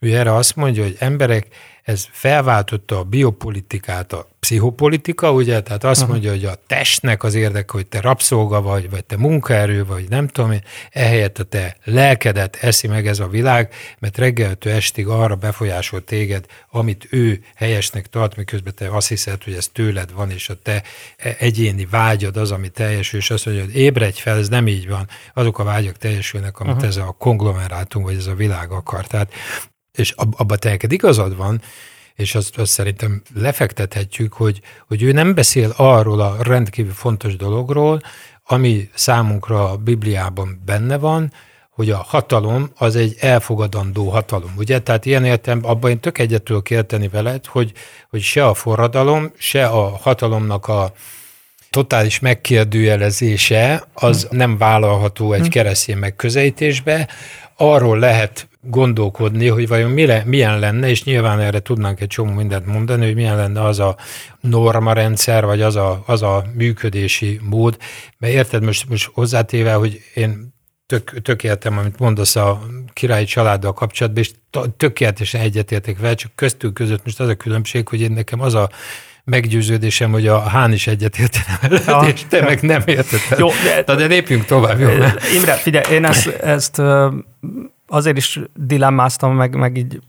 ő 0.00 0.16
erre 0.16 0.34
azt 0.34 0.56
mondja, 0.56 0.82
hogy 0.82 0.96
emberek, 0.98 1.46
ez 1.84 2.06
felváltotta 2.10 2.98
a 2.98 3.02
biopolitikát 3.02 4.12
a 4.12 4.28
pszichopolitika, 4.40 5.32
ugye, 5.32 5.60
tehát 5.60 5.84
azt 5.84 6.08
mondja, 6.08 6.30
hogy 6.30 6.44
a 6.44 6.54
testnek 6.66 7.22
az 7.22 7.34
érdeke, 7.34 7.72
hogy 7.72 7.86
te 7.86 8.00
rabszolga 8.00 8.62
vagy, 8.62 8.90
vagy 8.90 9.04
te 9.04 9.16
munkaerő 9.16 9.84
vagy, 9.84 10.08
nem 10.08 10.28
tudom 10.28 10.52
én, 10.52 10.62
ehelyett 10.90 11.38
a 11.38 11.44
te 11.44 11.76
lelkedet 11.84 12.56
eszi 12.60 12.86
meg 12.86 13.06
ez 13.06 13.18
a 13.18 13.28
világ, 13.28 13.74
mert 13.98 14.18
reggeltől 14.18 14.72
estig 14.72 15.06
arra 15.06 15.34
befolyásol 15.34 16.04
téged, 16.04 16.46
amit 16.70 17.06
ő 17.10 17.40
helyesnek 17.54 18.06
tart, 18.06 18.36
miközben 18.36 18.74
te 18.76 18.88
azt 18.90 19.08
hiszed, 19.08 19.42
hogy 19.42 19.52
ez 19.52 19.68
tőled 19.72 20.12
van, 20.12 20.30
és 20.30 20.48
a 20.48 20.54
te 20.62 20.82
egyéni 21.38 21.86
vágyad 21.90 22.36
az, 22.36 22.50
ami 22.50 22.68
teljesül, 22.68 23.20
és 23.20 23.30
azt 23.30 23.46
mondja, 23.46 23.64
hogy 23.64 23.76
ébredj 23.76 24.20
fel, 24.20 24.38
ez 24.38 24.48
nem 24.48 24.68
így 24.68 24.88
van. 24.88 25.08
Azok 25.34 25.58
a 25.58 25.64
vágyak 25.64 25.96
teljesülnek, 25.96 26.58
amit 26.58 26.74
uh-huh. 26.74 26.88
ez 26.88 26.96
a 26.96 27.16
konglomerátum, 27.18 28.02
vagy 28.02 28.16
ez 28.16 28.26
a 28.26 28.34
világ 28.34 28.70
akar. 28.70 29.06
Tehát 29.06 29.32
és 29.94 30.14
abban 30.16 30.58
te 30.58 30.68
neked 30.68 30.92
igazad 30.92 31.36
van, 31.36 31.62
és 32.14 32.34
azt, 32.34 32.58
azt 32.58 32.72
szerintem 32.72 33.22
lefektethetjük, 33.34 34.32
hogy, 34.32 34.60
hogy 34.88 35.02
ő 35.02 35.12
nem 35.12 35.34
beszél 35.34 35.72
arról 35.76 36.20
a 36.20 36.36
rendkívül 36.42 36.92
fontos 36.92 37.36
dologról, 37.36 38.00
ami 38.44 38.90
számunkra 38.94 39.70
a 39.70 39.76
Bibliában 39.76 40.62
benne 40.64 40.98
van, 40.98 41.32
hogy 41.70 41.90
a 41.90 41.96
hatalom 41.96 42.70
az 42.76 42.96
egy 42.96 43.16
elfogadandó 43.20 44.08
hatalom, 44.08 44.52
ugye? 44.56 44.78
Tehát 44.78 45.06
ilyen 45.06 45.24
értem, 45.24 45.60
abban 45.62 45.90
én 45.90 46.00
tök 46.00 46.18
egyet 46.18 46.42
tudok 46.42 46.70
érteni 46.70 47.08
veled, 47.08 47.46
hogy, 47.46 47.72
hogy 48.10 48.20
se 48.20 48.46
a 48.46 48.54
forradalom, 48.54 49.32
se 49.38 49.66
a 49.66 49.96
hatalomnak 49.96 50.68
a 50.68 50.92
totális 51.70 52.18
megkérdőjelezése 52.18 53.84
az 53.94 54.26
hm. 54.30 54.36
nem 54.36 54.58
vállalható 54.58 55.32
egy 55.32 55.40
hm. 55.40 55.48
keresztény 55.48 55.96
megközelítésbe, 55.96 57.08
arról 57.56 57.98
lehet 57.98 58.48
gondolkodni, 58.60 59.48
hogy 59.48 59.68
vajon 59.68 59.90
mi 59.90 60.06
le, 60.06 60.22
milyen 60.26 60.58
lenne, 60.58 60.88
és 60.88 61.04
nyilván 61.04 61.40
erre 61.40 61.60
tudnánk 61.60 62.00
egy 62.00 62.08
csomó 62.08 62.32
mindent 62.32 62.66
mondani, 62.66 63.04
hogy 63.04 63.14
milyen 63.14 63.36
lenne 63.36 63.62
az 63.62 63.78
a 63.78 63.96
normarendszer, 64.40 65.44
vagy 65.44 65.62
az 65.62 65.76
a, 65.76 66.02
az 66.06 66.22
a 66.22 66.44
működési 66.54 67.40
mód. 67.42 67.76
Mert 68.18 68.32
érted, 68.32 68.64
most, 68.64 68.88
most 68.88 69.10
hozzátéve, 69.12 69.72
hogy 69.74 70.00
én 70.14 70.54
tök, 70.86 71.22
tökéletem, 71.22 71.78
amit 71.78 71.98
mondasz 71.98 72.36
a 72.36 72.62
királyi 72.92 73.24
családdal 73.24 73.72
kapcsolatban, 73.72 74.22
és 74.22 74.30
tökéletesen 74.76 75.40
egyetértek 75.40 75.98
vele, 75.98 76.14
csak 76.14 76.34
köztünk 76.34 76.74
között 76.74 77.04
most 77.04 77.20
az 77.20 77.28
a 77.28 77.34
különbség, 77.34 77.88
hogy 77.88 78.00
én 78.00 78.12
nekem 78.12 78.40
az 78.40 78.54
a 78.54 78.70
meggyőződésem, 79.24 80.10
hogy 80.10 80.26
a 80.26 80.40
Hán 80.40 80.72
is 80.72 80.86
egyetértene 80.86 81.58
veled, 81.60 81.82
ja. 81.86 82.08
és 82.14 82.24
te 82.28 82.42
meg 82.42 82.62
nem 82.62 82.82
érted. 82.84 83.38
Jó, 83.38 83.48
de, 83.86 83.94
de 83.94 84.06
lépjünk 84.06 84.44
tovább. 84.44 84.78
Jó? 84.78 84.88
Imre, 85.36 85.52
figyelj, 85.52 85.94
én 85.94 86.04
ezt, 86.04 86.26
ezt 86.28 86.82
azért 87.86 88.16
is 88.16 88.40
dilemmáztam, 88.54 89.34
meg, 89.34 89.54
meg 89.54 89.76
így 89.76 90.00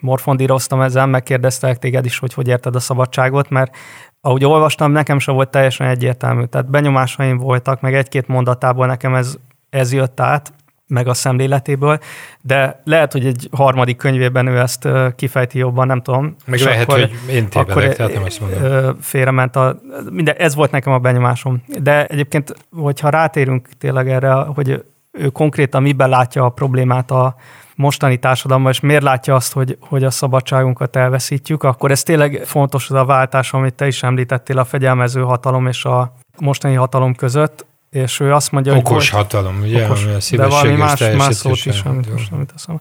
morfondíroztam 0.00 0.80
ezzel, 0.80 1.06
megkérdeztek 1.06 1.78
téged 1.78 2.04
is, 2.04 2.18
hogy 2.18 2.34
hogy 2.34 2.48
érted 2.48 2.74
a 2.74 2.80
szabadságot, 2.80 3.48
mert 3.48 3.76
ahogy 4.20 4.44
olvastam, 4.44 4.92
nekem 4.92 5.18
sem 5.18 5.34
volt 5.34 5.50
teljesen 5.50 5.86
egyértelmű. 5.86 6.44
Tehát 6.44 6.70
benyomásaim 6.70 7.36
voltak, 7.36 7.80
meg 7.80 7.94
egy-két 7.94 8.26
mondatából 8.26 8.86
nekem 8.86 9.14
ez, 9.14 9.34
ez 9.70 9.92
jött 9.92 10.20
át, 10.20 10.52
meg 10.88 11.08
a 11.08 11.14
szemléletéből, 11.14 11.98
de 12.40 12.80
lehet, 12.84 13.12
hogy 13.12 13.26
egy 13.26 13.48
harmadik 13.52 13.96
könyvében 13.96 14.46
ő 14.46 14.58
ezt 14.58 14.88
kifejti 15.16 15.58
jobban, 15.58 15.86
nem 15.86 16.02
tudom. 16.02 16.36
Meg 16.44 16.60
lehet, 16.60 16.82
akkor, 16.82 17.00
hogy 17.00 17.10
én 17.30 17.48
tévedek, 17.48 17.96
tehát 17.96 18.12
nem 18.12 18.22
azt 18.22 18.40
mondom. 18.40 18.96
Félrement 19.00 19.56
a, 19.56 19.80
minden, 20.10 20.34
ez 20.38 20.54
volt 20.54 20.70
nekem 20.70 20.92
a 20.92 20.98
benyomásom. 20.98 21.62
De 21.82 22.06
egyébként, 22.06 22.54
hogyha 22.76 23.08
rátérünk 23.08 23.68
tényleg 23.78 24.10
erre, 24.10 24.32
hogy 24.32 24.84
ő 25.12 25.28
konkrétan 25.28 25.82
miben 25.82 26.08
látja 26.08 26.44
a 26.44 26.48
problémát 26.48 27.10
a 27.10 27.36
mostani 27.74 28.16
társadalomban, 28.16 28.72
és 28.72 28.80
miért 28.80 29.02
látja 29.02 29.34
azt, 29.34 29.52
hogy, 29.52 29.78
hogy 29.80 30.04
a 30.04 30.10
szabadságunkat 30.10 30.96
elveszítjük, 30.96 31.62
akkor 31.62 31.90
ez 31.90 32.02
tényleg 32.02 32.42
fontos 32.44 32.90
az 32.90 32.96
a 32.96 33.04
váltás, 33.04 33.52
amit 33.52 33.74
te 33.74 33.86
is 33.86 34.02
említettél 34.02 34.58
a 34.58 34.64
fegyelmező 34.64 35.20
hatalom 35.20 35.66
és 35.66 35.84
a 35.84 36.12
mostani 36.38 36.74
hatalom 36.74 37.14
között, 37.14 37.66
és 37.90 38.20
ő 38.20 38.32
azt 38.32 38.52
mondja, 38.52 38.76
okos 38.76 39.10
hogy... 39.10 39.20
hatalom, 39.20 39.60
ugye? 39.60 39.84
Okos, 39.84 40.30
de 40.30 40.46
valami 40.46 40.74
más, 40.74 41.00
más 41.16 41.34
szót 41.34 41.64
is, 41.64 41.82
amit 41.82 42.12
most 42.12 42.30
nem 42.30 42.46
teszem. 42.46 42.80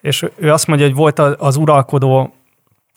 És 0.00 0.26
ő 0.36 0.52
azt 0.52 0.66
mondja, 0.66 0.86
hogy 0.86 0.94
volt 0.94 1.18
az 1.18 1.56
uralkodó 1.56 2.34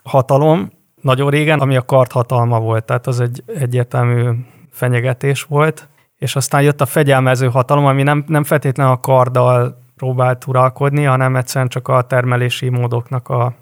hatalom 0.04 0.72
nagyon 1.02 1.30
régen, 1.30 1.60
ami 1.60 1.76
a 1.76 1.82
kart 1.82 2.12
hatalma 2.12 2.60
volt, 2.60 2.84
tehát 2.84 3.08
az 3.08 3.20
egy 3.20 3.44
egyértelmű 3.46 4.30
fenyegetés 4.72 5.44
volt, 5.44 5.88
és 6.18 6.36
aztán 6.36 6.62
jött 6.62 6.82
a 6.82 6.86
fegyelmező 6.86 7.50
hatalom, 7.50 7.86
ami 7.86 8.04
nem, 8.04 8.24
nem 8.28 8.44
feltétlenül 8.44 8.94
a 8.94 9.00
karddal 9.00 9.82
próbált 9.96 10.48
uralkodni, 10.48 11.04
hanem 11.04 11.36
egyszerűen 11.36 11.68
csak 11.68 11.88
a 11.88 12.02
termelési 12.02 12.70
módoknak 12.70 13.30
a, 13.30 13.54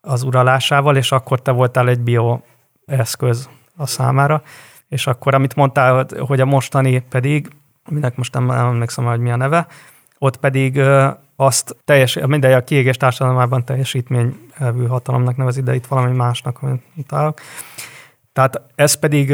az 0.00 0.22
uralásával, 0.22 0.96
és 0.96 1.12
akkor 1.12 1.42
te 1.42 1.50
voltál 1.50 1.88
egy 1.88 2.00
bioeszköz 2.00 3.48
a 3.76 3.86
számára. 3.86 4.42
És 4.90 5.06
akkor, 5.06 5.34
amit 5.34 5.54
mondtál, 5.54 6.06
hogy 6.18 6.40
a 6.40 6.44
mostani 6.44 6.98
pedig, 7.08 7.48
aminek 7.84 8.16
most 8.16 8.34
nem 8.34 8.50
emlékszem, 8.50 9.04
hogy 9.04 9.20
mi 9.20 9.30
a 9.30 9.36
neve, 9.36 9.66
ott 10.18 10.36
pedig 10.36 10.80
azt 11.36 11.76
teljes, 11.84 12.18
mindegy, 12.26 12.52
a 12.52 12.64
kiégés 12.64 12.96
társadalmában 12.96 13.64
teljesítményelvű 13.64 14.86
hatalomnak 14.88 15.36
nevezi, 15.36 15.62
de 15.62 15.74
itt 15.74 15.86
valami 15.86 16.16
másnak, 16.16 16.60
találok. 17.06 17.40
Tehát 18.32 18.60
ez 18.74 18.94
pedig 18.94 19.32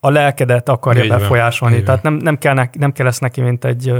a 0.00 0.10
lelkedet 0.10 0.68
akarja 0.68 1.02
Így 1.02 1.08
befolyásolni. 1.08 1.74
Van. 1.74 1.84
Tehát 1.84 2.02
nem, 2.02 2.14
nem, 2.14 2.38
kell 2.38 2.54
neki, 2.54 2.78
nem 2.78 2.92
kell 2.92 3.06
lesz 3.06 3.18
neki, 3.18 3.40
mint 3.40 3.64
egy 3.64 3.94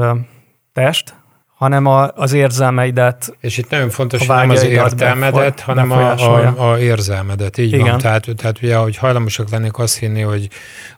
test, 0.72 1.14
hanem 1.58 1.86
a, 1.86 2.08
az 2.14 2.32
érzelmeidet. 2.32 3.36
És 3.40 3.58
itt 3.58 3.70
nagyon 3.70 3.90
fontos, 3.90 4.26
hogy 4.26 4.36
nem 4.36 4.50
az 4.50 4.62
értelmedet, 4.62 5.60
hanem 5.60 5.90
a, 5.90 6.10
a, 6.10 6.70
a 6.70 6.78
érzelmedet. 6.78 7.58
Így 7.58 7.72
Igen. 7.72 7.86
van. 7.86 7.98
Tehát, 7.98 8.26
tehát 8.36 8.62
ugye, 8.62 8.76
hogy 8.76 8.96
hajlamosak 8.96 9.50
lennék 9.50 9.78
azt 9.78 9.98
hinni, 9.98 10.20
hogy, 10.20 10.48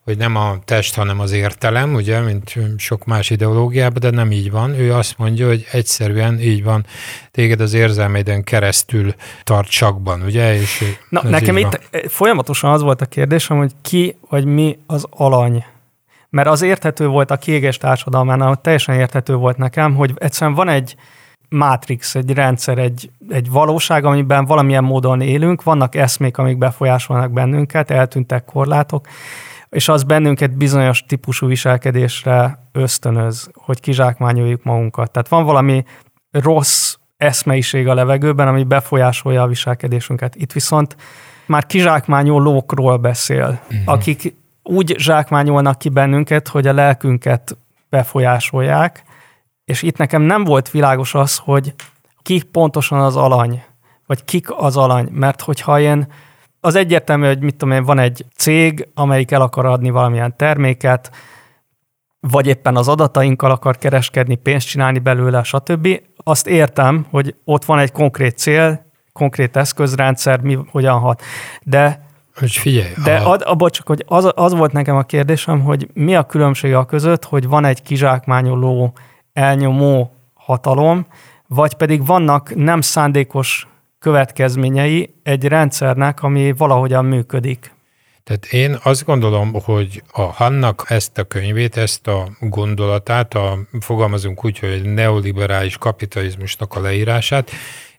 hogy 0.05 0.17
nem 0.17 0.37
a 0.37 0.59
test, 0.65 0.95
hanem 0.95 1.21
az 1.21 1.33
értelem, 1.33 1.95
ugye, 1.95 2.21
mint 2.21 2.53
sok 2.77 3.05
más 3.05 3.31
ideológiában, 3.31 4.01
de 4.01 4.11
nem 4.11 4.33
így 4.33 4.51
van. 4.51 4.79
Ő 4.79 4.95
azt 4.95 5.19
mondja, 5.19 5.47
hogy 5.47 5.67
egyszerűen 5.73 6.41
így 6.41 6.65
van, 6.65 6.87
téged 7.31 7.61
az 7.61 7.73
érzelmeiden 7.73 8.45
keresztül 8.45 9.15
tart 9.45 9.71
sakban, 9.71 10.23
ugye? 10.23 10.55
És 10.55 10.85
Na, 11.09 11.23
nekem 11.23 11.57
itt 11.57 11.81
van. 11.91 12.03
folyamatosan 12.09 12.71
az 12.71 12.83
volt 12.83 13.01
a 13.01 13.07
kérdésem, 13.07 13.57
hogy 13.59 13.73
ki 13.83 14.17
vagy 14.29 14.45
mi 14.45 14.79
az 14.87 15.07
alany 15.11 15.65
mert 16.31 16.49
az 16.49 16.63
érthető 16.63 17.07
volt 17.07 17.31
a 17.31 17.37
kiégés 17.37 17.77
társadalmánál, 17.77 18.57
teljesen 18.57 18.95
érthető 18.95 19.35
volt 19.35 19.57
nekem, 19.57 19.95
hogy 19.95 20.13
egyszerűen 20.17 20.57
van 20.57 20.69
egy 20.69 20.97
mátrix, 21.49 22.15
egy 22.15 22.33
rendszer, 22.33 22.79
egy, 22.79 23.11
egy 23.29 23.51
valóság, 23.51 24.05
amiben 24.05 24.45
valamilyen 24.45 24.85
módon 24.85 25.21
élünk, 25.21 25.63
vannak 25.63 25.95
eszmék, 25.95 26.39
amik 26.39 26.59
befolyásolnak 26.59 27.33
bennünket, 27.33 27.91
eltűntek 27.91 28.45
korlátok, 28.45 29.07
és 29.71 29.89
az 29.89 30.03
bennünket 30.03 30.57
bizonyos 30.57 31.05
típusú 31.05 31.47
viselkedésre 31.47 32.67
ösztönöz, 32.73 33.51
hogy 33.55 33.81
kizsákmányoljuk 33.81 34.63
magunkat. 34.63 35.11
Tehát 35.11 35.29
van 35.29 35.45
valami 35.45 35.85
rossz 36.31 36.97
eszmeiség 37.17 37.89
a 37.89 37.95
levegőben, 37.95 38.49
ami 38.49 38.65
befolyásolja 38.65 39.43
a 39.43 39.47
viselkedésünket. 39.47 40.35
Itt 40.35 40.53
viszont 40.53 40.97
már 41.47 41.67
kizsákmányolókról 41.67 42.97
beszél, 42.97 43.61
uh-huh. 43.63 43.83
akik 43.85 44.35
úgy 44.63 44.95
zsákmányolnak 44.99 45.79
ki 45.79 45.89
bennünket, 45.89 46.49
hogy 46.49 46.67
a 46.67 46.73
lelkünket 46.73 47.57
befolyásolják, 47.89 49.03
és 49.65 49.83
itt 49.83 49.97
nekem 49.97 50.23
nem 50.23 50.45
volt 50.45 50.71
világos 50.71 51.15
az, 51.15 51.37
hogy 51.37 51.75
ki 52.23 52.43
pontosan 52.43 53.01
az 53.01 53.17
alany, 53.17 53.65
vagy 54.07 54.25
kik 54.25 54.47
az 54.57 54.77
alany, 54.77 55.09
mert 55.13 55.41
hogyha 55.41 55.81
én 55.81 56.13
az 56.61 56.75
egyértelmű, 56.75 57.27
hogy 57.27 57.41
mit 57.41 57.57
tudom 57.57 57.75
én, 57.75 57.85
van 57.85 57.99
egy 57.99 58.25
cég, 58.37 58.89
amelyik 58.95 59.31
el 59.31 59.41
akar 59.41 59.67
adni 59.67 59.91
valamilyen 59.91 60.37
terméket, 60.37 61.11
vagy 62.21 62.47
éppen 62.47 62.77
az 62.77 62.89
adatainkkal 62.89 63.51
akar 63.51 63.79
kereskedni, 63.79 64.35
pénzt 64.35 64.67
csinálni 64.67 64.99
belőle, 64.99 65.43
stb. 65.43 65.89
Azt 66.17 66.47
értem, 66.47 67.07
hogy 67.11 67.35
ott 67.45 67.65
van 67.65 67.79
egy 67.79 67.93
konkrét 67.93 68.39
cél, 68.39 68.91
konkrét 69.13 69.57
eszközrendszer, 69.57 70.41
mi 70.41 70.59
hogyan 70.71 70.99
hat. 70.99 71.23
De 71.63 72.10
hogy 72.41 72.53
figyelj. 72.53 72.93
De 73.05 73.17
a... 73.17 73.31
ad, 73.31 73.43
abban 73.45 73.71
csak, 73.71 73.87
hogy 73.87 74.05
az, 74.07 74.31
az 74.35 74.55
volt 74.55 74.73
nekem 74.73 74.97
a 74.97 75.03
kérdésem, 75.03 75.61
hogy 75.61 75.89
mi 75.93 76.15
a 76.15 76.23
különbség 76.23 76.75
a 76.75 76.85
között, 76.85 77.25
hogy 77.25 77.49
van 77.49 77.65
egy 77.65 77.83
kizsákmányoló, 77.83 78.93
elnyomó 79.33 80.13
hatalom, 80.35 81.07
vagy 81.47 81.75
pedig 81.75 82.07
vannak 82.07 82.55
nem 82.55 82.81
szándékos 82.81 83.69
következményei 83.99 85.15
egy 85.23 85.45
rendszernek, 85.45 86.23
ami 86.23 86.53
valahogyan 86.53 87.05
működik. 87.05 87.75
Tehát 88.25 88.47
én 88.47 88.79
azt 88.83 89.05
gondolom, 89.05 89.53
hogy 89.65 90.03
a 90.13 90.23
Hannak 90.23 90.85
ezt 90.89 91.19
a 91.19 91.25
könyvét, 91.25 91.77
ezt 91.77 92.07
a 92.07 92.29
gondolatát, 92.41 93.35
a, 93.35 93.59
fogalmazunk 93.81 94.45
úgy, 94.45 94.59
hogy 94.59 94.83
neoliberális 94.83 95.79
kapitalizmusnak 95.79 96.75
a 96.75 96.81
leírását, 96.81 97.51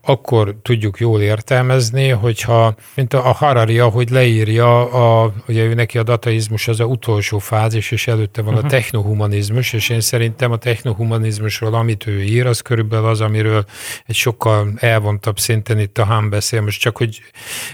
akkor 0.04 0.56
tudjuk 0.62 1.00
jól 1.00 1.22
értelmezni, 1.22 2.10
hogyha, 2.10 2.76
mint 2.96 3.14
a 3.14 3.32
Harari, 3.32 3.80
ahogy 3.80 4.10
leírja, 4.10 4.92
a, 4.92 5.34
ugye 5.48 5.64
ő 5.64 5.74
neki 5.74 5.98
a 5.98 6.04
dataizmus 6.04 6.68
az 6.68 6.80
a 6.80 6.86
utolsó 6.86 7.38
fázis, 7.38 7.92
és 7.92 8.08
előtte 8.08 8.42
van 8.42 8.54
uh-huh. 8.54 8.66
a 8.66 8.68
mhm. 8.68 8.76
technohumanizmus, 8.76 9.74
és 9.74 9.90
én 9.90 10.02
szerintem 10.02 10.52
a 10.52 10.58
technohumanizmusról, 10.58 11.74
amit 11.74 12.08
ő 12.08 12.22
ír, 12.24 12.46
az 12.46 12.60
körülbelül 12.60 13.06
az, 13.06 13.22
amiről 13.22 13.66
egy 14.06 14.16
sokkal 14.16 14.74
elvontabb 14.76 15.40
szinten 15.40 15.80
itt 15.80 15.98
a 15.98 16.06
Hám 16.06 16.30
beszél. 16.30 16.62
Most 16.62 16.82
csak, 16.82 16.98
hogy 16.98 17.22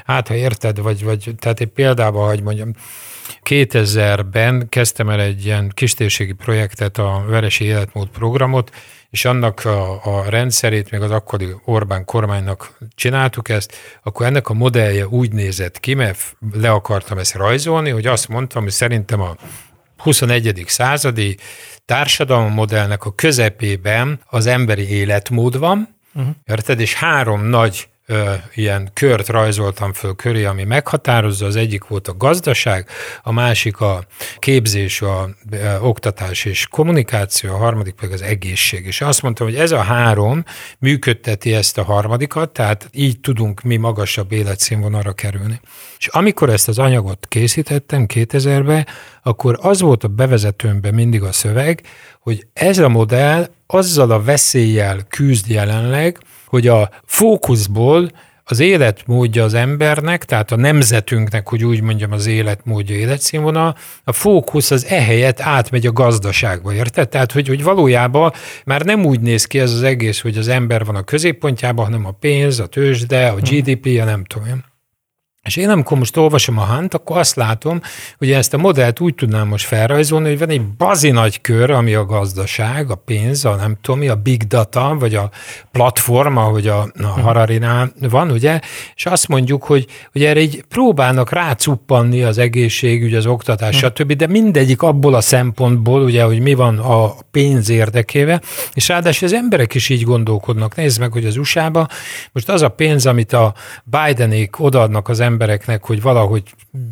hát, 0.06 0.28
ha 0.28 0.36
érted, 0.36 0.82
vagy, 0.82 1.04
vagy 1.04 1.32
tehát 1.40 1.60
egy 1.60 1.68
példával, 1.68 2.28
hogy 2.28 2.44
mondjam, 2.44 2.74
2000-ben 3.44 4.70
kezdtem 4.70 5.10
el 5.10 5.22
egy 5.22 5.46
ilyen 5.46 5.72
kistérségi 5.74 6.34
projektet, 6.34 6.98
a 6.98 7.24
Veresi 7.28 7.64
Életmód 7.64 8.08
programot, 8.08 8.72
és 9.10 9.26
annak 9.26 9.66
a, 9.66 10.06
a 10.06 10.30
rendszerét, 10.30 10.92
még 10.92 11.02
az 11.02 11.12
akkori 11.12 11.48
Orbán 11.66 12.06
kormánynak 12.06 12.78
csináltuk 12.96 13.50
ezt, 13.50 13.76
akkor 14.04 14.26
ennek 14.26 14.50
a 14.50 14.54
modellje 14.54 15.08
úgy 15.08 15.32
nézett 15.32 15.80
ki, 15.80 15.94
mert 15.94 16.36
le 16.54 16.72
akartam 16.72 17.18
ezt 17.18 17.36
rajzolni, 17.36 17.90
hogy 17.90 18.06
azt 18.06 18.28
mondtam, 18.28 18.64
hogy 18.64 18.72
szerintem 18.72 19.22
a 19.22 19.36
21. 19.98 20.64
századi 20.68 21.38
társadalom 21.86 22.54
modellnek 22.54 23.06
a 23.06 23.14
közepében 23.16 24.20
az 24.26 24.46
emberi 24.46 24.90
életmód 24.90 25.58
van, 25.58 25.96
uh-huh. 26.14 26.36
érted? 26.46 26.80
És 26.80 26.94
három 26.94 27.44
nagy 27.44 27.88
ö, 28.10 28.34
ilyen 28.54 28.90
kört 28.94 29.28
rajzoltam 29.28 29.94
föl 29.94 30.16
köré, 30.16 30.46
ami 30.46 30.64
meghatározza. 30.64 31.46
Az 31.46 31.56
egyik 31.56 31.88
volt 31.88 32.08
a 32.08 32.18
gazdaság, 32.18 32.90
a 33.24 33.32
másik 33.32 33.80
a 33.80 34.04
képzés, 34.40 35.02
a 35.02 35.30
ö, 35.52 35.78
oktatás 35.80 36.46
és 36.46 36.68
kommunikáció, 36.68 37.54
a 37.54 37.58
harmadik 37.58 37.94
pedig 37.94 38.14
az 38.14 38.22
egészség. 38.22 38.86
És 38.86 39.02
azt 39.02 39.22
mondtam, 39.22 39.48
hogy 39.48 39.56
ez 39.56 39.72
a 39.72 39.82
három 39.82 40.44
működteti 40.80 41.54
ezt 41.54 41.78
a 41.78 41.84
harmadikat, 41.84 42.50
tehát 42.50 42.90
így 42.92 43.20
tudunk 43.20 43.62
mi 43.62 43.76
magasabb 43.76 44.32
életszínvonalra 44.32 45.14
kerülni. 45.14 45.60
És 45.98 46.08
amikor 46.08 46.50
ezt 46.50 46.68
az 46.68 46.80
anyagot 46.80 47.26
készítettem 47.28 48.06
2000-ben, 48.14 48.88
akkor 49.24 49.58
az 49.62 49.82
volt 49.82 50.04
a 50.04 50.08
bevezetőmben 50.08 50.94
mindig 50.94 51.24
a 51.24 51.32
szöveg, 51.32 51.82
hogy 52.20 52.48
ez 52.54 52.78
a 52.78 52.90
modell 52.90 53.50
azzal 53.68 54.12
a 54.12 54.22
veszéllyel 54.22 55.06
küzd 55.10 55.50
jelenleg, 55.50 56.18
hogy 56.48 56.68
a 56.68 56.90
fókuszból 57.06 58.10
az 58.50 58.60
életmódja 58.60 59.44
az 59.44 59.54
embernek, 59.54 60.26
tehát 60.26 60.52
a 60.52 60.56
nemzetünknek, 60.56 61.50
hogy 61.50 61.64
úgy 61.64 61.82
mondjam, 61.82 62.12
az 62.12 62.28
életmódja, 62.28 62.96
életszínvonal, 62.96 63.76
a 64.04 64.12
fókusz 64.12 64.72
az 64.72 64.86
ehelyett 64.86 65.40
átmegy 65.40 65.88
a 65.88 65.92
gazdaságba, 65.92 66.74
érted? 66.74 67.10
Tehát, 67.10 67.32
hogy, 67.32 67.48
hogy 67.48 67.64
valójában 67.64 68.34
már 68.66 68.82
nem 68.82 69.06
úgy 69.06 69.20
néz 69.20 69.46
ki 69.46 69.60
ez 69.60 69.74
az 69.74 69.84
egész, 69.84 70.22
hogy 70.22 70.38
az 70.38 70.48
ember 70.48 70.86
van 70.86 70.96
a 70.96 71.04
középpontjában, 71.04 71.86
hanem 71.86 72.06
a 72.06 72.12
pénz, 72.12 72.60
a 72.60 72.68
tőzsde, 72.68 73.28
a 73.28 73.36
GDP, 73.36 74.00
a 74.02 74.04
nem 74.04 74.24
tudom. 74.24 74.64
És 75.48 75.56
én 75.56 75.70
amikor 75.70 75.98
most 75.98 76.18
olvasom 76.18 76.58
a 76.58 76.66
Hunt, 76.66 76.94
akkor 76.94 77.18
azt 77.18 77.36
látom, 77.36 77.82
hogy 78.18 78.32
ezt 78.32 78.54
a 78.54 78.58
modellt 78.58 79.00
úgy 79.00 79.16
tudnám 79.16 79.48
most 79.48 79.66
felrajzolni, 79.66 80.28
hogy 80.28 80.40
van 80.40 80.50
egy 80.50 80.62
bazi 80.62 81.10
nagy 81.10 81.42
kör, 81.42 81.72
ami 81.72 81.94
a 81.94 82.06
gazdaság, 82.06 82.92
a 82.92 82.96
pénz, 82.96 83.46
a 83.46 83.56
nem 83.56 83.78
tudom 83.82 84.10
a 84.10 84.16
big 84.16 84.44
data, 84.44 84.96
vagy 85.00 85.16
a 85.16 85.30
platform, 85.72 86.38
ahogy 86.38 86.68
a, 86.68 86.80
a 86.80 86.88
mhm. 86.96 87.06
Hararinál 87.22 87.92
van, 88.00 88.32
ugye, 88.32 88.60
és 88.96 89.06
azt 89.06 89.28
mondjuk, 89.28 89.64
hogy, 89.64 89.86
hogy 90.12 90.24
erre 90.24 90.40
így 90.40 90.64
próbálnak 90.70 91.32
rácuppanni 91.32 92.24
az 92.24 92.38
egészségügy, 92.38 93.14
az 93.14 93.26
oktatás, 93.26 93.76
uh-huh. 93.76 93.92
stb., 93.92 94.14
de 94.14 94.28
mindegyik 94.28 94.82
abból 94.82 95.14
a 95.14 95.22
szempontból, 95.22 96.02
ugye, 96.02 96.24
hogy 96.24 96.40
mi 96.40 96.54
van 96.54 96.78
a 96.78 97.16
pénz 97.32 97.70
érdekéve, 97.70 98.42
és 98.74 98.88
ráadásul 98.88 99.28
az 99.28 99.34
emberek 99.34 99.76
is 99.76 99.90
így 99.90 100.04
gondolkodnak. 100.04 100.76
Nézd 100.76 101.00
meg, 101.00 101.12
hogy 101.12 101.26
az 101.26 101.38
USA-ba 101.38 101.88
most 102.32 102.50
az 102.50 102.62
a 102.62 102.70
pénz, 102.70 103.06
amit 103.06 103.34
a 103.34 103.54
Bidenék 103.84 104.60
odaadnak 104.60 105.10
az 105.10 105.20
emberek, 105.20 105.37
embereknek, 105.38 105.86
hogy 105.86 106.02
valahogy 106.02 106.44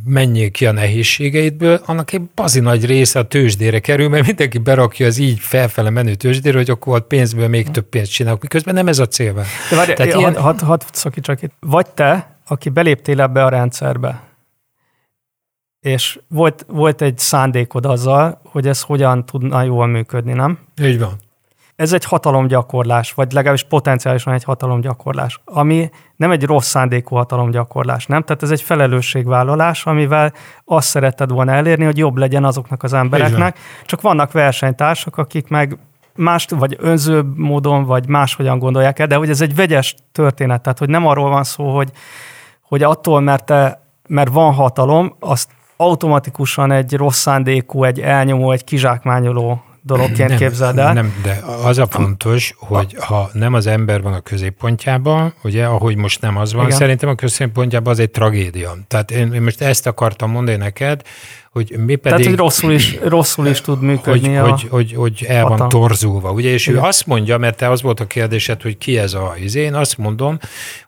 menjék 0.04 0.52
ki 0.52 0.66
a 0.66 0.72
nehézségeidből, 0.72 1.82
annak 1.86 2.14
egy 2.14 2.22
bazi 2.22 2.60
nagy 2.60 2.86
része 2.86 3.20
a 3.20 3.28
tőzsdére 3.28 3.80
kerül, 3.80 4.10
mert 4.10 4.26
mindenki 4.26 4.58
berakja 4.58 5.06
az 5.06 5.18
így 5.18 5.40
felfele 5.40 5.90
menő 5.90 6.16
tőzsdére, 6.16 6.58
hogy 6.58 6.70
akkor 6.70 6.96
a 6.96 7.00
pénzből 7.00 7.48
még 7.48 7.72
több 7.72 7.86
pénzt 7.86 8.12
csinálok, 8.12 8.42
miközben 8.42 8.74
nem 8.74 8.88
ez 8.88 9.00
a 9.00 9.08
cél. 9.08 9.34
De 9.34 9.76
várj, 9.76 9.94
Tehát 9.94 10.14
ilyen... 10.14 10.36
hadd 10.36 10.64
had, 10.64 10.84
szakítsak 10.92 11.42
itt. 11.42 11.52
Vagy 11.60 11.90
te, 11.90 12.38
aki 12.48 12.70
beléptél 12.70 13.22
ebbe 13.22 13.44
a 13.44 13.50
rendszerbe, 13.50 14.24
és 15.80 16.20
volt, 16.28 16.66
volt 16.68 17.02
egy 17.02 17.18
szándékod 17.18 17.86
azzal, 17.86 18.42
hogy 18.44 18.68
ez 18.68 18.82
hogyan 18.82 19.26
tudna 19.26 19.64
jól 19.64 19.88
működni, 19.88 20.34
nem? 20.34 20.60
Így 20.82 21.00
van 21.00 21.25
ez 21.76 21.94
egy 21.94 22.06
hatalomgyakorlás, 22.06 23.14
vagy 23.14 23.32
legalábbis 23.32 23.64
potenciálisan 23.64 24.34
egy 24.34 24.44
hatalomgyakorlás, 24.44 25.42
ami 25.46 25.90
nem 26.16 26.32
egy 26.32 26.44
rossz 26.44 26.68
szándékú 26.68 27.16
hatalomgyakorlás, 27.16 28.06
nem? 28.06 28.24
Tehát 28.24 28.44
ez 28.44 28.52
egy 28.52 28.62
felelősségvállalás, 28.62 29.86
amivel 29.86 30.34
azt 30.66 30.88
szeretted 30.88 31.32
volna 31.32 31.52
elérni, 31.52 31.86
hogy 31.86 31.98
jobb 31.98 32.18
legyen 32.18 32.44
azoknak 32.44 32.84
az 32.84 32.94
embereknek, 32.94 33.58
csak 33.86 34.02
vannak 34.02 34.32
versenytársak, 34.32 35.18
akik 35.18 35.48
meg 35.48 35.78
más, 36.16 36.46
vagy 36.50 36.76
önzőbb 36.80 37.38
módon, 37.38 37.86
vagy 37.86 38.08
máshogyan 38.08 38.60
gondolják 38.60 39.00
el, 39.00 39.08
de 39.08 39.16
hogy 39.16 39.30
ez 39.30 39.42
egy 39.42 39.56
vegyes 39.56 39.96
történet, 40.12 40.62
tehát 40.62 40.80
hogy 40.80 40.90
nem 40.90 41.08
arról 41.08 41.30
van 41.30 41.44
szó, 41.44 41.76
hogy, 41.76 41.92
hogy 42.62 42.84
attól, 42.84 43.20
mert, 43.20 43.46
te, 43.46 43.82
mert 44.08 44.32
van 44.32 44.54
hatalom, 44.54 45.16
azt 45.20 45.50
automatikusan 45.78 46.72
egy 46.72 46.94
rossz 46.94 47.20
szándékú, 47.20 47.84
egy 47.84 48.00
elnyomó, 48.00 48.52
egy 48.52 48.64
kizsákmányoló 48.64 49.64
dologként 49.86 50.30
nem, 50.30 50.38
képzeld 50.38 50.78
el. 50.78 50.94
Nem, 50.94 51.14
de 51.24 51.42
az 51.64 51.78
a 51.78 51.88
fontos, 51.88 52.54
hogy 52.58 52.96
ha 53.00 53.30
nem 53.34 53.54
az 53.54 53.68
ember 53.68 54.02
van 54.02 54.14
a 54.14 54.20
középpontjában, 54.20 55.34
ugye, 55.44 55.66
ahogy 55.66 55.96
most 55.96 56.22
nem 56.22 56.38
az 56.38 56.54
van, 56.54 56.66
Igen. 56.66 56.78
szerintem 56.78 57.10
a 57.10 57.16
középpontjában 57.16 57.94
az 57.94 58.00
egy 58.00 58.12
tragédia. 58.12 58.76
Tehát 58.88 59.12
én, 59.12 59.34
én 59.34 59.42
most 59.42 59.62
ezt 59.62 59.88
akartam 59.88 60.32
mondani 60.32 60.58
neked, 60.58 61.02
hogy 61.56 61.70
mi 61.78 61.96
pedig... 61.96 62.02
Tehát, 62.02 62.26
hogy 62.26 62.36
rosszul 62.36 62.72
is, 62.72 62.98
rosszul 63.04 63.48
is 63.48 63.62
tud 63.62 63.82
működni 63.82 64.34
hogy, 64.34 64.38
a 64.38 64.50
hogy, 64.50 64.68
hogy, 64.70 64.94
hogy 64.94 65.26
el 65.28 65.46
van 65.46 65.70
torzulva. 65.70 66.32
Ugye, 66.32 66.50
és 66.50 66.68
Igen. 66.68 66.80
ő 66.80 66.86
azt 66.86 67.06
mondja, 67.06 67.38
mert 67.38 67.58
te 67.58 67.70
az 67.70 67.82
volt 67.82 68.00
a 68.00 68.06
kérdésed, 68.06 68.62
hogy 68.62 68.78
ki 68.78 68.98
ez 68.98 69.14
a 69.14 69.34
izé, 69.40 69.62
én 69.62 69.74
azt 69.74 69.98
mondom, 69.98 70.40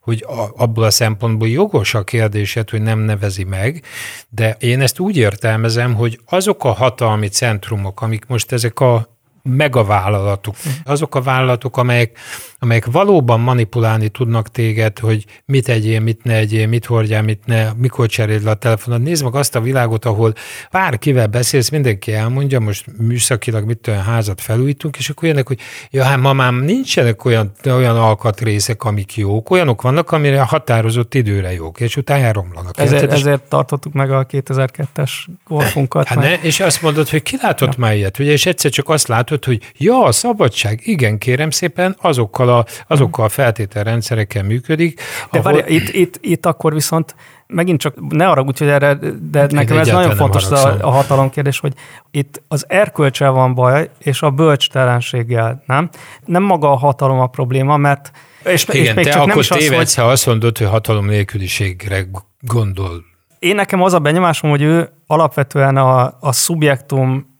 hogy 0.01 0.25
a, 0.27 0.63
abból 0.63 0.83
a 0.83 0.89
szempontból 0.89 1.47
jogos 1.47 1.93
a 1.93 2.03
kérdésed, 2.03 2.69
hogy 2.69 2.81
nem 2.81 2.99
nevezi 2.99 3.43
meg, 3.43 3.83
de 4.29 4.55
én 4.59 4.81
ezt 4.81 4.99
úgy 4.99 5.17
értelmezem, 5.17 5.93
hogy 5.93 6.19
azok 6.25 6.63
a 6.63 6.71
hatalmi 6.71 7.27
centrumok, 7.27 8.01
amik 8.01 8.25
most 8.25 8.51
ezek 8.51 8.79
a 8.79 9.16
megavállalatok. 9.47 10.55
Azok 10.83 11.15
a 11.15 11.21
vállalatok, 11.21 11.77
amelyek, 11.77 12.17
amelyek 12.59 12.85
valóban 12.85 13.39
manipulálni 13.39 14.09
tudnak 14.09 14.51
téged, 14.51 14.99
hogy 14.99 15.25
mit 15.45 15.69
egyél, 15.69 15.99
mit 15.99 16.23
ne 16.23 16.33
egyél, 16.33 16.67
mit 16.67 16.85
hordjál, 16.85 17.21
mit 17.21 17.45
ne, 17.45 17.71
mikor 17.73 18.07
cseréld 18.07 18.43
le 18.43 18.49
a 18.49 18.53
telefonod. 18.53 19.01
Nézd 19.01 19.23
meg 19.23 19.35
azt 19.35 19.55
a 19.55 19.61
világot, 19.61 20.05
ahol 20.05 20.33
bárkivel 20.71 21.27
beszélsz, 21.27 21.69
mindenki 21.69 22.13
elmondja, 22.13 22.59
most 22.59 22.85
műszakilag 22.97 23.65
mit 23.65 23.87
olyan 23.87 24.03
házat 24.03 24.41
felújítunk, 24.41 24.97
és 24.97 25.09
akkor 25.09 25.27
jönnek, 25.27 25.47
hogy 25.47 25.59
ja, 25.89 26.03
hát 26.03 26.19
mamám, 26.19 26.55
nincsenek 26.55 27.25
olyan, 27.25 27.51
olyan 27.65 27.97
alkatrészek, 27.97 28.83
amik 28.83 29.15
jók, 29.15 29.49
olyanok 29.49 29.81
vannak, 29.81 30.11
amire 30.11 30.41
határozott 30.41 31.13
időre 31.13 31.53
jók, 31.53 31.79
és 31.79 31.95
utána 31.97 32.31
romlanak. 32.31 32.79
Ezért, 32.79 33.11
ezért 33.11 33.43
tartottuk 33.43 33.93
meg 33.93 34.11
a 34.11 34.25
2002-es 34.25 35.11
golfunkat. 35.47 36.07
Hát 36.07 36.19
ne, 36.19 36.33
és 36.41 36.59
azt 36.59 36.81
mondod, 36.81 37.09
hogy 37.09 37.23
ki 37.23 37.37
látott 37.41 37.73
ja. 37.73 37.79
már 37.79 37.95
ilyet, 37.95 38.19
ugye, 38.19 38.31
és 38.31 38.45
egyszer 38.45 38.71
csak 38.71 38.89
azt 38.89 39.07
látod, 39.07 39.36
mondod, 39.45 39.61
hogy 39.61 39.85
ja, 39.85 40.03
a 40.03 40.11
szabadság, 40.11 40.79
igen, 40.83 41.17
kérem 41.17 41.49
szépen, 41.49 41.95
azokkal 42.01 42.49
a, 42.49 42.65
azokkal 42.87 43.25
a 43.25 43.29
feltételrendszerekkel 43.29 44.43
működik. 44.43 45.01
De 45.31 45.39
ahol... 45.39 45.51
várj, 45.51 45.73
itt, 45.73 45.89
itt, 45.89 46.17
itt 46.21 46.45
akkor 46.45 46.73
viszont 46.73 47.15
megint 47.47 47.79
csak 47.79 47.95
ne 48.09 48.29
arra 48.29 48.41
úgy, 48.41 48.57
hogy 48.57 48.67
erre, 48.67 48.93
de 49.31 49.41
Én 49.41 49.47
nekem 49.51 49.77
ez 49.77 49.87
nagyon 49.87 50.15
fontos 50.15 50.51
a, 50.51 50.77
a 50.81 50.89
hatalom 50.89 51.29
kérdés, 51.29 51.59
hogy 51.59 51.73
itt 52.11 52.41
az 52.47 52.65
erkölcsel 52.67 53.31
van 53.31 53.53
baj, 53.53 53.89
és 53.99 54.21
a 54.21 54.29
bölcstelenséggel, 54.29 55.63
nem? 55.65 55.89
Nem 56.25 56.43
maga 56.43 56.71
a 56.71 56.75
hatalom 56.75 57.19
a 57.19 57.27
probléma, 57.27 57.77
mert 57.77 58.11
és, 58.43 58.65
Igen, 58.67 58.81
és 58.81 58.93
még 58.93 59.05
te 59.05 59.11
csak 59.11 59.21
akkor 59.21 59.27
nem 59.27 59.39
is 59.39 59.47
tévedsz, 59.47 59.81
az, 59.81 59.95
hogy... 59.95 60.03
ha 60.03 60.09
azt 60.09 60.25
mondod, 60.25 60.57
hogy 60.57 60.67
hatalom 60.67 61.05
nélküliségre 61.05 62.05
gondol. 62.39 63.03
Én 63.39 63.55
nekem 63.55 63.81
az 63.81 63.93
a 63.93 63.99
benyomásom, 63.99 64.49
hogy 64.49 64.61
ő 64.61 64.89
alapvetően 65.07 65.77
a, 65.77 66.17
a 66.19 66.31
szubjektum 66.31 67.36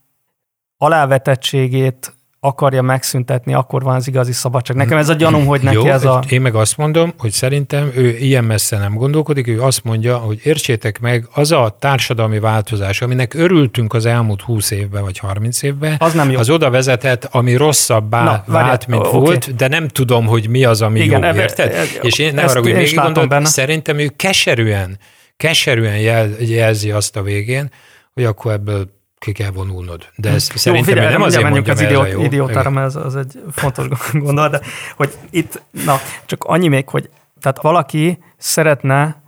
alávetettségét 0.77 2.17
akarja 2.39 2.81
megszüntetni, 2.81 3.53
akkor 3.53 3.83
van 3.83 3.95
az 3.95 4.07
igazi 4.07 4.31
szabadság. 4.31 4.77
Nekem 4.77 4.97
ez 4.97 5.09
a 5.09 5.13
gyanúm, 5.13 5.45
hogy 5.45 5.61
neki 5.61 5.75
Jó, 5.75 5.85
ez 5.85 6.05
a... 6.05 6.23
Én 6.29 6.41
meg 6.41 6.55
azt 6.55 6.77
mondom, 6.77 7.13
hogy 7.17 7.31
szerintem 7.31 7.91
ő 7.95 8.17
ilyen 8.17 8.43
messze 8.43 8.77
nem 8.77 8.93
gondolkodik, 8.93 9.47
ő 9.47 9.61
azt 9.61 9.83
mondja, 9.83 10.17
hogy 10.17 10.39
értsétek 10.43 10.99
meg, 10.99 11.27
az 11.33 11.51
a 11.51 11.75
társadalmi 11.79 12.39
változás, 12.39 13.01
aminek 13.01 13.33
örültünk 13.33 13.93
az 13.93 14.05
elmúlt 14.05 14.41
20 14.41 14.71
évben 14.71 15.03
vagy 15.03 15.17
30 15.17 15.61
évben, 15.61 15.95
az, 15.99 16.13
nem 16.13 16.31
jó. 16.31 16.39
az 16.39 16.49
oda 16.49 16.69
vezetett, 16.69 17.27
ami 17.31 17.55
rosszabbá 17.55 18.23
Na, 18.23 18.43
vált, 18.45 18.87
mint 18.87 19.05
okay. 19.05 19.19
volt, 19.19 19.55
de 19.55 19.67
nem 19.67 19.87
tudom, 19.87 20.25
hogy 20.25 20.49
mi 20.49 20.63
az, 20.63 20.81
ami 20.81 20.99
Igen, 20.99 21.21
jó, 21.21 21.27
ebbe, 21.27 21.41
érted? 21.41 21.73
E, 21.73 21.83
És 22.01 22.19
én 22.19 22.33
ne 22.33 22.43
arra, 22.43 22.61
hogy 22.61 22.73
még 22.73 22.95
gondolom, 22.95 23.43
szerintem 23.43 23.99
ő 23.99 24.11
keserűen, 24.15 24.99
keserűen 25.37 25.97
jel, 25.97 26.29
jelzi 26.39 26.91
azt 26.91 27.15
a 27.15 27.21
végén, 27.21 27.71
hogy 28.13 28.23
akkor 28.23 28.51
ebből 28.51 28.95
ki 29.19 29.31
kell 29.31 29.51
vonulnod. 29.51 30.09
De 30.15 30.29
ez 30.29 30.49
jó, 30.49 30.55
szerintem 30.55 30.93
figyelj, 30.93 31.11
nem 31.11 31.21
azért 31.21 31.43
mondjam 31.43 31.75
az 31.75 31.81
idiót, 31.81 32.11
jó. 32.11 32.21
idiótára, 32.21 32.69
mert 32.69 32.87
ez 32.87 32.95
az 32.95 33.15
egy 33.15 33.43
fontos 33.51 33.87
gondolat, 34.13 34.51
de 34.51 34.61
hogy 34.95 35.17
itt, 35.29 35.61
na, 35.85 35.95
csak 36.25 36.43
annyi 36.43 36.67
még, 36.67 36.89
hogy 36.89 37.09
tehát 37.39 37.61
valaki 37.61 38.23
szeretne 38.37 39.21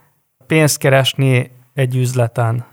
pénzt 0.47 0.77
keresni 0.77 1.51
egy 1.73 1.95
üzleten. 1.95 2.65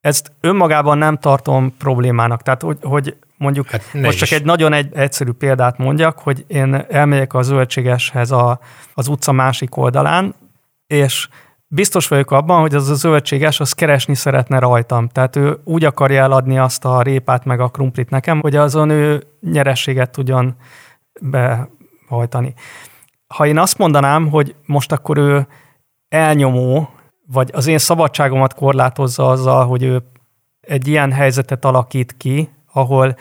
Ezt 0.00 0.32
önmagában 0.40 0.98
nem 0.98 1.18
tartom 1.18 1.76
problémának. 1.78 2.42
Tehát, 2.42 2.62
hogy, 2.62 2.78
hogy 2.82 3.16
mondjuk 3.36 3.70
hát 3.70 3.92
most 3.92 4.18
csak 4.18 4.30
egy 4.30 4.44
nagyon 4.44 4.72
egy, 4.72 4.94
egyszerű 4.94 5.30
példát 5.30 5.78
mondjak, 5.78 6.18
hogy 6.18 6.44
én 6.46 6.74
elmegyek 6.88 7.34
a 7.34 7.42
zöldségeshez 7.42 8.30
a, 8.30 8.60
az 8.94 9.08
utca 9.08 9.32
másik 9.32 9.76
oldalán, 9.76 10.34
és 10.86 11.28
biztos 11.74 12.08
vagyok 12.08 12.30
abban, 12.30 12.60
hogy 12.60 12.74
az 12.74 12.88
a 12.88 12.94
zöldséges, 12.94 13.60
az 13.60 13.72
keresni 13.72 14.14
szeretne 14.14 14.58
rajtam. 14.58 15.08
Tehát 15.08 15.36
ő 15.36 15.60
úgy 15.64 15.84
akarja 15.84 16.22
eladni 16.22 16.58
azt 16.58 16.84
a 16.84 17.02
répát 17.02 17.44
meg 17.44 17.60
a 17.60 17.68
krumplit 17.68 18.10
nekem, 18.10 18.40
hogy 18.40 18.56
azon 18.56 18.90
ő 18.90 19.22
nyerességet 19.40 20.10
tudjon 20.10 20.56
behajtani. 21.20 22.54
Ha 23.26 23.46
én 23.46 23.58
azt 23.58 23.78
mondanám, 23.78 24.28
hogy 24.28 24.54
most 24.66 24.92
akkor 24.92 25.18
ő 25.18 25.46
elnyomó, 26.08 26.88
vagy 27.26 27.50
az 27.52 27.66
én 27.66 27.78
szabadságomat 27.78 28.54
korlátozza 28.54 29.28
azzal, 29.28 29.66
hogy 29.66 29.82
ő 29.82 30.02
egy 30.60 30.88
ilyen 30.88 31.12
helyzetet 31.12 31.64
alakít 31.64 32.16
ki, 32.16 32.48
ahol 32.72 33.16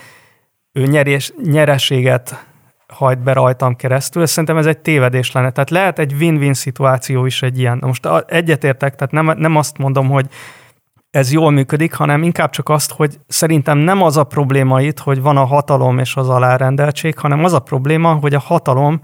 ő 0.72 0.86
nyerés, 0.86 1.34
nyerességet 1.44 2.46
hajt 2.92 3.24
be 3.24 3.34
rajtam 3.34 3.76
keresztül, 3.76 4.26
szerintem 4.26 4.58
ez 4.58 4.66
egy 4.66 4.80
tévedés 4.80 5.32
lenne. 5.32 5.52
Tehát 5.52 5.70
lehet 5.70 6.00
egy 6.00 6.14
win-win 6.14 6.54
szituáció 6.54 7.26
is 7.26 7.42
egy 7.42 7.60
ilyen. 7.60 7.78
Most 7.82 8.08
egyetértek, 8.28 8.96
tehát 8.96 9.12
nem, 9.12 9.38
nem 9.38 9.56
azt 9.56 9.78
mondom, 9.78 10.10
hogy 10.10 10.26
ez 11.12 11.32
jól 11.32 11.52
működik, 11.52 11.94
hanem 11.94 12.24
inkább 12.24 12.50
csak 12.50 12.70
azt, 12.70 12.92
hogy 12.92 13.20
szerintem 13.28 13.78
nem 13.78 14.02
az 14.02 14.18
a 14.18 14.24
probléma 14.24 14.82
itt, 14.82 15.00
hogy 15.00 15.22
van 15.22 15.38
a 15.38 15.46
hatalom 15.46 16.00
és 16.00 16.16
az 16.16 16.30
alárendeltség, 16.30 17.18
hanem 17.18 17.44
az 17.44 17.54
a 17.54 17.60
probléma, 17.60 18.14
hogy 18.14 18.34
a 18.34 18.40
hatalom 18.40 19.00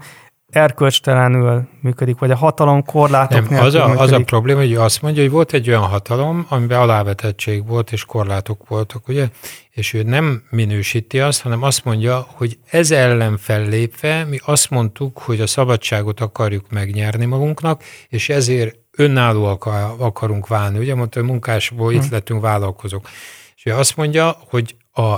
erkölcstelenül 0.50 1.68
működik, 1.80 2.18
vagy 2.18 2.30
a 2.30 2.36
hatalom 2.36 2.84
korlátok 2.84 3.48
Nem, 3.48 3.64
az 3.64 3.74
a, 3.74 3.78
működik. 3.78 4.00
az 4.00 4.12
a 4.12 4.20
probléma, 4.24 4.60
hogy 4.60 4.74
azt 4.74 5.02
mondja, 5.02 5.22
hogy 5.22 5.30
volt 5.30 5.52
egy 5.52 5.68
olyan 5.68 5.82
hatalom, 5.82 6.46
amiben 6.48 6.80
alávetettség 6.80 7.66
volt, 7.66 7.92
és 7.92 8.04
korlátok 8.04 8.68
voltak, 8.68 9.08
ugye? 9.08 9.28
És 9.70 9.92
ő 9.94 10.02
nem 10.02 10.42
minősíti 10.50 11.20
azt, 11.20 11.42
hanem 11.42 11.62
azt 11.62 11.84
mondja, 11.84 12.26
hogy 12.34 12.58
ez 12.70 12.90
ellen 12.90 13.36
fellépve 13.36 14.24
mi 14.24 14.38
azt 14.44 14.70
mondtuk, 14.70 15.18
hogy 15.18 15.40
a 15.40 15.46
szabadságot 15.46 16.20
akarjuk 16.20 16.70
megnyerni 16.70 17.24
magunknak, 17.24 17.82
és 18.08 18.28
ezért 18.28 18.76
önállóak 18.96 19.66
akarunk 19.98 20.46
válni. 20.46 20.78
Ugye 20.78 20.94
mondta, 20.94 21.20
hogy 21.20 21.28
munkásból 21.28 21.92
itt 21.92 22.04
hm. 22.04 22.12
lettünk 22.12 22.40
vállalkozók. 22.40 23.08
És 23.56 23.66
ő 23.66 23.74
azt 23.74 23.96
mondja, 23.96 24.36
hogy 24.48 24.76
a 24.92 25.16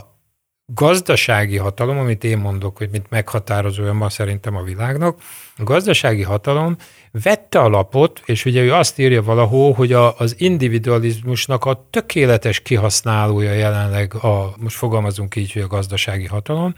gazdasági 0.75 1.57
hatalom, 1.57 1.99
amit 1.99 2.25
én 2.25 2.39
mondok, 2.39 2.77
hogy 2.77 2.89
mint 2.91 3.11
meghatározója 3.11 3.93
ma 3.93 4.09
szerintem 4.09 4.57
a 4.57 4.63
világnak, 4.63 5.19
a 5.57 5.63
gazdasági 5.63 6.23
hatalom 6.23 6.77
vette 7.23 7.59
a 7.59 7.69
lapot, 7.69 8.23
és 8.25 8.45
ugye 8.45 8.63
ő 8.63 8.73
azt 8.73 8.99
írja 8.99 9.23
valahol, 9.23 9.73
hogy 9.73 9.93
a, 9.93 10.19
az 10.19 10.35
individualizmusnak 10.39 11.65
a 11.65 11.87
tökéletes 11.91 12.61
kihasználója 12.61 13.53
jelenleg 13.53 14.15
a, 14.15 14.55
most 14.59 14.77
fogalmazunk 14.77 15.37
így, 15.37 15.53
hogy 15.53 15.63
a 15.63 15.67
gazdasági 15.67 16.27
hatalom, 16.27 16.75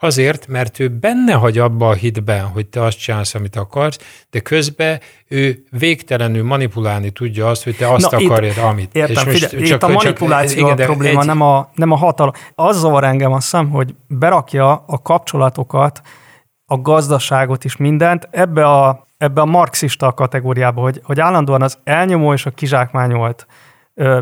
Azért, 0.00 0.46
mert 0.46 0.78
ő 0.78 0.88
benne 0.88 1.32
hagy 1.32 1.58
abba 1.58 1.88
a 1.88 1.92
hitben, 1.92 2.44
hogy 2.44 2.66
te 2.66 2.82
azt 2.82 2.98
csinálsz, 2.98 3.34
amit 3.34 3.56
akarsz, 3.56 3.98
de 4.30 4.40
közben 4.40 5.00
ő 5.28 5.64
végtelenül 5.70 6.44
manipulálni 6.44 7.10
tudja 7.10 7.48
azt, 7.48 7.64
hogy 7.64 7.76
te 7.76 7.92
azt 7.92 8.10
Na, 8.10 8.18
itt, 8.20 8.56
amit. 8.56 8.94
Értem, 8.94 9.28
és 9.28 9.32
figyelj, 9.32 9.66
csak, 9.66 9.76
itt 9.76 9.82
a 9.82 9.88
manipuláció 9.88 10.66
csak, 10.66 10.74
igen, 10.74 10.88
a 10.88 10.92
probléma, 10.92 11.20
egy... 11.20 11.26
nem, 11.26 11.40
a, 11.40 11.70
nem 11.74 11.90
a 11.90 11.96
hatalom. 11.96 12.32
Az 12.54 12.78
zavar 12.78 13.04
engem 13.04 13.32
azt 13.32 13.42
hiszem, 13.42 13.70
hogy 13.70 13.94
berakja 14.06 14.84
a 14.86 15.02
kapcsolatokat, 15.02 16.00
a 16.66 16.80
gazdaságot 16.80 17.64
is 17.64 17.76
mindent 17.76 18.28
ebbe 18.30 18.66
a, 18.66 19.06
ebbe 19.16 19.40
a 19.40 19.44
marxista 19.44 20.12
kategóriába, 20.12 20.80
hogy, 20.80 21.00
hogy 21.04 21.20
állandóan 21.20 21.62
az 21.62 21.78
elnyomó 21.84 22.32
és 22.32 22.46
a 22.46 22.50
kizsákmányolt 22.50 23.46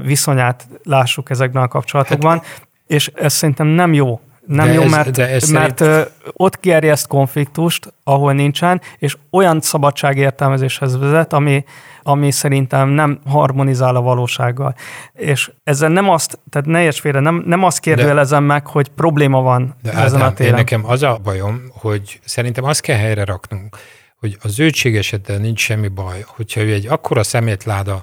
viszonyát 0.02 0.68
lássuk 0.82 1.30
ezekben 1.30 1.62
a 1.62 1.68
kapcsolatokban, 1.68 2.38
hát, 2.38 2.68
és 2.86 3.10
ez 3.14 3.32
szerintem 3.32 3.66
nem 3.66 3.92
jó 3.92 4.20
nem 4.46 4.66
de 4.66 4.72
jó, 4.72 4.82
ez, 4.82 4.90
mert, 4.90 5.18
ez 5.18 5.48
mert 5.48 5.78
szerint... 5.78 6.12
ott 6.32 6.60
gerjeszt 6.60 7.06
konfliktust, 7.06 7.94
ahol 8.04 8.32
nincsen, 8.32 8.80
és 8.98 9.16
olyan 9.30 9.60
szabadságértelmezéshez 9.60 10.98
vezet, 10.98 11.32
ami, 11.32 11.64
ami 12.02 12.30
szerintem 12.30 12.88
nem 12.88 13.20
harmonizál 13.26 13.96
a 13.96 14.00
valósággal. 14.00 14.74
És 15.12 15.50
ezzel 15.64 15.88
nem 15.88 16.08
azt, 16.08 16.38
tehát 16.50 16.66
ne 16.68 16.82
érts 16.82 17.00
félre, 17.00 17.20
nem, 17.20 17.42
nem 17.46 17.64
azt 17.64 17.80
kérdőjelezem 17.80 18.46
de, 18.46 18.52
meg, 18.52 18.66
hogy 18.66 18.88
probléma 18.88 19.40
van 19.40 19.74
de 19.82 19.92
ezen 19.92 20.20
a 20.20 20.32
téren. 20.32 20.54
Nekem 20.54 20.86
az 20.86 21.02
a 21.02 21.20
bajom, 21.22 21.62
hogy 21.72 22.20
szerintem 22.24 22.64
azt 22.64 22.80
kell 22.80 22.96
helyre 22.98 23.24
raknunk, 23.24 23.76
hogy 24.20 24.36
az 24.42 24.52
zöldség 24.52 24.96
esetben 24.96 25.40
nincs 25.40 25.60
semmi 25.60 25.88
baj, 25.88 26.24
hogyha 26.26 26.60
ő 26.60 26.72
egy 26.72 26.86
akkora 26.86 27.22
szemétláda 27.22 28.02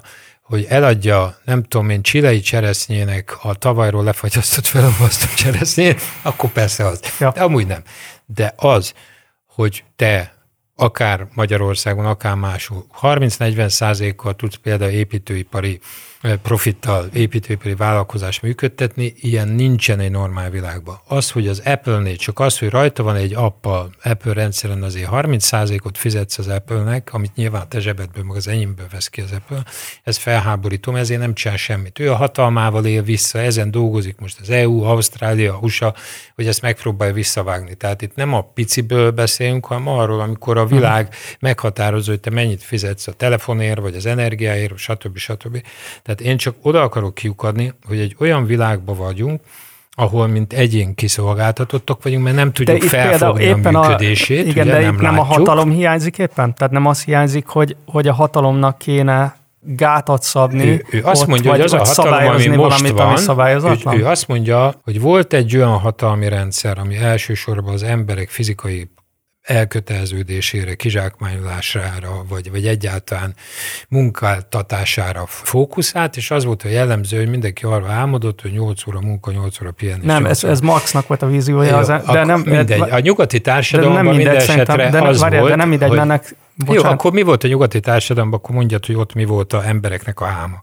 hogy 0.54 0.66
eladja, 0.68 1.38
nem 1.44 1.62
tudom 1.62 1.90
én, 1.90 2.02
csilei 2.02 2.40
cseresznyének 2.40 3.36
a 3.42 3.54
tavalyról 3.54 4.04
lefagyasztott 4.04 4.66
felolvasztott 4.66 5.34
cseresznyét, 5.34 6.00
akkor 6.22 6.50
persze 6.50 6.86
az. 6.86 7.00
Ja. 7.20 7.30
De 7.30 7.42
amúgy 7.42 7.66
nem. 7.66 7.82
De 8.26 8.52
az, 8.56 8.94
hogy 9.46 9.84
te 9.96 10.34
akár 10.76 11.26
Magyarországon, 11.34 12.06
akár 12.06 12.34
máshol 12.34 12.86
30-40 13.00 13.68
százalékkal 13.68 14.34
tudsz 14.34 14.56
például 14.56 14.90
építőipari 14.90 15.80
profittal 16.42 17.08
építőipari 17.12 17.74
vállalkozás 17.74 18.40
működtetni, 18.40 19.14
ilyen 19.16 19.48
nincsen 19.48 20.00
egy 20.00 20.10
normál 20.10 20.50
világban. 20.50 21.00
Az, 21.06 21.30
hogy 21.30 21.48
az 21.48 21.62
Apple-nél 21.64 22.16
csak 22.16 22.38
az, 22.38 22.58
hogy 22.58 22.68
rajta 22.68 23.02
van 23.02 23.16
egy 23.16 23.34
appa 23.34 23.88
Apple 24.02 24.32
rendszeren, 24.32 24.82
azért 24.82 25.08
30%-ot 25.12 25.98
fizetsz 25.98 26.38
az 26.38 26.48
Apple-nek, 26.48 27.12
amit 27.12 27.34
nyilván 27.34 27.68
te 27.68 27.80
zsebedből, 27.80 28.24
meg 28.24 28.36
az 28.36 28.48
enyémből 28.48 28.86
vesz 28.90 29.08
ki 29.08 29.20
az 29.20 29.32
Apple, 29.32 29.64
ez 30.02 30.16
felháborító, 30.16 30.96
ezért 30.96 31.20
nem 31.20 31.34
csinál 31.34 31.56
semmit. 31.56 31.98
Ő 31.98 32.10
a 32.10 32.16
hatalmával 32.16 32.86
él 32.86 33.02
vissza, 33.02 33.38
ezen 33.38 33.70
dolgozik 33.70 34.18
most 34.18 34.40
az 34.40 34.50
EU, 34.50 34.82
Ausztrália, 34.82 35.58
USA, 35.60 35.94
hogy 36.34 36.46
ezt 36.46 36.62
megpróbálja 36.62 37.14
visszavágni. 37.14 37.74
Tehát 37.74 38.02
itt 38.02 38.14
nem 38.14 38.34
a 38.34 38.42
piciből 38.42 39.10
beszélünk, 39.10 39.66
hanem 39.66 39.88
arról, 39.88 40.20
amikor 40.20 40.58
a 40.58 40.66
világ 40.66 41.14
meghatározó, 41.40 42.10
hogy 42.10 42.20
te 42.20 42.30
mennyit 42.30 42.62
fizetsz 42.62 43.06
a 43.06 43.12
telefonért, 43.12 43.80
vagy 43.80 43.94
az 43.94 44.06
energiáért, 44.06 44.76
stb. 44.76 45.16
stb. 45.16 45.62
Tehát 46.02 46.13
tehát 46.14 46.32
én 46.32 46.36
csak 46.36 46.54
oda 46.62 46.82
akarok 46.82 47.14
kiukadni, 47.14 47.72
hogy 47.86 47.98
egy 47.98 48.16
olyan 48.18 48.46
világban 48.46 48.96
vagyunk, 48.96 49.40
ahol 49.96 50.26
mint 50.26 50.52
egyén 50.52 50.94
kiszolgáltatottak 50.94 52.02
vagyunk, 52.02 52.24
mert 52.24 52.36
nem 52.36 52.52
tudjuk 52.52 52.78
de 52.78 52.88
felfogni 52.88 53.50
a 53.50 53.56
működését. 53.56 54.46
A, 54.46 54.48
igen, 54.48 54.66
ugye, 54.66 54.76
de 54.76 54.80
nem 54.80 54.94
itt 54.94 55.00
nem 55.00 55.18
a 55.18 55.22
hatalom 55.22 55.70
hiányzik 55.70 56.18
éppen? 56.18 56.54
Tehát 56.54 56.72
nem 56.72 56.86
az 56.86 57.04
hiányzik, 57.04 57.46
hogy, 57.46 57.76
hogy 57.86 58.08
a 58.08 58.12
hatalomnak 58.12 58.78
kéne 58.78 59.36
gátat 59.60 60.22
szabni. 60.22 60.66
Ő, 60.66 60.84
ő 60.90 61.00
azt 61.04 61.22
ott, 61.22 61.28
mondja, 61.28 61.50
vagy, 61.50 61.60
hogy 61.60 61.80
az 61.80 61.96
a 61.96 62.02
hatalom, 62.02 62.28
ami 62.28 62.46
most 62.46 62.88
valamit, 62.88 63.62
van, 63.62 63.94
ő, 63.94 63.98
ő 63.98 64.06
azt 64.06 64.28
mondja, 64.28 64.74
hogy 64.82 65.00
volt 65.00 65.32
egy 65.32 65.56
olyan 65.56 65.78
hatalmi 65.78 66.28
rendszer, 66.28 66.78
ami 66.78 66.96
elsősorban 66.96 67.72
az 67.72 67.82
emberek 67.82 68.28
fizikai 68.28 68.90
elköteleződésére, 69.44 70.74
kizsákmányolására, 70.74 72.24
vagy, 72.28 72.50
vagy 72.50 72.66
egyáltalán 72.66 73.34
munkáltatására 73.88 75.24
fókuszált, 75.26 76.16
és 76.16 76.30
az 76.30 76.44
volt 76.44 76.62
a 76.62 76.68
jellemző, 76.68 77.16
hogy 77.16 77.28
mindenki 77.28 77.64
arra 77.64 77.88
álmodott, 77.92 78.40
hogy 78.40 78.52
8 78.52 78.86
óra 78.86 79.00
munka, 79.00 79.32
8 79.32 79.60
óra 79.60 79.70
pihenés. 79.70 80.04
Nem, 80.04 80.26
ez, 80.26 80.44
ez 80.44 80.60
Maxnak 80.60 81.06
volt 81.06 81.22
a 81.22 81.26
víziója. 81.26 81.70
Jó, 81.70 81.76
az, 81.76 81.86
de 81.86 82.24
nem, 82.24 82.40
mindegy. 82.40 82.80
A 82.80 82.98
nyugati 82.98 83.40
társadalomban 83.40 84.04
nem 84.04 84.14
minden 84.14 84.36
esetre 84.36 84.90
de, 84.90 85.02
az 85.02 85.20
várjál, 85.20 85.40
volt, 85.40 85.52
de 85.52 85.58
nem 85.58 85.68
mindegy, 85.68 85.88
hogy, 85.88 85.98
mennek, 85.98 86.36
Jó, 86.66 86.82
akkor 86.82 87.12
mi 87.12 87.22
volt 87.22 87.44
a 87.44 87.48
nyugati 87.48 87.80
társadalomban, 87.80 88.38
akkor 88.38 88.54
mondjad, 88.54 88.86
hogy 88.86 88.94
ott 88.94 89.14
mi 89.14 89.24
volt 89.24 89.52
a 89.52 89.66
embereknek 89.66 90.20
a 90.20 90.26
álma. 90.26 90.62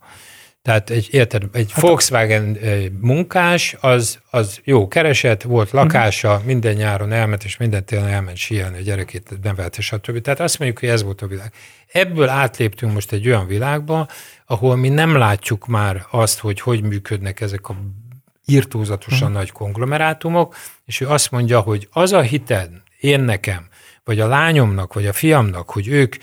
Tehát 0.62 0.90
egy, 0.90 1.08
érted, 1.12 1.44
egy 1.52 1.72
hát 1.72 1.82
Volkswagen 1.82 2.58
munkás, 3.00 3.76
az, 3.80 4.20
az 4.30 4.60
jó 4.64 4.88
keresett, 4.88 5.42
volt 5.42 5.68
mhm. 5.68 5.78
lakása, 5.78 6.32
uh-huh. 6.32 6.46
minden 6.46 6.74
nyáron 6.74 7.12
elment, 7.12 7.44
és 7.44 7.58
minden 7.58 7.86
télen 7.86 8.08
elment 8.08 8.38
síelni, 8.38 8.78
a 8.78 8.82
gyerekét 8.82 9.42
nevelt, 9.42 9.78
és 9.78 9.86
stb. 9.86 10.22
Tehát 10.22 10.40
azt 10.40 10.60
mondjuk, 10.60 10.80
hogy 10.80 10.90
ez 10.90 11.04
volt 11.04 11.22
a 11.22 11.28
világ. 11.28 11.54
Ebből 11.92 12.30
átléptünk 12.30 12.94
most 12.94 13.12
egy 13.12 13.28
olyan 13.28 13.48
világba, 13.48 14.08
ahol 14.46 14.76
mi 14.76 14.90
nem 14.90 15.16
látjuk 15.16 15.68
már 15.68 16.06
azt, 16.12 16.40
hogy 16.40 16.60
hogy 16.60 16.84
működnek 16.84 17.42
ezek 17.42 17.70
a 17.70 17.76
írtózatosan 18.46 19.28
uh-huh. 19.28 19.38
nagy 19.38 19.52
konglomerátumok, 19.52 20.56
és 20.86 21.02
ő 21.02 21.08
azt 21.08 21.32
mondja, 21.32 21.60
hogy 21.60 21.88
az 21.92 22.12
a 22.12 22.22
hited 22.22 22.70
én 23.00 23.20
nekem, 23.20 23.68
vagy 24.04 24.20
a 24.20 24.28
lányomnak, 24.28 24.94
vagy 24.94 25.08
a 25.08 25.14
fiamnak, 25.14 25.70
hogy 25.70 25.88
ők 25.88 26.16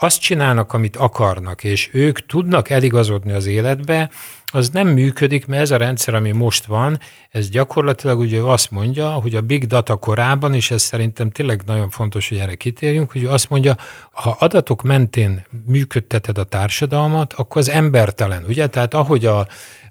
azt 0.00 0.20
csinálnak, 0.20 0.72
amit 0.72 0.96
akarnak, 0.96 1.64
és 1.64 1.90
ők 1.92 2.26
tudnak 2.26 2.70
eligazodni 2.70 3.32
az 3.32 3.46
életbe, 3.46 4.10
az 4.52 4.68
nem 4.68 4.88
működik, 4.88 5.46
mert 5.46 5.62
ez 5.62 5.70
a 5.70 5.76
rendszer, 5.76 6.14
ami 6.14 6.32
most 6.32 6.64
van, 6.64 7.00
ez 7.30 7.48
gyakorlatilag 7.48 8.18
ugye 8.18 8.40
azt 8.40 8.70
mondja, 8.70 9.10
hogy 9.10 9.34
a 9.34 9.40
big 9.40 9.66
data 9.66 9.96
korában, 9.96 10.54
és 10.54 10.70
ez 10.70 10.82
szerintem 10.82 11.30
tényleg 11.30 11.62
nagyon 11.66 11.90
fontos, 11.90 12.28
hogy 12.28 12.38
erre 12.38 12.54
kitérjünk, 12.54 13.12
hogy 13.12 13.24
azt 13.24 13.50
mondja, 13.50 13.76
ha 14.12 14.36
adatok 14.38 14.82
mentén 14.82 15.46
működteted 15.66 16.38
a 16.38 16.44
társadalmat, 16.44 17.32
akkor 17.32 17.56
az 17.56 17.70
embertelen, 17.70 18.44
ugye? 18.48 18.66
Tehát 18.66 18.94
ahogy 18.94 19.26
a 19.26 19.46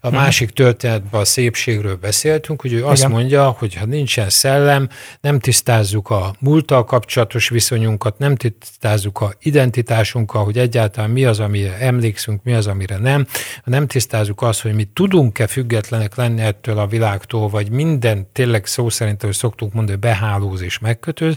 a 0.08 0.12
másik 0.12 0.50
történetben 0.50 1.22
a 1.22 1.26
szépségről 1.26 1.96
beszéltünk, 1.96 2.62
hogy 2.62 2.74
ő 2.74 2.86
azt 2.86 3.02
Igen. 3.02 3.12
mondja, 3.12 3.50
hogy 3.50 3.76
ha 3.76 3.86
nincsen 3.86 4.30
szellem, 4.30 4.90
nem 5.22 5.40
tisztázzuk 5.40 6.10
a 6.10 6.36
múlttal 6.40 6.84
kapcsolatos 6.84 7.50
viszonyunkat, 7.50 8.18
nem 8.18 8.36
tisztázzuk 8.36 9.22
a 9.22 9.34
identitásunkkal, 9.40 10.44
hogy 10.44 10.58
egyáltalán 10.58 11.10
mi 11.10 11.26
az, 11.26 11.40
amire 11.40 11.78
emlékszünk, 11.80 12.44
mi 12.44 12.54
az, 12.54 12.68
amire 12.68 12.98
nem, 12.98 13.28
nem 13.64 13.88
tisztázzuk 13.88 14.42
azt, 14.42 14.62
hogy 14.62 14.74
mi 14.74 14.84
tudunk-e 14.94 15.48
függetlenek 15.48 16.16
lenni 16.16 16.42
ettől 16.42 16.78
a 16.78 16.88
világtól, 16.88 17.50
vagy 17.50 17.70
minden 17.70 18.28
tényleg 18.34 18.66
szó 18.66 18.90
szerint, 18.90 19.22
hogy 19.22 19.34
szoktuk 19.34 19.74
mondani, 19.74 19.98
behálóz 19.98 20.62
és 20.62 20.80
megkötöz, 20.80 21.36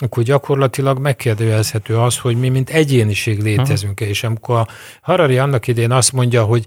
akkor 0.00 0.22
gyakorlatilag 0.22 0.98
megkérdőjelezhető 0.98 1.98
az, 1.98 2.18
hogy 2.18 2.36
mi 2.36 2.48
mint 2.48 2.70
egyéniség 2.70 3.42
létezünk-e, 3.42 4.06
és 4.06 4.24
amikor 4.24 4.56
a 4.56 4.66
Harari 5.00 5.38
annak 5.38 5.66
idén 5.66 5.90
azt 5.90 6.12
mondja, 6.12 6.44
hogy 6.44 6.64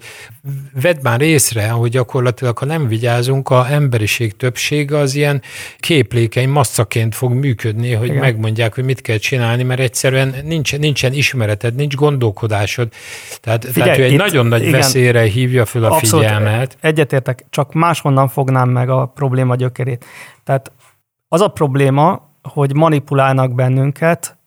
vedd 0.82 0.98
már 1.02 1.22
észre, 1.22 1.70
hogy 1.70 1.92
gyakorlatilag, 1.92 2.58
ha 2.58 2.66
nem 2.66 2.88
vigyázunk, 2.88 3.50
a 3.50 3.72
emberiség 3.72 4.36
többsége 4.36 4.98
az 4.98 5.16
ilyen 5.16 5.42
képlékeny 5.80 6.50
masszaként 6.50 7.16
fog 7.16 7.34
működni, 7.34 7.94
hogy 7.94 8.08
Igen. 8.08 8.20
megmondják, 8.20 8.76
hogy 8.76 8.84
mit 8.84 9.02
kell 9.02 9.18
csinálni, 9.18 9.64
mert 9.64 9.80
egyszerűen 9.80 10.36
nincs, 10.44 10.78
nincsen 10.78 11.14
ismereted, 11.14 11.76
nincs 11.76 11.96
gondolkodásod. 11.96 12.90
Tehát, 13.42 13.66
Figyelj, 13.66 13.84
tehát 13.84 14.00
ő 14.00 14.04
egy 14.04 14.18
nagyon 14.18 14.46
nagy 14.46 14.62
igen, 14.62 14.72
veszélyre 14.72 15.22
hívja 15.22 15.66
föl 15.66 15.84
a 15.84 15.92
abszolút 15.92 16.26
figyelmet. 16.26 16.78
Egyetértek, 16.82 17.46
csak 17.50 17.74
máshonnan 17.74 18.28
fognám 18.28 18.70
meg 18.70 18.90
a 18.90 19.06
probléma 19.06 19.56
gyökerét. 19.56 20.06
Tehát 20.44 20.72
az 21.28 21.42
a 21.42 21.48
probléma, 21.48 22.31
hogy 22.42 22.76
manipulálnak 22.76 23.56
bennünket 23.56 24.38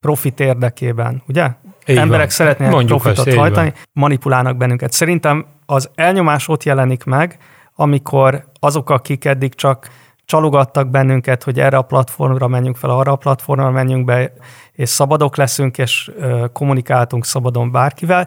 profit 0.00 0.40
érdekében, 0.40 1.22
ugye? 1.28 1.48
Így 1.86 1.96
Emberek 1.96 2.26
van. 2.26 2.28
szeretnének 2.28 2.74
Mondjuk 2.74 3.00
profitot 3.00 3.26
ezt, 3.26 3.36
hajtani, 3.36 3.70
van. 3.70 3.78
manipulálnak 3.92 4.56
bennünket. 4.56 4.92
Szerintem 4.92 5.46
az 5.66 5.90
elnyomás 5.94 6.48
ott 6.48 6.62
jelenik 6.62 7.04
meg, 7.04 7.38
amikor 7.74 8.44
azok, 8.60 8.90
akik 8.90 9.24
eddig 9.24 9.54
csak 9.54 9.88
csalogattak 10.24 10.88
bennünket, 10.90 11.42
hogy 11.42 11.60
erre 11.60 11.76
a 11.76 11.82
platformra 11.82 12.48
menjünk 12.48 12.76
fel, 12.76 12.90
arra 12.90 13.12
a 13.12 13.16
platformra 13.16 13.70
menjünk 13.70 14.04
be, 14.04 14.32
és 14.72 14.88
szabadok 14.88 15.36
leszünk, 15.36 15.78
és 15.78 16.10
kommunikáltunk 16.52 17.24
szabadon 17.24 17.70
bárkivel, 17.70 18.26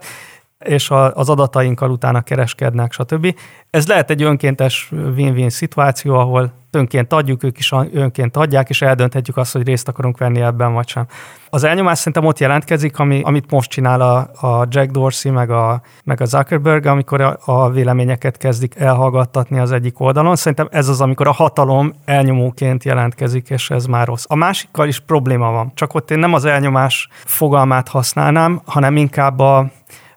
és 0.63 0.89
a, 0.89 1.15
az 1.15 1.29
adatainkkal 1.29 1.89
utána 1.89 2.21
kereskednek, 2.21 2.91
stb. 2.91 3.35
Ez 3.69 3.87
lehet 3.87 4.09
egy 4.09 4.23
önkéntes 4.23 4.91
win-win 5.15 5.49
szituáció, 5.49 6.15
ahol 6.15 6.53
önként 6.75 7.13
adjuk, 7.13 7.43
ők 7.43 7.57
is 7.57 7.73
önként 7.93 8.37
adják, 8.37 8.69
és 8.69 8.81
eldönthetjük 8.81 9.37
azt, 9.37 9.53
hogy 9.53 9.67
részt 9.67 9.87
akarunk 9.87 10.17
venni 10.17 10.41
ebben, 10.41 10.73
vagy 10.73 10.87
sem. 10.87 11.05
Az 11.49 11.63
elnyomás 11.63 11.97
szerintem 11.97 12.25
ott 12.25 12.39
jelentkezik, 12.39 12.99
ami, 12.99 13.21
amit 13.23 13.51
most 13.51 13.69
csinál 13.69 14.01
a, 14.01 14.17
a 14.47 14.65
Jack 14.69 14.91
Dorsey, 14.91 15.31
meg 15.31 15.49
a, 15.49 15.81
meg 16.03 16.21
a 16.21 16.25
Zuckerberg, 16.25 16.85
amikor 16.85 17.21
a, 17.21 17.37
a 17.45 17.69
véleményeket 17.69 18.37
kezdik 18.37 18.75
elhallgattatni 18.75 19.59
az 19.59 19.71
egyik 19.71 19.99
oldalon. 19.99 20.35
Szerintem 20.35 20.67
ez 20.71 20.87
az, 20.87 21.01
amikor 21.01 21.27
a 21.27 21.31
hatalom 21.31 21.93
elnyomóként 22.05 22.83
jelentkezik, 22.83 23.49
és 23.49 23.69
ez 23.69 23.85
már 23.85 24.07
rossz. 24.07 24.25
A 24.27 24.35
másikkal 24.35 24.87
is 24.87 24.99
probléma 24.99 25.51
van, 25.51 25.71
csak 25.75 25.93
ott 25.93 26.11
én 26.11 26.19
nem 26.19 26.33
az 26.33 26.45
elnyomás 26.45 27.07
fogalmát 27.25 27.87
használnám, 27.87 28.61
hanem 28.65 28.97
inkább 28.97 29.39
a, 29.39 29.71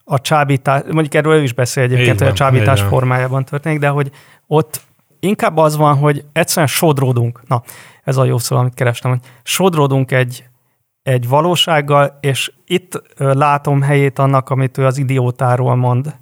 a 0.08 0.20
csábítás, 0.20 0.82
mondjuk 0.90 1.14
erről 1.14 1.34
ő 1.34 1.42
is 1.42 1.52
beszél 1.52 1.82
egyébként, 1.82 2.12
Így 2.12 2.18
hogy 2.18 2.22
a 2.22 2.24
van, 2.24 2.34
csábítás 2.34 2.80
van. 2.80 2.88
formájában 2.88 3.44
történik, 3.44 3.78
de 3.78 3.88
hogy 3.88 4.10
ott 4.46 4.80
inkább 5.20 5.56
az 5.56 5.76
van, 5.76 5.96
hogy 5.96 6.24
egyszerűen 6.32 6.66
sodródunk. 6.66 7.42
Na, 7.48 7.62
ez 8.04 8.16
a 8.16 8.24
jó 8.24 8.38
szó, 8.38 8.56
amit 8.56 8.74
kerestem, 8.74 9.10
hogy 9.10 9.20
sodródunk 9.42 10.12
egy, 10.12 10.44
egy 11.02 11.28
valósággal, 11.28 12.18
és 12.20 12.52
itt 12.66 13.02
látom 13.16 13.82
helyét 13.82 14.18
annak, 14.18 14.50
amit 14.50 14.78
ő 14.78 14.86
az 14.86 14.98
idiótáról 14.98 15.74
mond. 15.74 16.14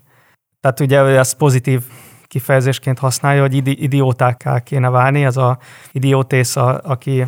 Tehát 0.61 0.81
ugye 0.81 1.03
ő 1.03 1.19
ezt 1.19 1.37
pozitív 1.37 1.83
kifejezésként 2.27 2.99
használja, 2.99 3.41
hogy 3.41 3.55
idi, 3.55 3.83
idiótákká 3.83 4.61
kéne 4.61 4.89
válni, 4.89 5.25
ez 5.25 5.37
a 5.37 5.59
idiótész, 5.93 6.57
a, 6.57 6.81
aki 6.85 7.27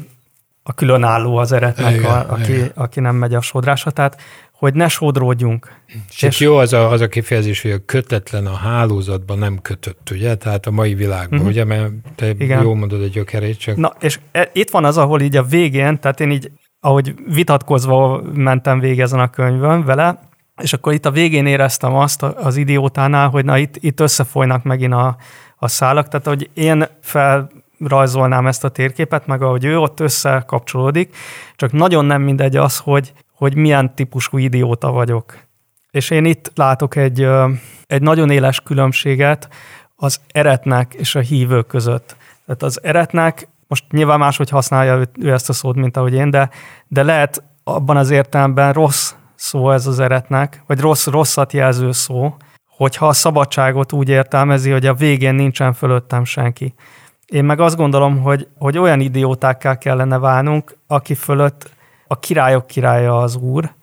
a 0.63 0.73
különálló 0.73 1.37
az 1.37 1.53
eretnek, 1.53 1.95
Igen, 1.95 2.11
a, 2.11 2.33
aki, 2.33 2.53
igen. 2.53 2.73
aki 2.75 3.01
nem 3.01 3.17
megy 3.17 3.35
a 3.35 3.41
sodrásra, 3.41 3.91
tehát 3.91 4.21
hogy 4.59 4.75
ne 4.75 4.89
sodródjunk. 4.89 5.69
És, 6.11 6.23
és 6.23 6.41
jó 6.41 6.57
az 6.57 6.73
a, 6.73 6.91
az 6.91 7.01
a 7.01 7.09
kifejezés, 7.09 7.63
hogy 7.63 7.71
a 7.71 7.85
kötetlen 7.87 8.47
a 8.47 8.55
hálózatban 8.55 9.39
nem 9.39 9.59
kötött, 9.63 10.11
ugye? 10.11 10.35
Tehát 10.35 10.67
a 10.67 10.71
mai 10.71 10.95
világban, 10.95 11.39
uh-huh. 11.39 11.53
ugye? 11.53 11.65
Mert 11.65 11.93
te 12.15 12.29
Igen. 12.29 12.63
Jól 12.63 12.77
mondod 12.77 13.03
a 13.03 13.07
gyökerét, 13.07 13.59
csak 13.59 13.77
Na, 13.77 13.93
és 14.01 14.19
e, 14.33 14.51
itt 14.53 14.71
van 14.71 14.85
az, 14.85 14.97
ahol 14.97 15.21
így 15.21 15.37
a 15.37 15.43
végén, 15.43 16.01
tehát 16.01 16.21
én 16.21 16.31
így, 16.31 16.51
ahogy 16.81 17.15
vitatkozva 17.27 18.23
mentem 18.33 18.81
végig 18.81 19.01
ezen 19.01 19.21
a 19.21 19.31
könyvön 19.31 19.85
vele, 19.85 20.29
és 20.63 20.73
akkor 20.73 20.93
itt 20.93 21.07
a 21.07 21.11
végén 21.11 21.47
éreztem 21.47 21.95
azt 21.95 22.23
az 22.23 22.57
idiótánál, 22.57 23.29
hogy 23.29 23.45
na 23.45 23.59
itt, 23.59 23.77
itt 23.81 24.01
összefolynak 24.01 24.63
megint 24.63 24.93
a, 24.93 25.17
a 25.57 25.69
szálak, 25.69 26.09
tehát 26.09 26.27
hogy 26.27 26.51
én 26.55 26.85
felrajzolnám 27.01 28.47
ezt 28.47 28.65
a 28.65 28.69
térképet, 28.69 29.27
meg 29.27 29.43
ahogy 29.43 29.65
ő 29.65 29.79
ott 29.79 30.01
összekapcsolódik, 30.01 31.17
csak 31.57 31.73
nagyon 31.73 32.05
nem 32.05 32.23
mindegy 32.23 32.57
az, 32.57 32.79
hogy, 32.79 33.13
hogy 33.37 33.55
milyen 33.57 33.95
típusú 33.95 34.39
idióta 34.39 34.91
vagyok. 34.91 35.39
És 35.91 36.11
én 36.11 36.25
itt 36.25 36.53
látok 36.55 36.97
egy, 36.97 37.29
egy 37.87 38.03
nagyon 38.03 38.31
éles 38.31 38.61
különbséget 38.61 39.49
az 39.97 40.21
eretnek 40.27 40.95
és 40.95 41.15
a 41.15 41.21
hívők 41.21 41.67
között. 41.67 42.17
Tehát 42.47 42.63
az 42.63 42.83
eretnek, 42.83 43.49
most 43.69 43.85
nyilván 43.91 44.19
máshogy 44.19 44.51
használja 44.51 44.97
ő, 44.97 45.09
ő 45.21 45.33
ezt 45.33 45.49
a 45.49 45.53
szót, 45.53 45.77
mint 45.77 45.97
ahogy 45.97 46.15
én, 46.15 46.31
de, 46.31 46.51
de 46.89 47.03
lehet 47.03 47.43
abban 47.65 47.97
az 47.97 48.11
értelemben 48.11 48.73
rossz 48.73 49.15
szó 49.35 49.71
ez 49.71 49.87
az 49.87 50.01
eretnek, 50.01 50.63
vagy 50.67 50.81
rossz, 50.81 51.07
rosszat 51.07 51.53
jelző 51.53 51.93
szó, 51.93 52.37
hogyha 52.69 53.07
a 53.07 53.13
szabadságot 53.13 53.93
úgy 53.93 54.09
értelmezi, 54.09 54.71
hogy 54.71 54.87
a 54.87 54.95
végén 54.95 55.35
nincsen 55.35 55.73
fölöttem 55.73 56.25
senki. 56.25 56.75
Én 57.27 57.45
meg 57.45 57.61
azt 57.61 57.77
gondolom, 57.77 58.23
hogy, 58.23 58.49
hogy 58.59 58.79
olyan 58.79 59.01
idiótákká 59.01 59.79
kellene 59.79 60.19
válnunk, 60.19 60.77
aki 60.87 61.15
fölött 61.15 61.71
a 62.07 62.19
királyok 62.19 62.67
királya 62.67 63.19
az 63.19 63.37
úr, 63.37 63.75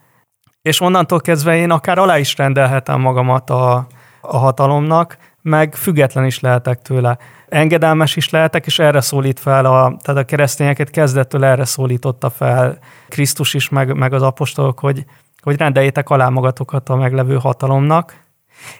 és 0.62 0.82
onnantól 0.82 1.20
kezdve 1.20 1.56
én 1.56 1.72
akár 1.72 1.98
alá 1.98 2.18
is 2.18 2.38
rendelhetem 2.38 3.02
magamat 3.02 3.50
a, 3.50 3.88
a 4.22 4.38
hatalomnak, 4.38 5.18
meg 5.42 5.76
független 5.76 6.26
is 6.26 6.40
lehetek 6.40 6.82
tőle. 6.82 7.18
Engedelmes 7.48 8.16
is 8.16 8.30
lehetek, 8.30 8.66
és 8.66 8.80
erre 8.80 9.02
szólít 9.02 9.40
fel, 9.40 9.66
a, 9.66 9.98
tehát 10.02 10.22
a 10.22 10.26
keresztényeket 10.26 10.90
kezdettől 10.90 11.46
erre 11.46 11.66
szólította 11.66 12.30
fel 12.30 12.78
Krisztus 13.08 13.54
is, 13.54 13.70
meg, 13.70 13.96
meg 13.96 14.14
az 14.14 14.22
apostolok, 14.22 14.80
hogy, 14.80 15.06
hogy 15.42 15.58
rendeljétek 15.58 16.10
alá 16.10 16.30
magatokat 16.30 16.90
a 16.90 16.96
meglevő 16.96 17.38
hatalomnak, 17.38 18.22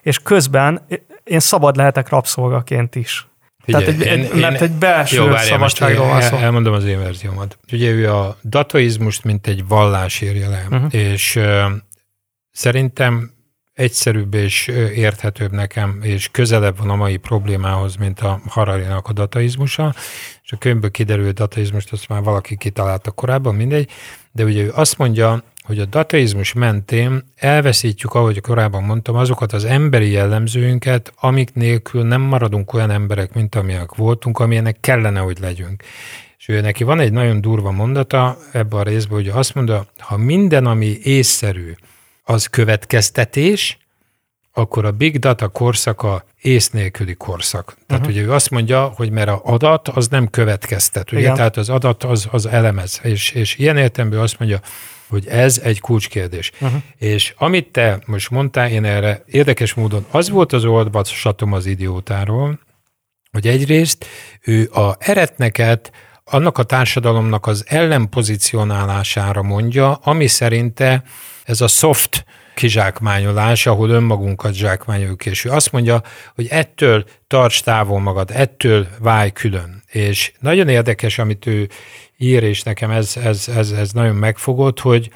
és 0.02 0.20
közben 0.20 0.82
én 1.24 1.40
szabad 1.40 1.76
lehetek 1.76 2.10
rabszolgaként 2.10 2.96
is. 2.96 3.28
Tehát 3.66 3.88
egy, 3.88 4.02
egy, 4.02 4.34
mert 4.34 4.62
egy 4.62 4.72
belső 4.72 5.16
Jó, 5.16 5.24
várjál, 5.24 5.44
szabadságról 5.44 6.08
van 6.08 6.22
el, 6.22 6.30
szó. 6.30 6.36
elmondom 6.38 6.74
az 6.74 6.86
én 6.86 7.00
verziómat. 7.00 7.58
Ugye 7.72 7.90
ő 7.90 8.14
a 8.14 8.38
dataizmust, 8.44 9.24
mint 9.24 9.48
egy 9.48 9.68
vallás 9.68 10.22
írja 10.22 10.50
le, 10.50 10.66
uh-huh. 10.70 10.94
és 10.94 11.36
uh, 11.36 11.64
szerintem 12.52 13.32
egyszerűbb 13.74 14.34
és 14.34 14.68
érthetőbb 14.96 15.52
nekem, 15.52 16.00
és 16.02 16.30
közelebb 16.32 16.78
van 16.78 16.90
a 16.90 16.96
mai 16.96 17.18
problémához, 17.18 17.96
mint 17.96 18.20
a 18.20 18.42
Hararinak 18.48 19.08
a 19.08 19.14
dataizmusa, 19.14 19.94
és 20.44 20.52
a 20.52 20.58
könyvből 20.58 20.92
kiderül 20.92 21.32
dataizmust, 21.32 21.92
azt 21.92 22.08
már 22.08 22.22
valaki 22.22 22.58
kitalálta 22.58 23.12
korábban, 23.12 23.56
mindegy, 23.56 23.90
de 24.36 24.44
ugye 24.44 24.64
ő 24.64 24.72
azt 24.76 24.98
mondja, 24.98 25.44
hogy 25.64 25.80
a 25.80 25.86
dataizmus 25.86 26.54
mentén 26.54 27.24
elveszítjük, 27.36 28.14
ahogy 28.14 28.42
korábban 28.42 28.84
mondtam, 28.84 29.16
azokat 29.16 29.54
az 29.54 29.66
emberi 29.66 30.12
jellemzőinket, 30.12 31.14
amik 31.20 31.54
nélkül 31.54 32.04
nem 32.04 32.22
maradunk 32.22 32.74
olyan 32.74 32.90
emberek, 32.90 33.34
mint 33.34 33.56
amilyenek 33.56 33.96
voltunk, 33.96 34.40
amilyenek 34.40 34.78
kellene, 34.80 35.20
hogy 35.20 35.38
legyünk. 35.40 35.84
És 36.38 36.48
ő 36.48 36.62
neki 36.62 36.84
van 36.84 37.00
egy 37.00 37.12
nagyon 37.12 37.42
durva 37.42 37.72
mondata 37.72 38.38
ebben 38.52 38.80
a 38.80 38.84
részben, 38.84 39.18
hogy 39.18 39.28
azt 39.28 39.56
mondja, 39.56 39.86
ha 39.98 40.18
minden, 40.18 40.66
ami 40.66 40.98
észszerű, 41.04 41.74
az 42.24 42.46
következtetés, 42.46 43.78
akkor 44.54 44.86
a 44.86 44.92
big 44.92 45.20
data 45.20 45.48
korszaka 45.48 46.26
ész 46.42 46.70
nélküli 46.70 47.14
korszak. 47.14 47.78
Tehát 47.88 48.06
uh-huh. 48.06 48.18
ugye 48.18 48.28
ő 48.28 48.34
azt 48.34 48.50
mondja, 48.50 48.94
hogy 48.96 49.10
mert 49.10 49.30
a 49.30 49.42
adat 49.44 49.88
az 49.88 50.08
nem 50.08 50.30
következtet, 50.30 51.12
ugye? 51.12 51.22
Igen. 51.22 51.36
Tehát 51.36 51.58
az 51.58 51.70
adat 51.70 52.04
az, 52.04 52.28
az 52.32 52.46
elemez, 52.46 53.00
és, 53.04 53.32
és 53.32 53.58
ilyen 53.58 53.78
értelemben 53.78 54.20
azt 54.20 54.40
mondja, 54.40 54.60
hogy 55.08 55.28
ez 55.28 55.60
egy 55.64 55.80
kulcskérdés. 55.80 56.52
Uh-huh. 56.62 56.82
És 56.98 57.34
amit 57.38 57.72
te 57.72 58.00
most 58.06 58.30
mondtál, 58.30 58.70
én 58.70 58.86
erre 58.86 59.24
érdekes 59.26 59.74
módon, 59.74 60.06
az 60.12 60.30
volt 60.30 60.54
az 60.54 60.66
olvasatom 60.66 61.54
az 61.54 61.66
idiótáról, 61.66 62.60
hogy 63.32 63.48
egyrészt 63.48 64.06
ő 64.42 64.70
a 64.74 64.96
eretneket 65.00 65.92
annak 66.24 66.58
a 66.58 66.64
társadalomnak 66.64 67.48
az 67.48 67.64
ellenpozicionálására 67.68 69.42
mondja, 69.42 69.94
ami 69.94 70.28
szerinte 70.28 71.04
ez 71.44 71.62
a 71.62 71.68
soft 71.68 72.26
kizsákmányolás, 72.56 73.66
ahol 73.66 73.90
önmagunkat 73.90 74.54
zsákmányoljuk, 74.54 75.26
és 75.26 75.46
ő 75.46 75.50
azt 75.50 75.72
mondja, 75.72 76.02
hogy 76.36 76.48
ettől 76.50 77.06
tarts 77.28 77.64
távol 77.64 78.00
magad, 78.00 78.32
ettől 78.34 78.88
válj 79.00 79.32
külön. 79.32 79.84
És 79.92 80.34
nagyon 80.40 80.68
érdekes, 80.68 81.20
amit 81.20 81.46
ő 81.46 81.70
ír, 82.18 82.44
és 82.44 82.64
nekem 82.64 82.92
ez, 82.92 83.18
ez, 83.18 83.48
ez, 83.48 83.72
ez 83.72 83.92
nagyon 83.92 84.16
megfogott, 84.16 84.80
hogy, 84.80 85.10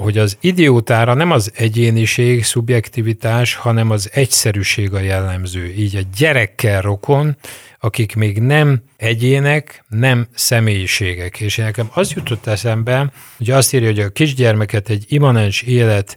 hogy 0.00 0.18
az 0.18 0.36
idiótára 0.40 1.14
nem 1.14 1.30
az 1.30 1.52
egyéniség, 1.54 2.44
szubjektivitás, 2.44 3.54
hanem 3.54 3.90
az 3.90 4.10
egyszerűség 4.12 4.94
a 4.94 5.00
jellemző. 5.00 5.72
Így 5.72 5.96
a 5.96 6.08
gyerekkel 6.16 6.80
rokon, 6.80 7.36
akik 7.80 8.14
még 8.14 8.38
nem 8.40 8.82
egyének, 8.96 9.84
nem 9.88 10.26
személyiségek. 10.34 11.40
És 11.40 11.56
nekem 11.56 11.90
az 11.92 12.12
jutott 12.12 12.46
eszembe, 12.46 13.12
hogy 13.36 13.50
azt 13.50 13.74
írja, 13.74 13.88
hogy 13.88 14.00
a 14.00 14.08
kisgyermeket 14.08 14.88
egy 14.88 15.04
immanens 15.08 15.62
élet 15.62 16.16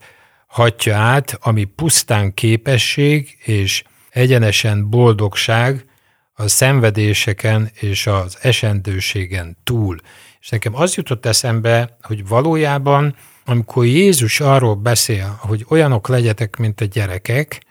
hatja 0.50 0.98
át, 0.98 1.38
ami 1.42 1.64
pusztán 1.64 2.34
képesség 2.34 3.38
és 3.44 3.84
egyenesen 4.10 4.90
boldogság 4.90 5.86
a 6.34 6.48
szenvedéseken 6.48 7.72
és 7.74 8.08
az 8.08 8.38
esendőségen 8.42 9.58
túl. 9.64 9.98
És 10.40 10.50
nekem 10.50 10.76
az 10.76 10.96
jutott 10.96 11.26
eszembe, 11.26 11.98
hogy 12.02 12.28
valójában, 12.28 13.16
amikor 13.46 13.86
Jézus 13.86 14.40
arról 14.40 14.76
beszél, 14.76 15.38
hogy 15.40 15.66
olyanok 15.70 16.08
legyetek, 16.08 16.56
mint 16.56 16.82
a 16.82 16.86
gyerekek, 16.86 17.62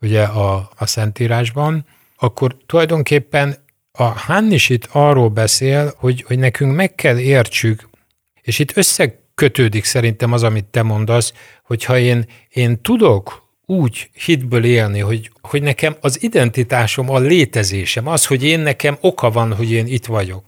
ugye 0.00 0.22
a, 0.22 0.70
a 0.76 0.86
Szentírásban, 0.86 1.86
akkor 2.16 2.56
tulajdonképpen 2.66 3.64
a 3.92 4.02
Hannis 4.02 4.68
itt 4.68 4.88
arról 4.92 5.28
beszél, 5.28 5.94
hogy, 5.96 6.22
hogy 6.26 6.38
nekünk 6.38 6.74
meg 6.74 6.94
kell 6.94 7.18
értsük, 7.18 7.88
és 8.42 8.58
itt 8.58 8.72
összekötődik 9.36 9.84
szerintem 9.84 10.32
az, 10.32 10.42
amit 10.42 10.64
te 10.64 10.82
mondasz, 10.82 11.32
hogyha 11.62 11.98
én, 11.98 12.24
én 12.48 12.80
tudok 12.82 13.44
úgy 13.66 14.10
hitből 14.24 14.64
élni, 14.64 15.00
hogy, 15.00 15.30
hogy 15.40 15.62
nekem 15.62 15.96
az 16.00 16.22
identitásom, 16.22 17.10
a 17.10 17.18
létezésem, 17.18 18.06
az, 18.06 18.26
hogy 18.26 18.44
én 18.44 18.60
nekem 18.60 18.96
oka 19.00 19.30
van, 19.30 19.54
hogy 19.54 19.72
én 19.72 19.86
itt 19.86 20.06
vagyok. 20.06 20.44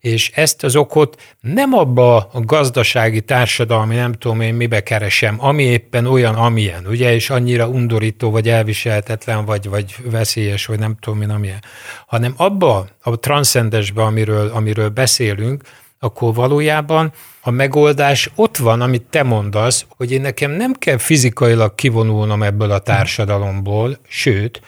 És 0.00 0.30
ezt 0.34 0.64
az 0.64 0.76
okot 0.76 1.22
nem 1.40 1.72
abba 1.72 2.16
a 2.16 2.40
gazdasági, 2.40 3.20
társadalmi, 3.20 3.94
nem 3.94 4.12
tudom 4.12 4.40
én 4.40 4.54
mibe 4.54 4.82
keresem, 4.82 5.36
ami 5.38 5.62
éppen 5.62 6.06
olyan, 6.06 6.34
amilyen, 6.34 6.86
ugye, 6.86 7.14
és 7.14 7.30
annyira 7.30 7.68
undorító, 7.68 8.30
vagy 8.30 8.48
elviselhetetlen, 8.48 9.44
vagy, 9.44 9.68
vagy 9.68 9.94
veszélyes, 10.04 10.66
vagy 10.66 10.78
nem 10.78 10.96
tudom 11.00 11.22
én, 11.22 11.30
amilyen, 11.30 11.62
hanem 12.06 12.34
abba 12.36 12.88
a 13.02 13.18
transzcendesbe, 13.18 14.02
amiről, 14.02 14.50
amiről 14.54 14.88
beszélünk, 14.88 15.62
akkor 16.02 16.34
valójában 16.34 17.12
a 17.40 17.50
megoldás 17.50 18.30
ott 18.34 18.56
van, 18.56 18.80
amit 18.80 19.02
te 19.02 19.22
mondasz, 19.22 19.86
hogy 19.96 20.12
én 20.12 20.20
nekem 20.20 20.50
nem 20.50 20.72
kell 20.72 20.98
fizikailag 20.98 21.74
kivonulnom 21.74 22.42
ebből 22.42 22.70
a 22.70 22.78
társadalomból, 22.78 23.98
sőt, 24.08 24.60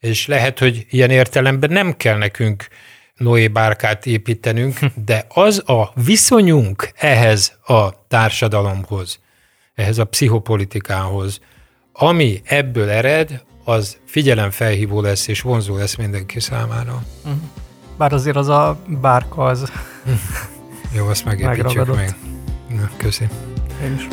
és 0.00 0.26
lehet, 0.26 0.58
hogy 0.58 0.86
ilyen 0.90 1.10
értelemben 1.10 1.70
nem 1.70 1.96
kell 1.96 2.16
nekünk 2.16 2.66
Noé 3.14 3.48
bárkát 3.48 4.06
építenünk, 4.06 4.78
de 5.06 5.24
az 5.28 5.68
a 5.68 5.92
viszonyunk 5.94 6.90
ehhez 6.94 7.58
a 7.66 8.06
társadalomhoz, 8.08 9.20
ehhez 9.74 9.98
a 9.98 10.04
pszichopolitikához, 10.04 11.40
ami 11.92 12.40
ebből 12.44 12.90
ered, 12.90 13.42
az 13.64 13.96
figyelemfelhívó 14.06 15.00
lesz 15.00 15.28
és 15.28 15.40
vonzó 15.40 15.76
lesz 15.76 15.94
mindenki 15.94 16.40
számára. 16.40 17.02
Mhm. 17.24 17.34
Bár 17.98 18.12
azért 18.12 18.36
az 18.36 18.48
a 18.48 18.78
bárka 19.00 19.44
az 19.44 19.72
Jó, 20.96 21.06
azt 21.06 21.24
megépítjük 21.24 21.94
meg. 21.94 22.16
Na, 22.68 22.90
köszi. 22.96 23.28
Én 23.84 23.94
is. 23.94 24.08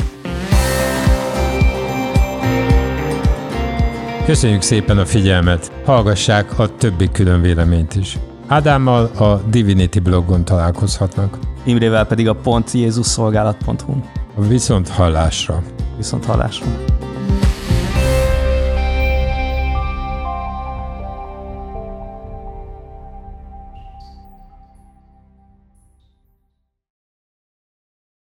Köszönjük 4.24 4.62
szépen 4.62 4.98
a 4.98 5.04
figyelmet! 5.04 5.72
Hallgassák 5.84 6.58
a 6.58 6.76
többi 6.76 7.10
külön 7.10 7.40
véleményt 7.40 7.94
is. 7.94 8.18
Ádámmal 8.46 9.04
a 9.04 9.36
Divinity 9.36 9.98
blogon 9.98 10.44
találkozhatnak. 10.44 11.38
Imrével 11.64 12.06
pedig 12.06 12.28
a 12.28 12.34
pontjézusszolgálat.hu. 12.34 13.94
Viszont 14.48 14.88
hallásra. 14.88 15.62
Viszont 15.96 16.24
hallásra. 16.24 16.66